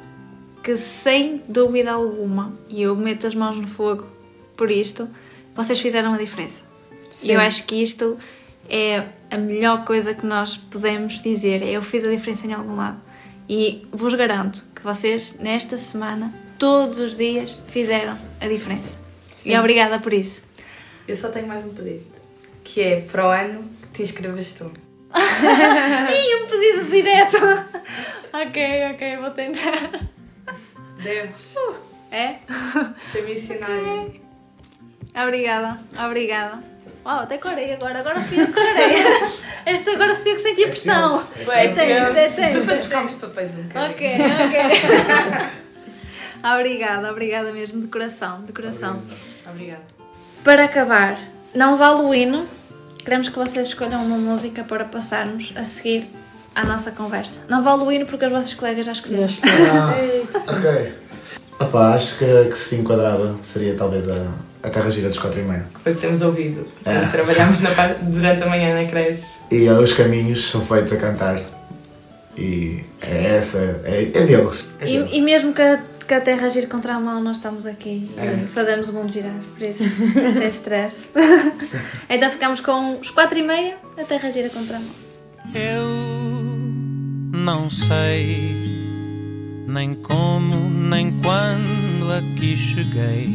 que, 0.66 0.78
sem 0.78 1.44
dúvida 1.48 1.92
alguma, 1.92 2.58
e 2.68 2.82
eu 2.82 2.96
meto 2.96 3.28
as 3.28 3.36
mãos 3.36 3.56
no 3.56 3.68
fogo 3.68 4.04
por 4.58 4.72
isto, 4.72 5.08
vocês 5.56 5.80
fizeram 5.80 6.12
a 6.12 6.18
diferença. 6.18 6.64
Sim. 7.08 7.28
E 7.28 7.32
eu 7.34 7.40
acho 7.40 7.68
que 7.68 7.76
isto 7.76 8.18
é 8.68 9.10
a 9.30 9.38
melhor 9.38 9.86
coisa 9.86 10.16
que 10.16 10.26
nós 10.26 10.58
podemos 10.58 11.22
dizer. 11.22 11.62
Eu 11.62 11.84
fiz 11.84 12.04
a 12.04 12.10
diferença 12.10 12.48
em 12.48 12.54
algum 12.54 12.76
lado. 12.76 13.00
E 13.48 13.86
vos 13.92 14.16
garanto 14.16 14.66
que 14.74 14.82
vocês, 14.82 15.36
nesta 15.40 15.78
semana, 15.78 16.34
todos 16.58 16.98
os 16.98 17.16
dias, 17.16 17.62
fizeram 17.68 18.18
a 18.42 18.48
diferença. 18.48 18.98
Sim. 19.32 19.52
E 19.52 19.60
obrigada 19.60 20.00
por 20.00 20.14
isso. 20.14 20.46
Eu 21.08 21.16
só 21.16 21.30
tenho 21.30 21.46
mais 21.46 21.68
um 21.68 21.76
pedido, 21.76 22.08
que 22.64 22.82
é 22.82 23.02
para 23.02 23.28
o 23.28 23.30
ano 23.30 23.70
que 23.84 23.88
te 23.98 24.02
inscrevas 24.02 24.52
tu. 24.54 24.66
Ih, 25.14 26.36
um 26.42 26.48
pedido 26.48 26.90
direto! 26.90 27.38
ok, 28.34 28.94
ok, 28.96 29.18
vou 29.18 29.30
tentar. 29.30 30.15
Deves 31.06 31.56
É? 32.12 32.38
ser 33.12 33.22
missionário. 33.22 34.20
Obrigada, 35.16 35.80
obrigada. 36.04 36.64
Uau, 37.06 37.20
até 37.20 37.38
corei 37.38 37.72
agora, 37.74 38.00
agora 38.00 38.22
fui 38.22 38.42
eu 38.42 38.48
que 38.48 38.54
corei. 38.54 39.06
Este 39.68 39.92
agora 39.92 40.16
fui 40.16 40.32
eu 40.32 40.36
que 40.36 40.42
senti 40.42 40.64
a 40.64 40.68
pressão. 40.68 41.24
É 41.52 41.68
tenso, 41.68 42.18
é 42.18 42.30
tenso. 42.30 42.60
Tu 42.62 42.66
para 42.66 42.78
trocarmos 42.78 43.14
papéis 43.14 43.52
um 43.54 43.64
bocadinho. 43.64 43.92
Ok, 43.92 44.18
ok. 44.46 45.50
obrigada, 46.58 47.12
obrigada 47.12 47.54
mesmo, 47.54 47.82
de 47.82 47.88
coração, 47.88 48.44
de 48.44 48.52
coração. 48.52 49.04
Obrigada. 49.48 49.84
Para 50.44 50.64
acabar, 50.64 51.20
não 51.54 51.78
vale 51.78 52.02
o 52.02 52.14
hino. 52.16 52.48
Queremos 53.04 53.30
que 53.30 53.36
vocês 53.38 53.68
escolham 53.68 54.04
uma 54.04 54.18
música 54.18 54.64
para 54.64 54.86
passarmos 54.86 55.54
a 55.56 55.64
seguir 55.66 56.10
à 56.56 56.64
nossa 56.66 56.92
conversa. 56.92 57.42
Não 57.50 57.62
vale 57.64 57.84
o 57.84 57.92
hino 57.92 58.06
porque 58.06 58.26
os 58.26 58.32
vossos 58.32 58.54
colegas 58.54 58.86
já 58.86 58.92
escolheram. 58.94 59.28
Ok. 60.48 60.94
Opa, 61.60 61.96
acho 61.96 62.18
que, 62.18 62.26
que 62.52 62.58
se 62.58 62.76
enquadrava 62.76 63.36
seria 63.52 63.76
talvez 63.76 64.10
a, 64.10 64.28
a 64.64 64.70
Terra 64.70 64.90
Gira 64.90 65.10
dos 65.10 65.20
4 65.20 65.40
e 65.40 65.44
meia. 65.44 65.66
Foi 65.84 65.92
o 65.92 65.96
que 65.96 66.02
temos 66.02 66.22
ouvido. 66.22 66.68
É. 66.84 67.00
Trabalhámos 67.12 67.62
na 67.62 67.72
parte- 67.72 68.04
durante 68.04 68.44
a 68.44 68.48
manhã 68.48 68.74
na 68.74 68.90
creche. 68.90 69.24
E 69.52 69.70
os 69.70 69.94
caminhos 69.94 70.50
são 70.50 70.66
feitos 70.66 70.92
a 70.94 70.98
cantar. 70.98 71.42
E 72.38 72.84
é 73.08 73.36
essa, 73.38 73.60
é, 73.86 74.12
é 74.14 74.26
deles. 74.26 74.74
É 74.82 74.86
deles. 74.86 75.12
E, 75.14 75.18
e 75.20 75.22
mesmo 75.22 75.54
que 75.54 75.62
a, 75.62 75.82
que 76.06 76.14
a 76.14 76.20
Terra 76.20 76.50
gire 76.50 76.68
contra 76.68 76.94
a 76.96 77.00
mão, 77.00 77.24
nós 77.24 77.38
estamos 77.38 77.66
aqui 77.66 78.10
É. 78.18 78.44
e 78.44 78.48
fazemos 78.48 78.90
o 78.90 78.94
mundo 78.94 79.10
girar, 79.12 79.32
por 79.58 79.66
isso, 79.66 79.82
sem 80.34 80.48
stress. 80.50 80.96
então 82.10 82.30
ficamos 82.30 82.60
com 82.60 83.00
os 83.00 83.10
4 83.10 83.40
e 83.40 83.42
meia, 83.44 83.78
a 83.98 84.04
Terra 84.04 84.30
gira 84.32 84.50
contra 84.50 84.76
a 84.76 84.80
mão. 84.80 84.90
Eu 85.54 86.35
não 87.36 87.70
sei 87.70 88.56
nem 89.68 89.94
como 89.94 90.70
nem 90.70 91.12
quando 91.22 92.14
aqui 92.14 92.56
cheguei, 92.56 93.28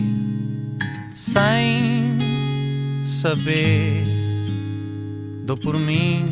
sem 1.14 2.16
saber. 3.04 4.04
Dou 5.44 5.56
por 5.56 5.78
mim 5.78 6.24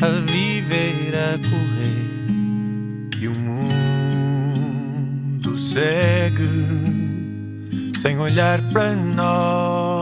a 0.00 0.08
viver, 0.30 1.14
a 1.14 1.38
correr, 1.38 2.26
e 3.20 3.28
o 3.28 3.38
mundo 3.38 5.56
segue 5.56 6.42
sem 7.96 8.18
olhar 8.18 8.60
para 8.70 8.94
nós. 8.94 10.01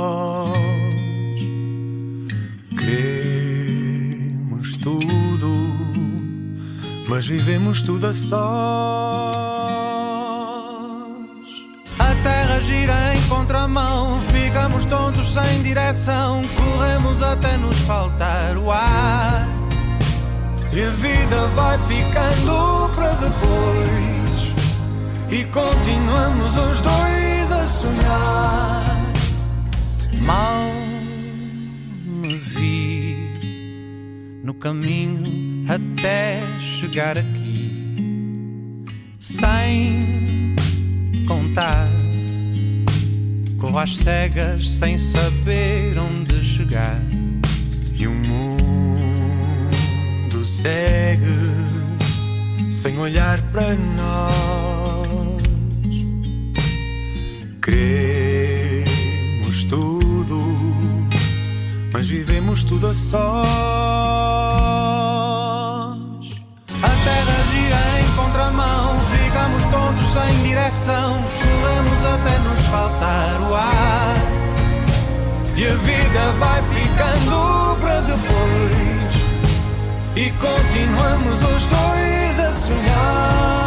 Mas 7.11 7.27
vivemos 7.27 7.83
tudo 7.83 8.07
a 8.07 8.13
sós. 8.13 8.31
A 11.99 12.15
terra 12.23 12.61
gira 12.63 13.17
em 13.17 13.21
contramão, 13.29 14.21
ficamos 14.33 14.85
tontos 14.85 15.33
sem 15.33 15.63
direção, 15.65 16.41
corremos 16.57 17.21
até 17.21 17.57
nos 17.57 17.77
faltar 17.81 18.57
o 18.57 18.71
ar. 18.71 19.43
E 20.73 20.81
a 20.85 20.91
vida 20.91 21.49
vai 21.49 21.77
ficando 21.79 22.89
para 22.95 23.11
depois, 23.15 24.55
e 25.33 25.45
continuamos 25.47 26.57
os 26.57 26.81
dois 26.81 27.53
a 27.53 27.67
sonhar. 27.67 28.97
Mal 30.23 30.71
me 32.07 32.39
vi 32.39 33.33
no 34.45 34.55
caminho 34.55 35.50
até 35.71 36.43
chegar 36.59 37.17
aqui, 37.17 38.85
sem 39.21 40.57
contar. 41.29 41.87
Corro 43.57 43.79
às 43.79 43.97
cegas 43.97 44.69
sem 44.69 44.99
saber 44.99 45.97
onde 45.97 46.43
chegar, 46.43 47.01
e 47.95 48.09
o 48.09 48.13
mundo 48.13 48.75
segue 50.45 51.31
sem 52.69 52.99
olhar 52.99 53.41
para 53.53 53.77
nós. 53.77 55.41
Queremos 57.63 58.83
tudo, 59.65 60.57
mas 61.93 62.09
vivemos 62.09 62.65
tudo 62.65 62.89
a 62.89 62.95
sós. 62.95 64.11
Contramão, 68.41 68.99
ficamos 69.13 69.65
todos 69.67 70.07
sem 70.07 70.43
direção, 70.43 71.23
corremos 71.43 72.05
até 72.07 72.39
nos 72.39 72.61
faltar 72.69 73.41
o 73.43 73.55
ar. 73.55 74.17
E 75.57 75.67
a 75.67 75.75
vida 75.75 76.33
vai 76.39 76.63
ficando 76.63 77.77
para 77.81 78.01
depois, 78.01 79.15
e 80.17 80.31
continuamos 80.31 81.43
os 81.43 81.65
dois 81.67 82.41
a 82.41 82.53
sonhar. 82.53 83.60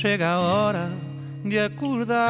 Chega 0.00 0.30
a 0.30 0.40
hora 0.40 0.88
de 1.44 1.58
acordar. 1.58 2.26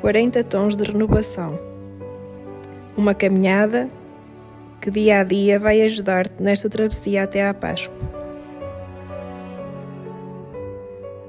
40 0.00 0.44
tons 0.44 0.76
de 0.76 0.84
renovação. 0.84 1.58
Uma 2.96 3.16
caminhada 3.16 3.90
que 4.80 4.92
dia 4.92 5.18
a 5.18 5.24
dia 5.24 5.58
vai 5.58 5.82
ajudar-te 5.82 6.40
nesta 6.40 6.70
travessia 6.70 7.24
até 7.24 7.48
à 7.48 7.52
Páscoa. 7.52 7.96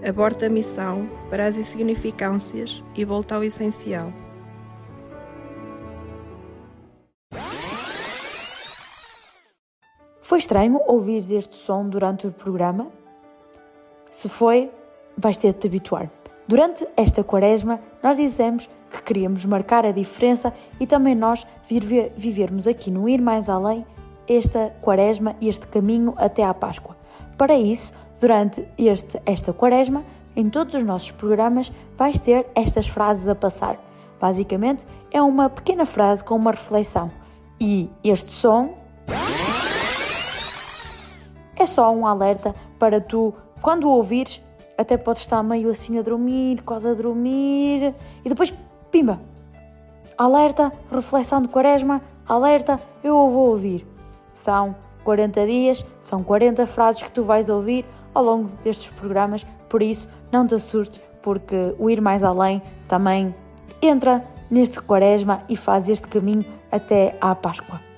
Aborta 0.08 0.46
a 0.46 0.50
missão 0.50 1.10
para 1.32 1.48
as 1.48 1.58
insignificâncias 1.58 2.84
e 2.96 3.04
volta 3.04 3.34
ao 3.34 3.44
essencial. 3.44 4.14
Foi 10.34 10.40
estranho 10.40 10.82
ouvires 10.88 11.30
este 11.30 11.56
som 11.56 11.88
durante 11.88 12.26
o 12.26 12.32
programa? 12.32 12.88
Se 14.10 14.28
foi, 14.28 14.72
vais 15.16 15.38
ter 15.38 15.54
de 15.54 15.60
te 15.60 15.68
habituar. 15.68 16.10
Durante 16.48 16.88
esta 16.98 17.24
quaresma, 17.24 17.80
nós 18.02 18.18
dissemos 18.18 18.68
que 18.90 19.04
queríamos 19.04 19.46
marcar 19.46 19.86
a 19.86 19.92
diferença 19.92 20.52
e 20.80 20.88
também 20.88 21.14
nós 21.14 21.46
vive- 21.70 22.12
vivermos 22.18 22.66
aqui 22.66 22.90
no 22.90 23.08
Ir 23.08 23.22
Mais 23.22 23.48
Além 23.48 23.86
esta 24.28 24.76
quaresma 24.82 25.36
e 25.40 25.48
este 25.48 25.68
caminho 25.68 26.16
até 26.18 26.44
à 26.44 26.52
Páscoa. 26.52 26.98
Para 27.38 27.54
isso, 27.54 27.94
durante 28.20 28.68
este, 28.76 29.22
esta 29.28 29.54
quaresma, 29.54 30.04
em 30.36 30.50
todos 30.50 30.74
os 30.74 30.84
nossos 30.84 31.12
programas, 31.12 31.72
vais 31.96 32.20
ter 32.20 32.48
estas 32.56 32.88
frases 32.88 33.28
a 33.28 33.36
passar. 33.36 33.80
Basicamente, 34.20 34.84
é 35.12 35.22
uma 35.22 35.48
pequena 35.48 35.86
frase 35.86 36.24
com 36.24 36.36
uma 36.36 36.50
reflexão. 36.50 37.12
E 37.62 37.88
este 38.04 38.32
som 38.32 38.82
é 41.64 41.68
só 41.68 41.90
um 41.92 42.06
alerta 42.06 42.54
para 42.78 43.00
tu, 43.00 43.34
quando 43.62 43.86
o 43.86 43.92
ouvires, 43.92 44.42
até 44.78 44.98
podes 44.98 45.22
estar 45.22 45.42
meio 45.42 45.70
assim 45.70 45.98
a 45.98 46.02
dormir, 46.02 46.62
quase 46.64 46.88
a 46.90 46.94
dormir, 46.94 47.96
e 48.24 48.30
depois, 48.30 48.54
pimba, 48.92 49.20
alerta, 50.18 50.74
reflexão 50.92 51.42
de 51.42 51.48
quaresma, 51.48 52.02
alerta, 52.28 52.80
eu 53.02 53.14
vou 53.14 53.52
ouvir. 53.52 53.88
São 54.34 54.76
40 55.06 55.46
dias, 55.46 55.86
são 56.02 56.22
40 56.22 56.68
frases 56.68 57.02
que 57.02 57.12
tu 57.12 57.24
vais 57.24 57.48
ouvir 57.48 57.86
ao 58.14 58.24
longo 58.24 58.50
destes 58.64 58.90
programas, 58.90 59.46
por 59.70 59.82
isso 59.82 60.10
não 60.32 60.46
te 60.46 60.56
assustes, 60.56 61.02
porque 61.22 61.74
o 61.80 61.90
ir 61.90 62.02
mais 62.02 62.24
além 62.24 62.62
também 62.90 63.34
entra 63.82 64.22
neste 64.52 64.82
quaresma 64.82 65.44
e 65.48 65.56
faz 65.56 65.88
este 65.88 66.08
caminho 66.08 66.46
até 66.70 67.16
à 67.22 67.34
Páscoa. 67.34 67.93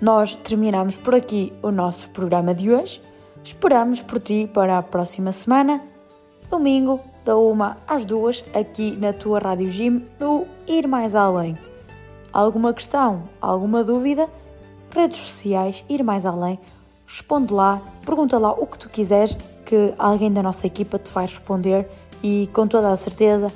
Nós 0.00 0.34
terminamos 0.34 0.96
por 0.96 1.14
aqui 1.14 1.52
o 1.62 1.70
nosso 1.70 2.08
programa 2.08 2.54
de 2.54 2.72
hoje. 2.72 3.02
Esperamos 3.44 4.00
por 4.00 4.18
ti 4.18 4.48
para 4.52 4.78
a 4.78 4.82
próxima 4.82 5.30
semana, 5.30 5.82
domingo, 6.48 6.98
da 7.22 7.36
uma 7.36 7.76
às 7.86 8.02
duas, 8.06 8.42
aqui 8.54 8.96
na 8.96 9.12
tua 9.12 9.38
Rádio 9.38 9.68
Gym, 9.68 10.02
no 10.18 10.46
Ir 10.66 10.88
Mais 10.88 11.14
Além. 11.14 11.56
Alguma 12.32 12.72
questão, 12.72 13.24
alguma 13.42 13.84
dúvida? 13.84 14.26
Redes 14.90 15.20
sociais, 15.20 15.84
Ir 15.86 16.02
Mais 16.02 16.24
Além, 16.24 16.58
responde 17.06 17.52
lá, 17.52 17.78
pergunta 18.04 18.38
lá 18.38 18.52
o 18.52 18.66
que 18.66 18.78
tu 18.78 18.88
quiseres, 18.88 19.36
que 19.66 19.92
alguém 19.98 20.32
da 20.32 20.42
nossa 20.42 20.66
equipa 20.66 20.98
te 20.98 21.12
vai 21.12 21.26
responder 21.26 21.86
e 22.22 22.48
com 22.54 22.66
toda 22.66 22.90
a 22.90 22.96
certeza 22.96 23.52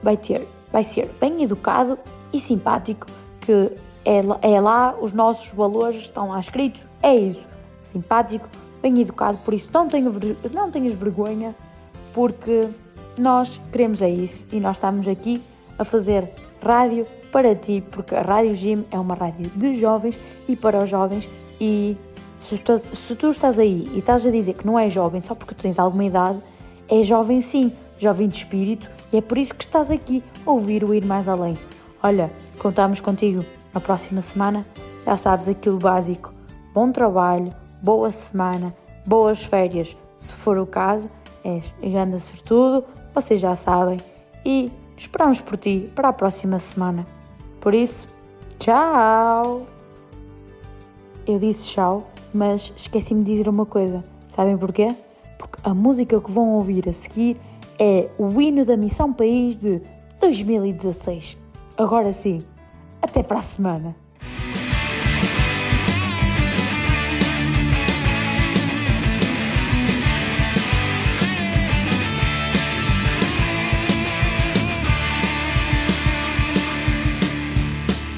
vai 0.00 0.16
ter, 0.16 0.46
vai 0.70 0.84
ser 0.84 1.10
bem 1.20 1.42
educado 1.42 1.98
e 2.32 2.38
simpático, 2.38 3.08
que 3.40 3.72
é, 4.04 4.22
é 4.42 4.60
lá, 4.60 4.94
os 5.00 5.12
nossos 5.12 5.48
valores 5.52 6.02
estão 6.02 6.28
lá 6.28 6.40
escritos, 6.40 6.84
é 7.02 7.14
isso, 7.14 7.46
simpático, 7.82 8.48
bem 8.82 9.00
educado, 9.00 9.38
por 9.38 9.54
isso 9.54 9.68
não, 9.72 9.86
tenho, 9.86 10.12
não 10.52 10.70
tenhas 10.70 10.94
vergonha, 10.94 11.54
porque 12.14 12.68
nós 13.18 13.60
queremos 13.70 14.00
é 14.00 14.08
isso 14.08 14.46
e 14.52 14.60
nós 14.60 14.76
estamos 14.76 15.06
aqui 15.06 15.42
a 15.78 15.84
fazer 15.84 16.30
rádio 16.62 17.06
para 17.30 17.54
ti, 17.54 17.82
porque 17.90 18.14
a 18.14 18.22
Rádio 18.22 18.54
Gym 18.54 18.84
é 18.90 18.98
uma 18.98 19.14
rádio 19.14 19.50
de 19.54 19.74
jovens 19.74 20.18
e 20.48 20.56
para 20.56 20.82
os 20.82 20.90
jovens. 20.90 21.28
E 21.60 21.96
se 22.38 22.58
tu, 22.58 22.80
se 22.94 23.14
tu 23.14 23.30
estás 23.30 23.58
aí 23.58 23.88
e 23.94 23.98
estás 23.98 24.26
a 24.26 24.30
dizer 24.30 24.54
que 24.54 24.66
não 24.66 24.78
é 24.78 24.88
jovem 24.88 25.20
só 25.20 25.34
porque 25.34 25.54
tens 25.54 25.78
alguma 25.78 26.04
idade, 26.04 26.40
é 26.88 27.02
jovem 27.02 27.40
sim, 27.40 27.72
jovem 27.98 28.26
de 28.28 28.36
espírito 28.36 28.90
e 29.12 29.18
é 29.18 29.20
por 29.20 29.38
isso 29.38 29.54
que 29.54 29.64
estás 29.64 29.90
aqui 29.90 30.22
a 30.44 30.50
ouvir 30.50 30.82
o 30.82 30.92
Ir 30.92 31.04
Mais 31.04 31.28
Além. 31.28 31.56
Olha, 32.02 32.30
contamos 32.58 33.00
contigo 33.00 33.44
na 33.72 33.80
próxima 33.80 34.20
semana, 34.20 34.66
já 35.04 35.16
sabes 35.16 35.48
aquilo 35.48 35.78
básico. 35.78 36.32
Bom 36.74 36.92
trabalho, 36.92 37.52
boa 37.82 38.12
semana, 38.12 38.74
boas 39.06 39.44
férias, 39.44 39.96
se 40.18 40.34
for 40.34 40.58
o 40.58 40.66
caso, 40.66 41.08
és 41.44 41.72
grande 41.82 42.20
sortudo, 42.20 42.84
vocês 43.14 43.40
já 43.40 43.56
sabem, 43.56 43.98
e 44.44 44.70
esperamos 44.96 45.40
por 45.40 45.56
ti 45.56 45.90
para 45.94 46.08
a 46.08 46.12
próxima 46.12 46.58
semana. 46.58 47.06
Por 47.60 47.74
isso, 47.74 48.06
tchau! 48.58 49.66
Eu 51.26 51.38
disse 51.38 51.68
tchau, 51.68 52.10
mas 52.32 52.72
esqueci-me 52.76 53.22
de 53.22 53.32
dizer 53.32 53.48
uma 53.48 53.66
coisa. 53.66 54.04
Sabem 54.28 54.56
porquê? 54.56 54.94
Porque 55.38 55.58
a 55.62 55.74
música 55.74 56.20
que 56.20 56.30
vão 56.30 56.54
ouvir 56.54 56.88
a 56.88 56.92
seguir 56.92 57.40
é 57.78 58.08
o 58.18 58.40
hino 58.40 58.64
da 58.64 58.76
Missão 58.76 59.12
País 59.12 59.56
de 59.56 59.82
2016. 60.20 61.38
Agora 61.76 62.12
sim, 62.12 62.42
até 63.02 63.22
para 63.22 63.38
a 63.38 63.42
semana! 63.42 63.96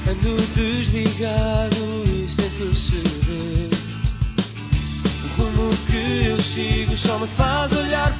Ando 0.09 0.41
desligado 0.53 2.03
e 2.05 2.27
sem 2.27 2.49
perceber 2.51 3.69
O 5.23 5.41
rumo 5.41 5.77
que 5.87 6.25
eu 6.27 6.39
sigo 6.39 6.95
só 6.95 7.17
me 7.19 7.27
faz 7.27 7.71
olhar 7.73 8.12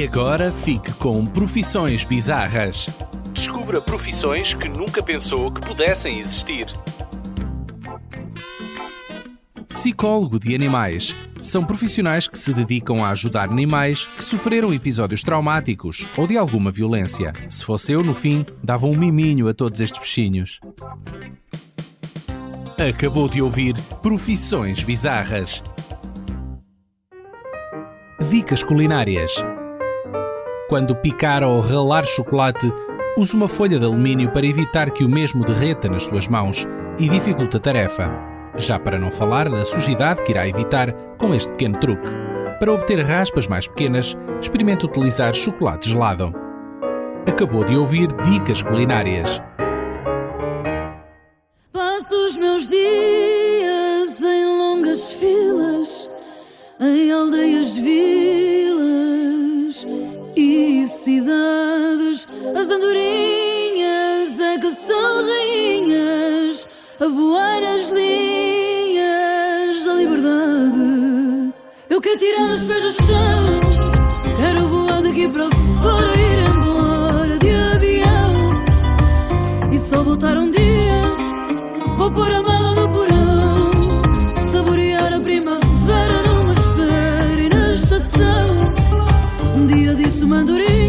E 0.00 0.04
agora 0.04 0.50
fique 0.50 0.90
com 0.94 1.26
Profissões 1.26 2.06
Bizarras. 2.06 2.88
Descubra 3.34 3.82
profissões 3.82 4.54
que 4.54 4.66
nunca 4.66 5.02
pensou 5.02 5.52
que 5.52 5.60
pudessem 5.60 6.18
existir. 6.18 6.66
Psicólogo 9.68 10.38
de 10.38 10.54
animais. 10.54 11.14
São 11.38 11.66
profissionais 11.66 12.26
que 12.26 12.38
se 12.38 12.54
dedicam 12.54 13.04
a 13.04 13.10
ajudar 13.10 13.50
animais 13.50 14.06
que 14.06 14.24
sofreram 14.24 14.72
episódios 14.72 15.22
traumáticos 15.22 16.08
ou 16.16 16.26
de 16.26 16.38
alguma 16.38 16.70
violência. 16.70 17.34
Se 17.50 17.62
fosse 17.62 17.92
eu, 17.92 18.02
no 18.02 18.14
fim, 18.14 18.46
dava 18.64 18.86
um 18.86 18.96
miminho 18.96 19.48
a 19.48 19.52
todos 19.52 19.82
estes 19.82 19.98
peixinhos. 19.98 20.60
Acabou 22.88 23.28
de 23.28 23.42
ouvir 23.42 23.74
Profissões 24.00 24.82
Bizarras. 24.82 25.62
Dicas 28.30 28.62
culinárias. 28.62 29.44
Quando 30.70 30.94
picar 30.94 31.42
ou 31.42 31.58
ralar 31.58 32.06
chocolate, 32.06 32.72
use 33.18 33.34
uma 33.34 33.48
folha 33.48 33.76
de 33.76 33.84
alumínio 33.84 34.30
para 34.30 34.46
evitar 34.46 34.88
que 34.92 35.02
o 35.02 35.08
mesmo 35.08 35.44
derreta 35.44 35.88
nas 35.88 36.04
suas 36.04 36.28
mãos 36.28 36.64
e 36.96 37.08
dificulte 37.08 37.56
a 37.56 37.60
tarefa. 37.60 38.08
Já 38.56 38.78
para 38.78 38.96
não 38.96 39.10
falar 39.10 39.48
da 39.50 39.64
sujidade 39.64 40.22
que 40.22 40.30
irá 40.30 40.46
evitar 40.46 40.92
com 41.18 41.34
este 41.34 41.50
pequeno 41.50 41.76
truque. 41.80 42.08
Para 42.60 42.72
obter 42.72 43.00
raspas 43.00 43.48
mais 43.48 43.66
pequenas, 43.66 44.16
experimente 44.40 44.86
utilizar 44.86 45.34
chocolate 45.34 45.90
gelado. 45.90 46.32
Acabou 47.26 47.64
de 47.64 47.74
ouvir 47.76 48.06
Dicas 48.22 48.62
Culinárias. 48.62 49.42
Passo 51.72 52.14
os 52.28 52.38
meus 52.38 52.68
dias 52.68 54.22
em 54.22 54.46
longas 54.56 55.14
filas, 55.14 56.08
em 56.78 57.10
aldeias, 57.10 57.74
vilas 57.74 58.30
e 58.36 58.39
cidades. 61.00 62.28
As 62.54 62.68
andorinhas 62.68 64.38
é 64.38 64.58
que 64.58 64.70
são 64.70 65.24
rainhas, 65.26 66.66
a 67.00 67.08
voar 67.08 67.62
as 67.62 67.88
linhas 67.88 69.84
da 69.84 69.94
liberdade. 69.94 71.54
Eu 71.88 72.00
quero 72.00 72.18
tirar 72.18 72.50
os 72.54 72.62
pés 72.62 72.82
do 72.82 72.92
chão, 72.92 73.60
quero 74.36 74.66
voar 74.68 75.02
daqui 75.02 75.26
para 75.28 75.48
fora, 75.80 76.12
ir 76.18 76.38
embora 76.50 77.38
de 77.38 77.50
avião 77.74 78.64
e 79.72 79.78
só 79.78 80.02
voltar 80.02 80.36
um 80.36 80.50
dia. 80.50 81.00
Vou 81.96 82.10
pôr 82.10 82.30
a 82.30 82.42
mala 82.42 82.74
no 82.74 82.88
porão, 82.88 83.70
saborear 84.52 85.14
a 85.14 85.20
primavera 85.20 86.22
numa 86.28 86.52
espera 86.52 87.40
e 87.40 87.48
na 87.48 87.74
estação. 87.74 88.50
Um 89.56 89.66
dia 89.66 89.94
disse 89.94 90.24
uma 90.24 90.36
andorinha, 90.36 90.79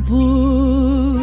de 0.00 1.15